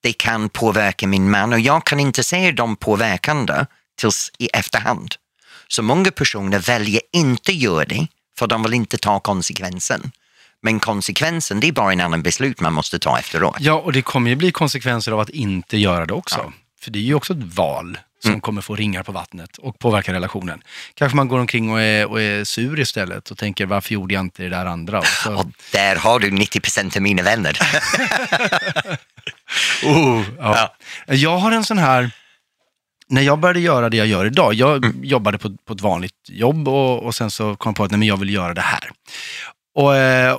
Det 0.03 0.12
kan 0.12 0.48
påverka 0.48 1.07
min 1.07 1.31
man 1.31 1.53
och 1.53 1.61
jag 1.61 1.87
kan 1.87 2.01
inte 2.01 2.25
se 2.25 2.53
dem 2.53 2.77
påverkande 2.77 3.66
tills 3.98 4.31
i 4.38 4.46
efterhand. 4.46 5.14
Så 5.68 5.83
många 5.83 6.11
personer 6.11 6.59
väljer 6.59 7.01
inte 7.12 7.53
göra 7.53 7.85
det 7.85 8.07
för 8.38 8.46
de 8.46 8.62
vill 8.62 8.75
inte 8.75 8.98
ta 8.98 9.20
konsekvensen. 9.20 10.12
Men 10.62 10.81
konsekvensen, 10.81 11.61
det 11.61 11.68
är 11.68 11.72
bara 11.72 11.92
en 11.92 12.01
annan 12.01 12.22
beslut 12.22 12.61
man 12.61 12.72
måste 12.72 12.98
ta 12.98 13.18
efteråt. 13.18 13.57
Ja, 13.61 13.75
och 13.75 13.92
det 13.92 14.03
kommer 14.03 14.31
ju 14.31 14.37
bli 14.37 14.53
konsekvenser 14.53 15.12
av 15.12 15.20
att 15.20 15.31
inte 15.31 15.77
göra 15.77 16.07
det 16.07 16.14
också. 16.14 16.53
För 16.81 16.90
det 16.90 16.98
är 16.98 17.03
ju 17.03 17.14
också 17.14 17.33
ett 17.33 17.42
val 17.42 17.98
som 18.23 18.31
Mm. 18.31 18.41
kommer 18.41 18.63
få 18.63 18.77
ringar 18.77 19.03
på 19.03 19.13
vattnet 19.13 19.57
och 19.59 19.79
påverka 19.79 20.13
relationen. 20.13 20.63
Kanske 20.95 21.17
man 21.17 21.29
går 21.29 21.39
omkring 21.39 21.71
och 21.71 21.81
är, 21.83 22.07
och 22.07 22.21
är 22.23 22.45
sur 22.45 22.81
istället 22.81 23.31
och 23.31 23.39
tänker 23.39 23.67
varför 23.67 23.95
gjorde 23.95 24.15
jag 24.15 24.21
inte 24.21 24.43
det 24.43 24.49
där 24.49 24.67
andra? 24.67 24.99
Och 24.99 25.07
så, 25.07 25.35
Och 25.35 25.47
där 25.73 25.97
har 25.97 26.19
du 26.21 26.31
90 26.31 26.61
procent 26.61 26.97
av 26.97 27.03
mina 27.03 27.23
vänner. 27.23 27.59
oh, 29.85 30.23
ja. 30.39 30.75
Jag 31.07 31.39
har 31.39 31.53
en 31.53 31.65
sån 31.65 31.79
här, 31.79 32.11
när 33.09 33.23
jag 33.23 33.39
började 33.39 33.61
göra 33.61 33.89
det 33.89 33.97
jag 33.97 34.07
gör 34.07 34.27
idag, 34.27 34.55
jag 34.55 34.85
Mm. 34.85 35.05
jobbade 35.05 35.39
på, 35.39 35.57
på 35.67 35.73
ett 35.73 35.81
vanligt 35.81 36.15
jobb 36.29 36.69
och, 36.69 37.03
och 37.03 37.15
sen 37.15 37.31
så 37.31 37.57
kom 37.57 37.71
jag 37.71 37.77
på 37.77 37.85
att 37.85 37.91
nej, 37.91 37.99
men 37.99 38.09
jag 38.09 38.17
vill 38.17 38.31
göra 38.35 38.55
det 38.55 38.61
här. 38.61 38.91
Och, 39.75 39.97
eh, 39.97 40.39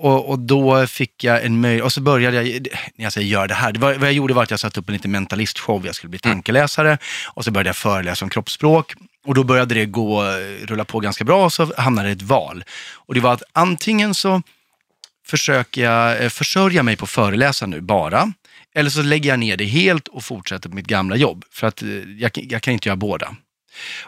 och, 0.00 0.28
och 0.28 0.38
då 0.38 0.86
fick 0.86 1.24
jag 1.24 1.44
en 1.44 1.60
möjlighet, 1.60 1.84
och 1.84 1.92
så 1.92 2.00
började 2.00 2.42
jag, 2.42 2.66
när 2.94 3.04
jag 3.04 3.12
säger 3.12 3.28
gör 3.28 3.48
det 3.48 3.54
här, 3.54 3.72
det 3.72 3.78
var, 3.80 3.94
vad 3.94 4.08
jag 4.08 4.12
gjorde 4.14 4.34
var 4.34 4.42
att 4.42 4.50
jag 4.50 4.60
satte 4.60 4.80
upp 4.80 4.88
en 4.88 4.92
liten 4.92 5.10
mentalistshow, 5.10 5.86
jag 5.86 5.94
skulle 5.94 6.10
bli 6.10 6.18
tankeläsare 6.18 6.98
och 7.26 7.44
så 7.44 7.50
började 7.50 7.68
jag 7.68 7.76
föreläsa 7.76 8.24
om 8.24 8.30
kroppsspråk 8.30 8.94
och 9.26 9.34
då 9.34 9.44
började 9.44 9.74
det 9.74 9.86
gå, 9.86 10.22
rulla 10.66 10.84
på 10.84 11.00
ganska 11.00 11.24
bra 11.24 11.44
och 11.44 11.52
så 11.52 11.72
hamnade 11.76 12.08
det 12.08 12.12
ett 12.12 12.22
val. 12.22 12.64
Och 12.94 13.14
det 13.14 13.20
var 13.20 13.32
att 13.32 13.42
antingen 13.52 14.14
så 14.14 14.42
försöker 15.26 15.82
jag 15.82 16.22
eh, 16.22 16.28
försörja 16.28 16.82
mig 16.82 16.96
på 16.96 17.06
föreläsa 17.06 17.66
nu 17.66 17.80
bara. 17.80 18.32
Eller 18.74 18.90
så 18.90 19.02
lägger 19.02 19.30
jag 19.30 19.38
ner 19.38 19.56
det 19.56 19.64
helt 19.64 20.08
och 20.08 20.24
fortsätter 20.24 20.68
på 20.68 20.74
mitt 20.74 20.86
gamla 20.86 21.16
jobb. 21.16 21.44
För 21.50 21.66
att 21.66 21.82
eh, 21.82 21.88
jag, 22.18 22.30
jag 22.34 22.62
kan 22.62 22.74
inte 22.74 22.88
göra 22.88 22.96
båda. 22.96 23.36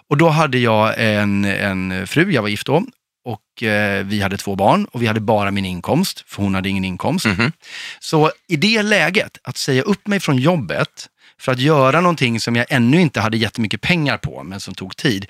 Och 0.09 0.17
då 0.17 0.29
hade 0.29 0.59
jag 0.59 0.95
en, 0.97 1.45
en 1.45 2.07
fru, 2.07 2.33
jag 2.33 2.43
var 2.43 2.49
gift 2.49 2.67
då. 2.67 2.85
Och 3.25 3.63
eh, 3.63 4.05
vi 4.05 4.21
hade 4.21 4.37
två 4.37 4.57
barn 4.57 4.85
och 4.85 5.03
vi 5.03 5.07
hade 5.07 5.21
bara 5.21 5.51
min 5.51 5.65
inkomst, 5.65 6.25
för 6.27 6.43
hon 6.43 6.55
hade 6.55 6.69
ingen 6.69 6.85
inkomst. 6.85 7.27
Mhm. 7.27 7.53
Så 8.01 8.31
i 8.49 8.57
det 8.57 8.83
läget, 8.83 9.39
att 9.43 9.57
säga 9.57 9.83
upp 9.83 10.07
mig 10.07 10.21
från 10.21 10.37
jobbet 10.37 11.09
för 11.39 11.53
att 11.53 11.59
göra 11.59 12.01
någonting 12.01 12.41
som 12.41 12.57
jag 12.57 12.67
ännu 12.69 13.01
inte 13.01 13.21
hade 13.21 13.37
jättemycket 13.37 13.81
pengar 13.81 14.17
på, 14.17 14.43
men 14.43 14.61
som 14.61 14.75
tog 14.75 14.97
tid, 14.97 15.27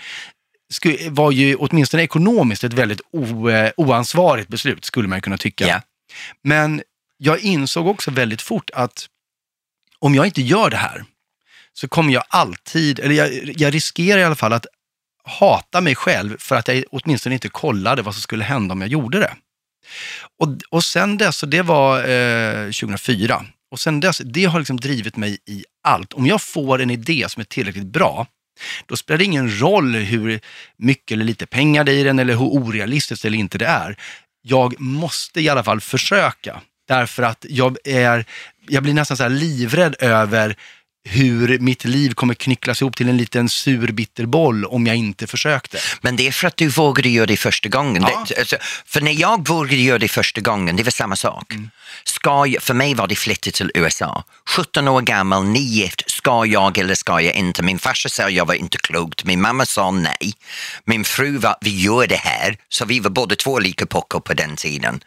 var 1.11 1.31
ju 1.31 1.55
åtminstone 1.55 2.03
ekonomiskt 2.03 2.65
ett 2.65 2.73
väldigt 2.73 3.01
eh, 3.15 3.71
oansvarigt 3.77 4.49
beslut, 4.49 4.85
skulle 4.85 5.09
man 5.09 5.21
kunna 5.21 5.39
tycka. 5.39 5.67
Ja. 5.67 5.83
Men 6.43 6.83
jag 7.17 7.41
insåg 7.41 7.87
också 7.87 8.11
väldigt 8.11 8.43
fort 8.43 8.71
att 8.75 9.07
om 9.99 10.15
jag 10.15 10.27
inte 10.27 10.43
gör 10.43 10.71
det 10.71 10.77
här 10.77 11.05
så 11.73 11.89
kommer 11.89 12.13
jag 12.13 12.25
alltid, 12.29 12.99
eller 12.99 13.15
jag, 13.15 13.55
jag 13.57 13.75
riskerar 13.75 14.21
i 14.21 14.25
alla 14.25 14.35
fall 14.35 14.53
att 14.53 14.67
hata 15.31 15.81
mig 15.81 15.95
själv 15.95 16.37
för 16.39 16.57
att 16.57 16.69
jag 16.69 16.85
åtminstone 16.91 17.35
inte 17.35 17.49
kollade 17.49 18.03
vad 18.03 18.15
som 18.15 18.23
skulle 18.23 18.45
hända 18.45 18.73
om 18.73 18.81
jag 18.81 18.91
gjorde 18.91 19.19
det. 19.19 19.35
Och, 20.39 20.49
och 20.71 20.85
sen 20.85 21.19
dess, 21.19 21.43
och 21.43 21.49
det 21.49 21.63
var 21.63 21.99
eh, 21.99 22.65
2004, 22.65 23.45
och 23.71 23.81
sen 23.81 24.01
dess, 24.01 24.19
det 24.25 24.45
har 24.45 24.59
liksom 24.59 24.81
drivit 24.81 25.17
mig 25.17 25.39
i 25.47 25.65
allt. 25.85 26.13
Om 26.13 26.27
jag 26.27 26.43
får 26.43 26.81
en 26.81 26.91
idé 26.91 27.27
som 27.29 27.41
är 27.41 27.45
tillräckligt 27.45 27.87
bra, 27.87 28.27
då 28.87 28.97
spelar 28.97 29.19
det 29.19 29.25
ingen 29.25 29.61
roll 29.61 29.95
hur 29.95 30.41
mycket 30.77 31.15
eller 31.15 31.25
lite 31.25 31.47
pengar 31.47 31.85
det 31.85 31.93
är 31.93 31.97
i 31.97 32.03
den 32.03 32.19
eller 32.19 32.35
hur 32.35 32.47
orealistiskt 32.47 33.25
eller 33.25 33.39
inte 33.39 33.59
det 33.59 33.67
är. 33.67 33.97
Jag 34.43 34.81
måste 34.81 35.41
i 35.41 35.49
alla 35.49 35.65
fall 35.65 35.81
försöka. 35.81 36.61
Därför 36.89 37.23
att 37.23 37.47
jag, 37.49 37.77
är, 37.85 38.25
jag 38.69 38.83
blir 38.83 38.95
nästan 38.95 39.17
så 39.17 39.23
här 39.23 39.31
livrädd 39.31 39.95
över 39.99 40.57
hur 41.11 41.59
mitt 41.59 41.85
liv 41.85 42.15
kommer 42.15 42.35
knycklas 42.35 42.83
ihop 42.83 42.97
till 42.97 43.09
en 43.09 43.17
liten 43.17 43.49
sur 43.49 43.93
bitter 43.93 44.27
boll 44.27 44.65
om 44.65 44.87
jag 44.87 44.97
inte 44.97 45.27
försökte. 45.27 45.79
Men 46.01 46.17
det 46.17 46.29
är 46.29 46.33
för 46.33 46.49
att 46.49 46.57
du 46.57 46.69
vågade 46.69 47.09
göra 47.09 47.27
det 47.27 47.37
första 47.37 47.69
gången. 47.69 48.03
Ja. 48.03 48.25
Det, 48.29 48.39
alltså, 48.39 48.57
för 48.87 49.01
när 49.01 49.13
jag 49.13 49.49
vågade 49.49 49.77
göra 49.77 49.99
det 49.99 50.09
första 50.09 50.41
gången, 50.41 50.77
det 50.77 50.83
var 50.83 50.91
samma 50.91 51.17
sak. 51.17 51.53
Mm. 51.53 51.71
Ska 52.05 52.47
jag, 52.47 52.63
för 52.63 52.75
mig 52.75 52.95
var 52.95 53.07
det 53.07 53.17
flytta 53.17 53.51
till 53.51 53.71
USA. 53.75 54.25
17 54.49 54.89
år 54.89 55.01
gammal, 55.01 55.45
nygift, 55.45 56.11
ska 56.11 56.47
jag 56.47 56.79
eller 56.79 56.95
ska 56.95 57.21
jag 57.21 57.35
inte? 57.35 57.63
Min 57.63 57.79
farsa 57.79 58.09
sa 58.09 58.31
jag 58.31 58.47
var 58.47 58.55
inte 58.55 58.79
klokt, 58.79 59.25
min 59.25 59.41
mamma 59.41 59.67
sa 59.67 59.91
nej. 59.91 60.33
Min 60.85 61.05
fru 61.05 61.39
var, 61.39 61.57
vi 61.61 61.83
gör 61.83 62.07
det 62.07 62.17
här. 62.17 62.57
Så 62.69 62.85
vi 62.85 63.01
var 63.01 63.11
båda 63.11 63.37
två 63.37 63.59
lika 63.59 63.87
puckor 63.87 64.21
på 64.21 64.35
den 64.35 64.57
tiden. 64.57 65.01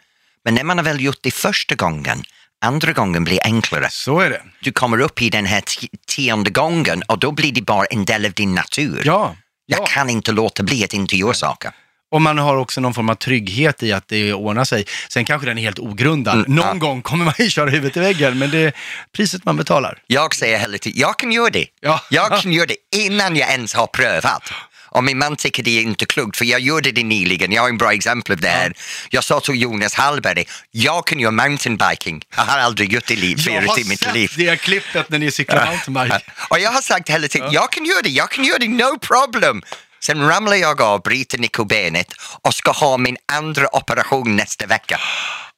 Men 0.44 0.54
när 0.54 0.64
man 0.64 0.78
har 0.78 0.84
väl 0.84 1.00
gjort 1.00 1.22
det 1.22 1.30
första 1.30 1.74
gången, 1.74 2.24
andra 2.64 2.92
gången 2.92 3.24
blir 3.24 3.38
enklare. 3.44 3.88
Så 3.90 4.20
är 4.20 4.30
det. 4.30 4.42
Du 4.62 4.72
kommer 4.72 5.00
upp 5.00 5.22
i 5.22 5.30
den 5.30 5.46
här 5.46 5.62
tionde 6.06 6.50
gången 6.50 7.02
och 7.02 7.18
då 7.18 7.32
blir 7.32 7.52
det 7.52 7.62
bara 7.62 7.84
en 7.84 8.04
del 8.04 8.26
av 8.26 8.32
din 8.32 8.54
natur. 8.54 9.02
Ja. 9.04 9.36
Jag 9.66 9.80
ja. 9.80 9.86
kan 9.86 10.10
inte 10.10 10.32
låta 10.32 10.62
bli 10.62 10.84
att 10.84 10.94
inte 10.94 11.16
göra 11.16 11.34
saker. 11.34 11.72
Och 12.10 12.22
man 12.22 12.38
har 12.38 12.56
också 12.56 12.80
någon 12.80 12.94
form 12.94 13.08
av 13.08 13.14
trygghet 13.14 13.82
i 13.82 13.92
att 13.92 14.08
det 14.08 14.32
ordnar 14.32 14.64
sig. 14.64 14.84
Sen 15.08 15.24
kanske 15.24 15.48
den 15.48 15.58
är 15.58 15.62
helt 15.62 15.78
ogrundad. 15.78 16.34
Mm, 16.34 16.54
någon 16.54 16.66
ja. 16.66 16.74
gång 16.74 17.02
kommer 17.02 17.24
man 17.24 17.34
ju 17.38 17.48
köra 17.48 17.70
huvudet 17.70 17.96
i 17.96 18.00
väggen, 18.00 18.38
men 18.38 18.50
det 18.50 18.58
är 18.58 18.72
priset 19.12 19.44
man 19.44 19.56
betalar. 19.56 20.02
Jag 20.06 20.34
säger 20.34 20.58
hela 20.58 20.78
tiden, 20.78 21.00
jag 21.00 21.18
kan 21.18 21.32
göra 21.32 21.50
det. 21.50 21.66
Ja. 21.80 22.00
Jag 22.10 22.40
kan 22.40 22.52
göra 22.52 22.66
det 22.66 22.76
innan 22.96 23.36
jag 23.36 23.50
ens 23.50 23.74
har 23.74 23.86
prövat. 23.86 24.52
Och 24.94 25.04
min 25.04 25.18
man 25.18 25.36
tycker 25.36 25.62
det 25.62 25.78
är 25.78 25.82
inte 25.82 26.06
klokt 26.06 26.36
för 26.36 26.44
jag 26.44 26.60
gjorde 26.60 26.92
det 26.92 27.02
nyligen, 27.02 27.52
jag 27.52 27.62
har 27.62 27.68
en 27.68 27.78
bra 27.78 27.92
exempel 27.92 28.32
av 28.32 28.40
det 28.40 28.48
här. 28.48 28.72
Jag 29.10 29.24
sa 29.24 29.40
till 29.40 29.62
Jonas 29.62 29.94
Hallberg, 29.94 30.44
jag 30.70 31.06
kan 31.06 31.20
göra 31.20 31.30
mountainbiking. 31.30 32.22
Jag 32.36 32.42
har 32.42 32.58
aldrig 32.58 32.92
gjort 32.92 33.06
det 33.06 33.14
i 33.14 33.16
liv, 33.16 33.36
Jag 33.38 33.44
förut 33.44 33.68
har 33.68 33.80
i 33.80 33.84
mitt 33.84 34.00
sett 34.00 34.14
liv. 34.14 34.32
det 34.36 34.56
klippet 34.56 35.10
när 35.10 35.18
ni 35.18 35.30
cyklar 35.30 35.66
mountainbike. 35.66 36.32
Och 36.48 36.58
jag 36.58 36.70
har 36.70 36.82
sagt 36.82 37.08
hela 37.08 37.28
tiden, 37.28 37.52
jag 37.52 37.72
kan 37.72 37.84
göra 37.84 38.02
det, 38.02 38.08
jag 38.08 38.30
kan 38.30 38.44
göra 38.44 38.58
det, 38.58 38.68
no 38.68 38.98
problem. 38.98 39.62
Sen 40.04 40.28
ramlar 40.28 40.56
jag 40.56 40.80
av, 40.82 41.02
bryter 41.02 41.38
nyckelbenet 41.38 42.14
och 42.42 42.54
ska 42.54 42.70
ha 42.70 42.96
min 42.96 43.16
andra 43.32 43.76
operation 43.76 44.36
nästa 44.36 44.66
vecka. 44.66 45.00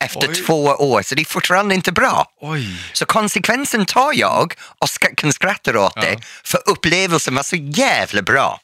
Efter 0.05 0.29
Oj. 0.29 0.35
två 0.35 0.65
år, 0.65 1.03
så 1.03 1.15
det 1.15 1.23
är 1.23 1.25
fortfarande 1.25 1.75
inte 1.75 1.93
bra. 1.93 2.27
Oj. 2.41 2.77
Så 2.93 3.07
konsekvensen 3.07 3.87
tar 3.87 4.13
jag 4.15 4.55
och 4.81 4.91
ska, 4.91 5.09
kan 5.15 5.33
skratta 5.33 5.81
åt 5.81 6.01
det, 6.01 6.17
för 6.45 6.61
upplevelsen 6.67 7.35
var 7.35 7.43
så 7.43 7.57
jävla 7.57 8.23
bra. 8.23 8.61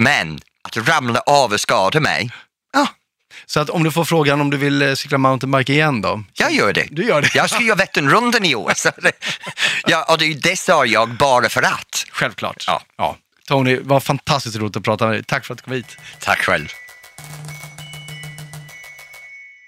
Men 0.00 0.40
att 0.62 0.88
ramla 0.88 1.20
av 1.20 1.52
och 1.52 1.60
skada 1.60 2.00
mig, 2.00 2.30
ja, 2.72 2.86
Så 3.46 3.60
att 3.60 3.70
om 3.70 3.84
du 3.84 3.90
får 3.90 4.04
frågan 4.04 4.40
om 4.40 4.50
du 4.50 4.56
vill 4.56 4.82
eh, 4.82 4.94
cykla 4.94 5.18
mountainbike 5.18 5.72
igen 5.72 6.00
då? 6.00 6.22
jag 6.32 6.52
gör 6.52 6.72
det. 6.72 6.88
Du 6.90 7.04
gör 7.06 7.22
det? 7.22 7.34
Jag 7.34 7.50
ska 7.50 7.62
göra 7.62 7.76
Vätternrundan 7.76 8.44
i 8.44 8.54
år. 8.54 8.72
Så 8.76 8.90
det, 9.02 9.12
ja, 9.86 10.06
och 10.08 10.18
det, 10.18 10.34
det 10.34 10.56
sa 10.58 10.86
jag 10.86 11.16
bara 11.16 11.48
för 11.48 11.62
att. 11.62 12.06
Självklart. 12.10 12.64
Ja. 12.66 12.82
ja. 12.96 13.16
Tony, 13.48 13.78
vad 13.82 14.02
fantastiskt 14.02 14.56
roligt 14.56 14.76
att 14.76 14.84
prata 14.84 15.06
med 15.06 15.14
dig. 15.14 15.24
Tack 15.24 15.44
för 15.44 15.54
att 15.54 15.58
du 15.58 15.64
kom 15.64 15.72
hit. 15.72 15.96
Tack 16.20 16.38
själv. 16.38 16.68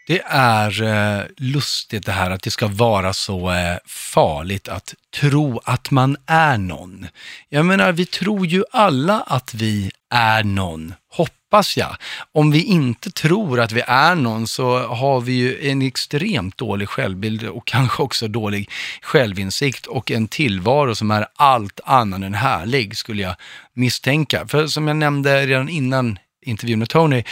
Det 0.06 0.22
är 0.26 0.82
eh, 0.82 1.24
lustigt 1.36 2.06
det 2.06 2.12
här 2.12 2.30
att 2.30 2.42
det 2.42 2.50
ska 2.50 2.66
vara 2.66 3.12
så 3.12 3.50
eh, 3.50 3.76
farligt 3.86 4.68
att 4.68 4.94
tro 5.20 5.60
att 5.64 5.90
man 5.90 6.16
är 6.26 6.58
någon. 6.58 7.06
Jag 7.48 7.66
menar, 7.66 7.92
vi 7.92 8.06
tror 8.06 8.46
ju 8.46 8.64
alla 8.70 9.20
att 9.20 9.54
vi 9.54 9.90
är 10.12 10.44
någon, 10.44 10.94
hoppas 11.10 11.76
jag. 11.76 11.96
Om 12.32 12.50
vi 12.50 12.64
inte 12.64 13.10
tror 13.10 13.60
att 13.60 13.72
vi 13.72 13.82
är 13.86 14.14
någon 14.14 14.46
så 14.46 14.78
har 14.78 15.20
vi 15.20 15.32
ju 15.32 15.70
en 15.70 15.82
extremt 15.82 16.58
dålig 16.58 16.88
självbild 16.88 17.44
och 17.44 17.66
kanske 17.66 18.02
också 18.02 18.28
dålig 18.28 18.70
självinsikt 19.02 19.86
och 19.86 20.10
en 20.10 20.28
tillvaro 20.28 20.94
som 20.94 21.10
är 21.10 21.26
allt 21.36 21.80
annat 21.84 22.22
än 22.22 22.34
härlig, 22.34 22.96
skulle 22.96 23.22
jag 23.22 23.34
misstänka. 23.74 24.46
För 24.46 24.66
som 24.66 24.88
jag 24.88 24.96
nämnde 24.96 25.46
redan 25.46 25.68
innan 25.68 26.18
intervjun 26.44 26.78
med 26.78 26.88
Tony, 26.88 27.24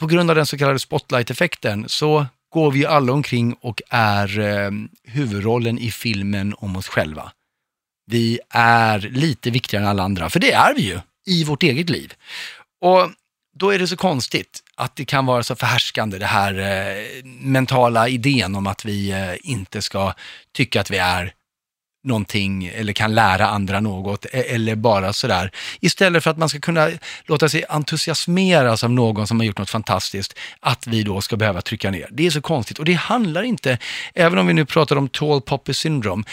på 0.00 0.06
grund 0.06 0.30
av 0.30 0.36
den 0.36 0.46
så 0.46 0.58
kallade 0.58 0.78
spotlight-effekten 0.78 1.84
så 1.88 2.26
går 2.52 2.70
vi 2.70 2.86
alla 2.86 3.12
omkring 3.12 3.54
och 3.60 3.82
är 3.90 4.38
eh, 4.38 4.70
huvudrollen 5.04 5.78
i 5.78 5.90
filmen 5.90 6.54
om 6.58 6.76
oss 6.76 6.88
själva. 6.88 7.32
Vi 8.06 8.40
är 8.50 8.98
lite 8.98 9.50
viktigare 9.50 9.84
än 9.84 9.90
alla 9.90 10.02
andra, 10.02 10.30
för 10.30 10.40
det 10.40 10.52
är 10.52 10.74
vi 10.74 10.82
ju 10.82 11.00
i 11.26 11.44
vårt 11.44 11.62
eget 11.62 11.90
liv. 11.90 12.14
Och 12.80 13.10
då 13.56 13.70
är 13.70 13.78
det 13.78 13.86
så 13.86 13.96
konstigt 13.96 14.62
att 14.74 14.96
det 14.96 15.04
kan 15.04 15.26
vara 15.26 15.42
så 15.42 15.56
förhärskande, 15.56 16.18
det 16.18 16.26
här 16.26 16.58
eh, 16.58 17.24
mentala 17.24 18.08
idén 18.08 18.54
om 18.54 18.66
att 18.66 18.84
vi 18.84 19.10
eh, 19.10 19.34
inte 19.50 19.82
ska 19.82 20.14
tycka 20.52 20.80
att 20.80 20.90
vi 20.90 20.98
är 20.98 21.32
någonting 22.04 22.66
eller 22.66 22.92
kan 22.92 23.14
lära 23.14 23.46
andra 23.46 23.80
något 23.80 24.24
e-, 24.24 24.28
eller 24.54 24.74
bara 24.74 25.12
sådär. 25.12 25.50
Istället 25.80 26.24
för 26.24 26.30
att 26.30 26.38
man 26.38 26.48
ska 26.48 26.60
kunna 26.60 26.90
låta 27.24 27.48
sig 27.48 27.64
entusiasmeras 27.68 28.84
av 28.84 28.90
någon 28.90 29.26
som 29.26 29.40
har 29.40 29.46
gjort 29.46 29.58
något 29.58 29.70
fantastiskt, 29.70 30.38
att 30.60 30.86
vi 30.86 31.02
då 31.02 31.20
ska 31.20 31.36
behöva 31.36 31.62
trycka 31.62 31.90
ner. 31.90 32.08
Det 32.10 32.26
är 32.26 32.30
så 32.30 32.40
konstigt 32.40 32.78
och 32.78 32.84
det 32.84 32.92
handlar 32.92 33.42
inte, 33.42 33.78
även 34.14 34.38
om 34.38 34.46
vi 34.46 34.52
nu 34.52 34.64
pratar 34.64 34.96
om 34.96 35.08
tall 35.08 35.40
poppy 35.40 35.74
syndrome, 35.74 36.24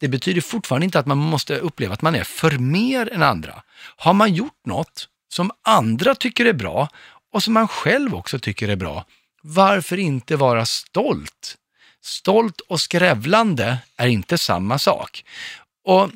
det 0.00 0.08
betyder 0.08 0.40
fortfarande 0.40 0.84
inte 0.84 0.98
att 0.98 1.06
man 1.06 1.18
måste 1.18 1.58
uppleva 1.58 1.94
att 1.94 2.02
man 2.02 2.14
är 2.14 2.24
för 2.24 2.50
mer 2.50 3.12
än 3.12 3.22
andra. 3.22 3.62
Har 3.96 4.14
man 4.14 4.34
gjort 4.34 4.66
något 4.66 5.08
som 5.28 5.50
andra 5.64 6.14
tycker 6.14 6.44
är 6.44 6.52
bra 6.52 6.88
och 7.32 7.42
som 7.42 7.54
man 7.54 7.68
själv 7.68 8.14
också 8.14 8.38
tycker 8.38 8.68
är 8.68 8.76
bra, 8.76 9.04
varför 9.42 9.96
inte 9.96 10.36
vara 10.36 10.66
stolt? 10.66 11.56
Stolt 12.04 12.60
och 12.60 12.80
skrävlande 12.80 13.78
är 13.96 14.08
inte 14.08 14.38
samma 14.38 14.78
sak. 14.78 15.24
Och 15.84 16.10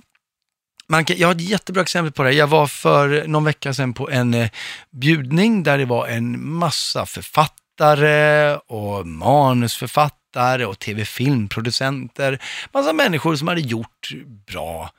man 0.89 1.05
kan, 1.05 1.17
jag 1.17 1.29
har 1.29 1.35
ett 1.35 1.41
jättebra 1.41 1.83
exempel 1.83 2.13
på 2.13 2.23
det. 2.23 2.33
Jag 2.33 2.47
var 2.47 2.67
för 2.67 3.27
någon 3.27 3.45
vecka 3.45 3.75
sedan 3.75 3.95
på 3.95 4.11
en 4.11 4.35
eh, 4.35 4.51
bjudning 4.91 5.63
där 5.63 5.79
det 5.79 5.85
var 5.85 6.09
en 6.09 6.53
massa 6.53 7.07
författare 7.07 8.57
och 8.57 9.07
manusförfattare 9.07 10.22
och 10.67 10.79
tv-filmproducenter. 10.79 12.39
Massa 12.73 12.93
människor 12.93 13.37
som 13.37 13.49
hade 13.49 13.61
gjort 13.61 14.11
bra 14.47 14.91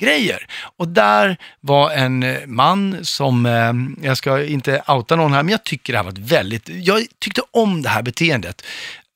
grejer. 0.00 0.46
Och 0.76 0.88
där 0.88 1.36
var 1.60 1.90
en 1.90 2.22
eh, 2.22 2.46
man 2.46 3.04
som, 3.04 3.46
eh, 3.46 4.06
jag 4.08 4.16
ska 4.16 4.44
inte 4.44 4.82
outa 4.88 5.16
någon 5.16 5.32
här, 5.32 5.42
men 5.42 5.52
jag 5.52 5.64
tycker 5.64 5.92
det 5.92 5.98
här 5.98 6.04
var 6.04 6.12
ett 6.12 6.18
väldigt, 6.18 6.68
jag 6.68 7.06
tyckte 7.18 7.42
om 7.50 7.82
det 7.82 7.88
här 7.88 8.02
beteendet. 8.02 8.62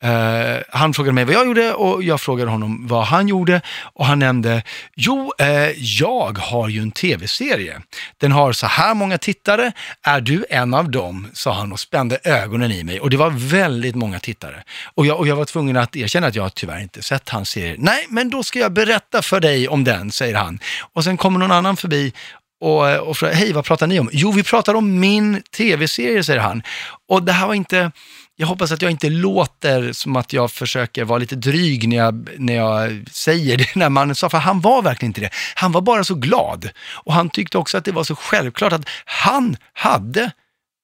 Eh, 0.03 0.63
han 0.69 0.95
frågade 0.95 1.15
mig 1.15 1.25
vad 1.25 1.35
jag 1.35 1.47
gjorde 1.47 1.75
och 1.75 2.03
jag 2.03 2.21
frågade 2.21 2.51
honom 2.51 2.87
vad 2.87 3.05
han 3.05 3.29
gjorde 3.29 3.61
och 3.93 4.07
han 4.07 4.19
nämnde, 4.19 4.63
jo, 4.97 5.33
eh, 5.39 5.71
jag 5.77 6.39
har 6.39 6.69
ju 6.69 6.81
en 6.83 6.91
tv-serie. 6.91 7.81
Den 8.19 8.33
har 8.33 8.53
så 8.53 8.67
här 8.67 8.95
många 8.95 9.19
tittare, 9.19 9.73
är 10.03 10.21
du 10.21 10.45
en 10.51 10.75
av 10.75 10.91
dem? 10.91 11.27
sa 11.33 11.53
han 11.53 11.73
och 11.73 11.81
spände 11.81 12.19
ögonen 12.25 12.73
i 12.73 12.85
mig 12.85 13.01
och 13.01 13.11
det 13.11 13.17
var 13.17 13.31
väldigt 13.31 13.95
många 13.95 14.19
tittare. 14.19 14.63
Och 14.95 15.07
jag, 15.07 15.19
och 15.19 15.27
jag 15.27 15.37
var 15.37 15.45
tvungen 15.45 15.77
att 15.77 15.97
erkänna 15.97 16.27
att 16.27 16.35
jag 16.35 16.55
tyvärr 16.55 16.81
inte 16.81 17.03
sett 17.03 17.29
hans 17.29 17.49
serie. 17.49 17.77
Nej, 17.79 18.07
men 18.09 18.31
då 18.31 18.43
ska 18.43 18.59
jag 18.59 18.73
berätta 18.73 19.23
för 19.23 19.41
dig 19.41 19.69
om 19.69 19.85
den, 19.85 20.11
säger 20.13 20.35
han. 20.35 20.59
Och 20.93 21.05
sen 21.05 21.17
kommer 21.17 21.39
någon 21.39 21.53
annan 21.53 21.77
förbi 21.77 22.13
och, 22.61 22.89
eh, 22.89 22.99
och 22.99 23.17
frågar, 23.17 23.35
hej 23.35 23.53
vad 23.53 23.65
pratar 23.65 23.87
ni 23.87 24.01
om? 24.01 24.11
Jo, 24.13 24.33
vi 24.33 24.43
pratar 24.43 24.75
om 24.75 25.01
min 25.01 25.43
tv-serie, 25.57 26.25
säger 26.25 26.41
han. 26.41 26.63
Och 27.09 27.23
det 27.23 27.33
här 27.33 27.47
var 27.47 27.55
inte, 27.55 27.93
jag 28.41 28.47
hoppas 28.47 28.72
att 28.72 28.82
jag 28.82 28.91
inte 28.91 29.11
låter 29.11 29.93
som 29.93 30.16
att 30.16 30.32
jag 30.32 30.51
försöker 30.51 31.05
vara 31.05 31.18
lite 31.18 31.36
dryg 31.36 31.88
när 31.88 31.97
jag, 31.97 32.28
när 32.38 32.55
jag 32.57 33.05
säger 33.11 33.59
det 33.59 33.66
den 33.74 33.82
här 33.82 33.88
mannen 33.88 34.14
sa, 34.14 34.30
för 34.30 34.38
han 34.38 34.61
var 34.61 34.82
verkligen 34.82 35.11
inte 35.11 35.20
det. 35.20 35.30
Han 35.55 35.72
var 35.72 35.80
bara 35.80 36.05
så 36.05 36.14
glad. 36.14 36.70
Och 36.93 37.12
han 37.12 37.30
tyckte 37.30 37.59
också 37.59 37.78
att 37.78 37.84
det 37.84 37.93
var 37.93 38.05
så 38.05 38.16
självklart 38.16 38.72
att 38.72 38.88
han 39.05 39.57
hade 39.72 40.30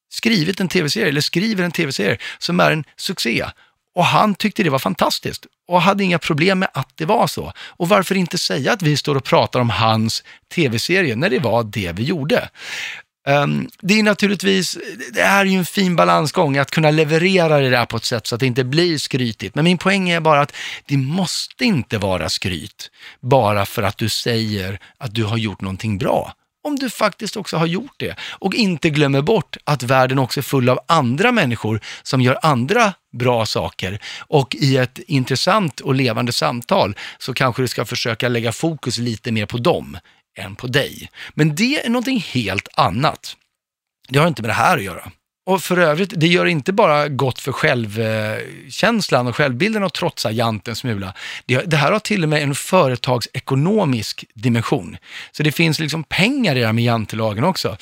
skrivit 0.09 0.61
en 0.61 0.69
tv-serie, 0.69 1.09
eller 1.09 1.21
skriver 1.21 1.65
en 1.65 1.73
tv-serie 1.73 2.19
som 2.39 2.61
är 2.61 2.71
en 2.71 2.85
succé. 2.97 3.45
Och 3.95 4.05
han 4.05 4.35
tyckte 4.35 4.63
det 4.63 4.71
var 4.71 4.79
fantastiskt 4.79 5.47
och 5.69 5.83
hade 5.83 6.05
inga 6.05 6.19
problem 6.19 6.59
med 6.59 6.69
att 6.73 6.91
det 6.95 7.05
var 7.05 7.27
så. 7.27 7.53
Och 7.59 7.89
varför 7.89 8.15
inte 8.15 8.39
säga 8.39 8.73
att 8.73 8.83
vi 8.83 8.97
står 8.97 9.15
och 9.15 9.25
pratar 9.25 9.61
om 9.61 9.71
hans 9.71 10.23
tv-serie 10.55 11.17
när 11.17 11.31
det 11.31 11.39
var 11.39 11.65
det 11.65 11.93
vi 11.93 12.03
gjorde? 12.03 12.49
Um, 13.29 13.69
det 13.81 13.99
är 13.99 14.03
naturligtvis, 14.03 14.79
det 15.13 15.21
är 15.21 15.45
ju 15.45 15.59
en 15.59 15.65
fin 15.65 15.97
balansgång 15.97 16.57
att 16.57 16.71
kunna 16.71 16.91
leverera 16.91 17.59
det 17.59 17.71
där 17.71 17.87
på 17.87 17.97
ett 17.97 18.05
sätt 18.05 18.27
så 18.27 18.35
att 18.35 18.41
det 18.41 18.47
inte 18.47 18.65
blir 18.65 18.99
skrytigt. 18.99 19.55
Men 19.55 19.65
min 19.65 19.79
poäng 19.79 20.09
är 20.11 20.21
bara 20.21 20.41
att 20.41 20.53
det 20.87 20.97
måste 20.97 21.65
inte 21.65 21.99
vara 21.99 22.29
skryt 22.29 22.91
bara 23.21 23.67
för 23.67 23.83
att 23.83 23.99
du 23.99 24.09
säger 24.09 24.79
att 24.99 25.15
du 25.15 25.25
har 25.25 25.37
gjort 25.37 25.61
någonting 25.61 25.99
bra. 25.99 26.33
Om 26.67 26.77
du 26.77 26.91
faktiskt 26.91 27.37
också 27.37 27.57
har 27.57 27.67
gjort 27.67 27.95
det. 27.97 28.17
Och 28.21 28.55
inte 28.55 28.91
glömmer 28.91 29.23
bort 29.23 29.57
att 29.65 29.83
världen 29.83 30.19
också 30.19 30.41
är 30.41 30.43
full 30.43 30.69
av 30.69 30.79
andra 30.87 31.33
människor 31.33 31.81
som 32.03 32.21
gör 32.21 32.39
andra 32.43 32.93
bra 33.13 33.47
saker. 33.47 33.99
Och 34.19 34.55
i 34.55 34.77
ett 34.77 34.99
intressant 34.99 35.81
och 35.81 35.95
levande 35.95 36.33
samtal 36.33 36.97
så 37.19 37.35
kanske 37.35 37.63
du 37.63 37.69
ska 37.69 37.85
försöka 37.85 38.29
lägga 38.29 38.53
fokus 38.53 38.99
lite 38.99 39.33
mer 39.33 39.47
på 39.47 39.59
dem 39.59 39.99
än 40.37 40.57
på 40.57 40.67
dig. 40.67 41.11
Men 41.35 41.55
det 41.55 41.85
är 41.87 41.91
någonting 41.91 42.21
helt 42.21 42.69
annat. 42.75 43.37
Det 44.09 44.19
har 44.19 44.29
inte 44.29 44.43
med 44.43 44.51
det 44.51 44.55
här 44.55 44.77
att 44.77 44.85
göra. 44.85 45.11
Och 45.47 45.63
för 45.63 45.77
övrigt, 45.77 46.13
det 46.17 46.27
gör 46.27 46.47
inte 46.47 46.73
bara 46.73 47.09
gott 47.09 47.41
för 47.41 47.53
självkänslan 47.53 49.27
och 49.27 49.37
självbilden 49.37 49.85
att 49.85 49.95
trotsa 49.95 50.31
janten 50.31 50.77
smula. 50.77 51.15
Det, 51.47 51.77
här 51.77 51.93
har 51.93 51.99
till 51.99 52.23
och 52.23 52.29
med 52.29 52.43
en 52.43 52.55
företagsekonomisk 52.55 54.25
dimension. 54.35 54.97
Så 55.33 55.43
det 55.43 55.53
finns 55.53 55.79
liksom 55.79 56.05
pengar 56.05 56.57
i 56.57 56.61
det 56.61 56.67
här 56.67 56.73
med 56.73 56.85
jantelagen 56.85 57.45
också. 57.45 57.77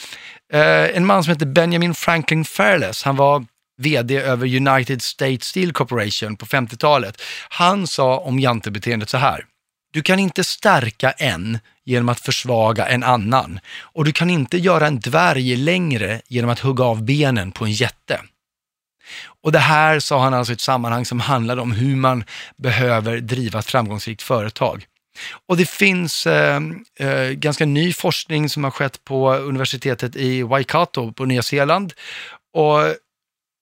Eh, 0.53 0.97
en 0.97 1.07
man 1.07 1.25
som 1.25 1.33
heter 1.33 1.47
Benjamin 1.47 1.95
Franklin 1.95 2.45
Fairless, 2.45 3.03
han 3.03 3.17
var 3.17 3.45
VD 3.79 4.17
över 4.17 4.57
United 4.57 5.03
States 5.03 5.47
Steel 5.47 5.73
Corporation 5.73 6.37
på 6.37 6.47
50-talet. 6.47 7.23
Han 7.49 7.87
sa 7.87 8.19
om 8.19 8.41
jantebeteendet 8.41 9.09
så 9.09 9.19
här. 9.19 9.45
Du 9.95 10.03
kan 10.03 10.19
inte 10.19 10.45
stärka 10.45 11.11
en 11.11 11.59
genom 11.85 12.09
att 12.09 12.21
försvaga 12.21 12.87
en 12.87 13.03
annan 13.03 13.61
och 13.81 14.05
du 14.05 14.13
kan 14.13 14.31
inte 14.31 14.59
göra 14.59 14.87
en 14.87 15.01
dvärg 15.01 15.57
längre 15.57 16.21
genom 16.29 16.51
att 16.51 16.61
hugga 16.61 16.85
av 16.85 17.03
benen 17.05 17.53
på 17.53 17.65
en 17.65 17.73
jätte. 17.73 18.21
Och 19.43 19.53
det 19.53 19.59
här 19.59 20.01
sa 20.01 20.23
han 20.23 20.35
alltså 20.35 20.53
i 20.53 20.55
ett 20.55 20.61
sammanhang 20.61 21.05
som 21.05 21.21
handlade 21.21 21.63
om 21.63 21.73
hur 21.73 21.97
man 21.97 22.25
behöver 22.57 23.21
driva 23.21 23.59
ett 23.59 23.67
framgångsrikt 23.67 24.23
företag. 24.23 24.87
Och 25.47 25.57
det 25.57 25.69
finns 25.69 26.27
eh, 26.27 26.61
eh, 26.99 27.31
ganska 27.31 27.67
ny 27.67 27.93
forskning 27.93 28.49
som 28.49 28.65
har 28.65 28.71
skett 28.71 29.05
på 29.05 29.35
universitetet 29.35 30.17
i 30.17 30.43
Waikato 30.43 31.13
på 31.13 31.25
Nya 31.25 31.43
Zeeland. 31.43 31.93
Och 32.55 32.79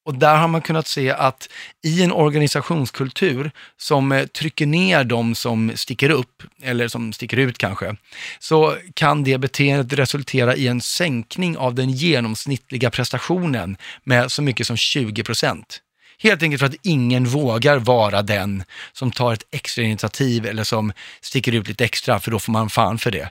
och 0.04 0.14
där 0.14 0.36
har 0.36 0.48
man 0.48 0.62
kunnat 0.62 0.86
se 0.86 1.10
att 1.10 1.48
i 1.82 2.02
en 2.02 2.12
organisationskultur 2.12 3.50
som 3.76 4.12
eh, 4.12 4.26
trycker 4.26 4.66
ner 4.66 5.04
de 5.04 5.34
som 5.34 5.72
sticker 5.74 6.10
upp, 6.10 6.42
eller 6.62 6.88
som 6.88 7.12
sticker 7.12 7.36
ut 7.36 7.58
kanske, 7.58 7.96
så 8.38 8.76
kan 8.94 9.24
det 9.24 9.38
beteendet 9.38 9.98
resultera 9.98 10.56
i 10.56 10.66
en 10.68 10.80
sänkning 10.80 11.56
av 11.56 11.74
den 11.74 11.90
genomsnittliga 11.90 12.90
prestationen 12.90 13.76
med 14.04 14.32
så 14.32 14.42
mycket 14.42 14.66
som 14.66 14.76
20 14.76 15.24
procent. 15.24 15.80
Helt 16.18 16.42
enkelt 16.42 16.60
för 16.60 16.66
att 16.66 16.76
ingen 16.82 17.24
vågar 17.24 17.78
vara 17.78 18.22
den 18.22 18.64
som 18.92 19.12
tar 19.12 19.32
ett 19.32 19.46
extra 19.50 19.84
initiativ 19.84 20.46
eller 20.46 20.64
som 20.64 20.92
sticker 21.20 21.52
ut 21.52 21.68
lite 21.68 21.84
extra, 21.84 22.20
för 22.20 22.30
då 22.30 22.38
får 22.38 22.52
man 22.52 22.70
fan 22.70 22.98
för 22.98 23.10
det. 23.10 23.30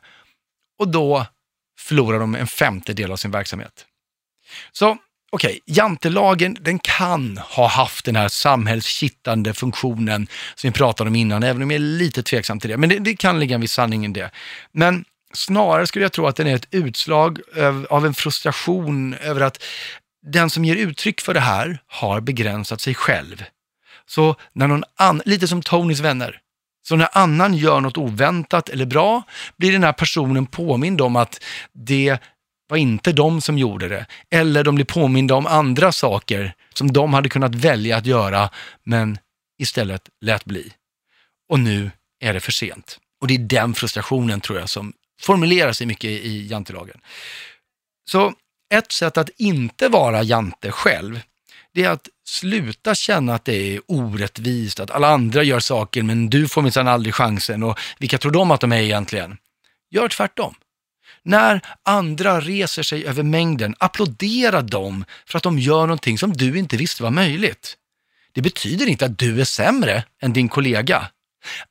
Och 0.79 0.87
då 0.87 1.25
förlorar 1.79 2.19
de 2.19 2.35
en 2.35 2.47
femtedel 2.47 3.11
av 3.11 3.17
sin 3.17 3.31
verksamhet. 3.31 3.85
Så 4.71 4.97
okej, 5.31 5.49
okay, 5.49 5.59
jantelagen 5.65 6.57
den 6.61 6.79
kan 6.79 7.37
ha 7.37 7.67
haft 7.67 8.05
den 8.05 8.15
här 8.15 8.27
samhällskittande 8.27 9.53
funktionen 9.53 10.27
som 10.55 10.67
vi 10.67 10.71
pratade 10.71 11.09
om 11.09 11.15
innan, 11.15 11.43
även 11.43 11.61
om 11.61 11.71
jag 11.71 11.75
är 11.75 11.79
lite 11.79 12.23
tveksam 12.23 12.59
till 12.59 12.69
det. 12.69 12.77
Men 12.77 12.89
det, 12.89 12.99
det 12.99 13.15
kan 13.15 13.39
ligga 13.39 13.55
en 13.55 13.61
viss 13.61 13.73
sanning 13.73 14.05
i 14.05 14.07
det. 14.07 14.31
Men 14.71 15.05
snarare 15.33 15.87
skulle 15.87 16.05
jag 16.05 16.11
tro 16.11 16.27
att 16.27 16.35
den 16.35 16.47
är 16.47 16.55
ett 16.55 16.67
utslag 16.71 17.39
av 17.89 18.05
en 18.05 18.13
frustration 18.13 19.13
över 19.13 19.41
att 19.41 19.63
den 20.25 20.49
som 20.49 20.65
ger 20.65 20.75
uttryck 20.75 21.21
för 21.21 21.33
det 21.33 21.39
här 21.39 21.79
har 21.87 22.21
begränsat 22.21 22.81
sig 22.81 22.95
själv. 22.95 23.43
Så 24.05 24.35
när 24.53 24.67
någon 24.67 24.83
annan, 24.95 25.21
lite 25.25 25.47
som 25.47 25.61
Tonys 25.61 25.99
vänner, 25.99 26.39
så 26.83 26.95
när 26.95 27.17
annan 27.17 27.53
gör 27.53 27.81
något 27.81 27.97
oväntat 27.97 28.69
eller 28.69 28.85
bra 28.85 29.23
blir 29.57 29.71
den 29.71 29.83
här 29.83 29.93
personen 29.93 30.45
påmind 30.45 31.01
om 31.01 31.15
att 31.15 31.43
det 31.73 32.17
var 32.71 32.77
inte 32.77 33.11
de 33.11 33.41
som 33.41 33.57
gjorde 33.57 33.87
det. 33.87 34.05
Eller 34.29 34.63
de 34.63 34.75
blir 34.75 34.85
påminda 34.85 35.35
om 35.35 35.47
andra 35.47 35.91
saker 35.91 36.53
som 36.73 36.93
de 36.93 37.13
hade 37.13 37.29
kunnat 37.29 37.55
välja 37.55 37.97
att 37.97 38.05
göra, 38.05 38.49
men 38.83 39.17
istället 39.61 40.09
lät 40.21 40.45
bli. 40.45 40.73
Och 41.49 41.59
nu 41.59 41.91
är 42.19 42.33
det 42.33 42.39
för 42.39 42.51
sent. 42.51 42.99
Och 43.21 43.27
det 43.27 43.33
är 43.33 43.37
den 43.37 43.73
frustrationen 43.73 44.41
tror 44.41 44.59
jag 44.59 44.69
som 44.69 44.93
formulerar 45.21 45.73
sig 45.73 45.87
mycket 45.87 46.09
i 46.09 46.47
jantelagen. 46.47 47.01
Så 48.09 48.33
ett 48.73 48.91
sätt 48.91 49.17
att 49.17 49.29
inte 49.37 49.87
vara 49.87 50.23
jante 50.23 50.71
själv, 50.71 51.19
det 51.73 51.83
är 51.83 51.89
att 51.89 52.07
sluta 52.25 52.95
känna 52.95 53.35
att 53.35 53.45
det 53.45 53.75
är 53.75 53.81
orättvist, 53.87 54.79
att 54.79 54.91
alla 54.91 55.07
andra 55.07 55.43
gör 55.43 55.59
saker 55.59 56.03
men 56.03 56.29
du 56.29 56.47
får 56.47 56.61
minsann 56.61 56.87
aldrig 56.87 57.15
chansen 57.15 57.63
och 57.63 57.79
vilka 57.99 58.17
tror 58.17 58.31
de 58.31 58.51
att 58.51 58.61
de 58.61 58.71
är 58.71 58.81
egentligen? 58.81 59.37
Gör 59.89 60.07
tvärtom. 60.07 60.55
När 61.23 61.61
andra 61.83 62.41
reser 62.41 62.83
sig 62.83 63.05
över 63.05 63.23
mängden, 63.23 63.75
applådera 63.79 64.61
dem 64.61 65.05
för 65.25 65.37
att 65.37 65.43
de 65.43 65.59
gör 65.59 65.81
någonting 65.81 66.17
som 66.17 66.33
du 66.33 66.57
inte 66.57 66.77
visste 66.77 67.03
var 67.03 67.11
möjligt. 67.11 67.77
Det 68.33 68.41
betyder 68.41 68.87
inte 68.87 69.05
att 69.05 69.17
du 69.17 69.41
är 69.41 69.45
sämre 69.45 70.03
än 70.21 70.33
din 70.33 70.49
kollega. 70.49 71.07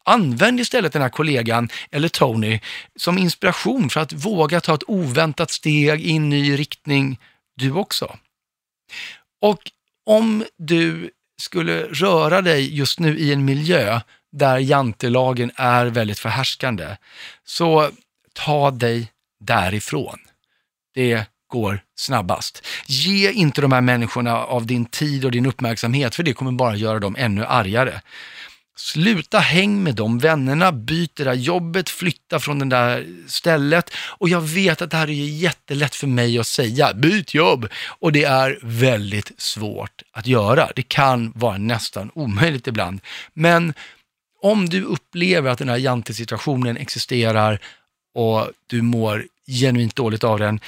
Använd 0.04 0.60
istället 0.60 0.92
den 0.92 1.02
här 1.02 1.08
kollegan, 1.08 1.68
eller 1.90 2.08
Tony, 2.08 2.60
som 2.96 3.18
inspiration 3.18 3.90
för 3.90 4.00
att 4.00 4.12
våga 4.12 4.60
ta 4.60 4.74
ett 4.74 4.88
oväntat 4.88 5.50
steg 5.50 6.00
i 6.00 6.16
en 6.16 6.28
ny 6.28 6.58
riktning, 6.58 7.18
du 7.56 7.72
också. 7.72 8.18
Och 9.40 9.70
om 10.06 10.44
du 10.58 11.10
skulle 11.42 11.82
röra 11.82 12.42
dig 12.42 12.76
just 12.76 13.00
nu 13.00 13.18
i 13.18 13.32
en 13.32 13.44
miljö 13.44 14.00
där 14.32 14.58
jantelagen 14.58 15.50
är 15.54 15.86
väldigt 15.86 16.18
förhärskande, 16.18 16.96
så 17.44 17.90
ta 18.32 18.70
dig 18.70 19.08
därifrån. 19.40 20.18
Det 20.94 21.26
går 21.50 21.80
snabbast. 21.96 22.66
Ge 22.86 23.32
inte 23.32 23.60
de 23.60 23.72
här 23.72 23.80
människorna 23.80 24.36
av 24.36 24.66
din 24.66 24.84
tid 24.84 25.24
och 25.24 25.30
din 25.30 25.46
uppmärksamhet, 25.46 26.14
för 26.14 26.22
det 26.22 26.32
kommer 26.32 26.52
bara 26.52 26.76
göra 26.76 26.98
dem 26.98 27.16
ännu 27.18 27.44
argare. 27.46 28.00
Sluta 28.76 29.38
häng 29.38 29.82
med 29.82 29.94
de 29.94 30.18
vännerna, 30.18 30.72
byt 30.72 31.16
det 31.16 31.24
där 31.24 31.34
jobbet, 31.34 31.90
flytta 31.90 32.40
från 32.40 32.58
det 32.58 32.64
där 32.64 33.06
stället. 33.26 33.90
Och 34.18 34.28
jag 34.28 34.40
vet 34.40 34.82
att 34.82 34.90
det 34.90 34.96
här 34.96 35.10
är 35.10 35.12
jättelätt 35.12 35.94
för 35.94 36.06
mig 36.06 36.38
att 36.38 36.46
säga, 36.46 36.94
byt 36.94 37.34
jobb. 37.34 37.68
Och 37.86 38.12
det 38.12 38.24
är 38.24 38.58
väldigt 38.62 39.32
svårt 39.40 40.02
att 40.12 40.26
göra. 40.26 40.70
Det 40.76 40.82
kan 40.82 41.32
vara 41.36 41.58
nästan 41.58 42.10
omöjligt 42.14 42.66
ibland. 42.66 43.00
Men 43.34 43.74
om 44.42 44.68
du 44.68 44.82
upplever 44.82 45.50
att 45.50 45.58
den 45.58 45.68
här 45.68 45.76
jantesituationen 45.76 46.76
existerar, 46.76 47.60
och 48.14 48.50
du 48.66 48.82
mår 48.82 49.26
genuint 49.46 49.96
dåligt 49.96 50.24
av 50.24 50.38
den, 50.38 50.60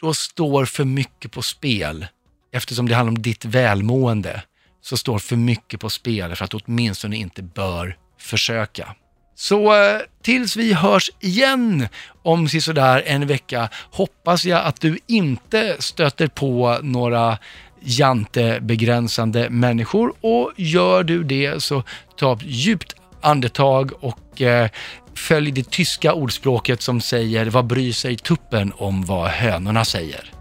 då 0.00 0.14
står 0.14 0.64
för 0.64 0.84
mycket 0.84 1.32
på 1.32 1.42
spel. 1.42 2.06
Eftersom 2.52 2.88
det 2.88 2.94
handlar 2.94 3.12
om 3.12 3.22
ditt 3.22 3.44
välmående, 3.44 4.42
så 4.80 4.96
står 4.96 5.18
för 5.18 5.36
mycket 5.36 5.80
på 5.80 5.90
spel 5.90 6.36
för 6.36 6.44
att 6.44 6.50
du 6.50 6.58
åtminstone 6.66 7.16
inte 7.16 7.42
bör 7.42 7.96
försöka. 8.18 8.94
Så 9.34 9.74
eh, 9.74 10.00
tills 10.22 10.56
vi 10.56 10.72
hörs 10.72 11.10
igen 11.20 11.88
om 12.22 12.48
sådär 12.48 13.02
en 13.06 13.26
vecka 13.26 13.68
hoppas 13.90 14.44
jag 14.44 14.64
att 14.64 14.80
du 14.80 14.98
inte 15.06 15.76
stöter 15.78 16.28
på 16.28 16.78
några 16.82 17.38
jantebegränsande 17.80 19.50
människor 19.50 20.12
och 20.20 20.52
gör 20.56 21.04
du 21.04 21.24
det 21.24 21.62
så 21.62 21.82
ta 22.16 22.32
ett 22.32 22.42
djupt 22.42 22.96
andetag 23.20 23.92
och 24.00 24.18
och 24.32 24.42
eh, 24.42 24.68
följ 25.14 25.50
det 25.50 25.70
tyska 25.70 26.12
ordspråket 26.12 26.82
som 26.82 27.00
säger 27.00 27.46
vad 27.46 27.66
bryr 27.66 27.92
sig 27.92 28.16
tuppen 28.16 28.72
om 28.76 29.04
vad 29.04 29.30
hönorna 29.30 29.84
säger. 29.84 30.32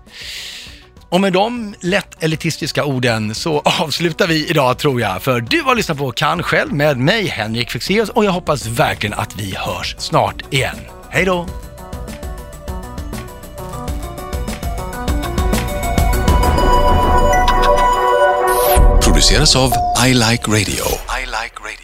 Och 1.09 1.21
med 1.21 1.33
de 1.33 1.75
lätt 1.81 2.23
elitistiska 2.23 2.85
orden 2.85 3.35
så 3.35 3.59
avslutar 3.59 4.27
vi 4.27 4.49
idag 4.49 4.77
tror 4.77 5.01
jag, 5.01 5.21
för 5.21 5.41
du 5.41 5.61
har 5.61 5.75
lyssnat 5.75 5.97
på 5.97 6.11
Kan 6.11 6.43
själv 6.43 6.73
med 6.73 6.97
mig 6.97 7.27
Henrik 7.27 7.71
Fexeus 7.71 8.09
och 8.09 8.25
jag 8.25 8.31
hoppas 8.31 8.65
verkligen 8.65 9.13
att 9.13 9.35
vi 9.35 9.55
hörs 9.55 9.95
snart 9.97 10.53
igen. 10.53 10.77
Hej 11.09 11.25
då! 11.25 11.47
Produceras 19.03 19.55
av 19.55 19.71
I 20.07 20.13
Like 20.13 20.51
Radio. 20.51 20.85
I 21.19 21.25
like 21.25 21.55
radio. 21.59 21.80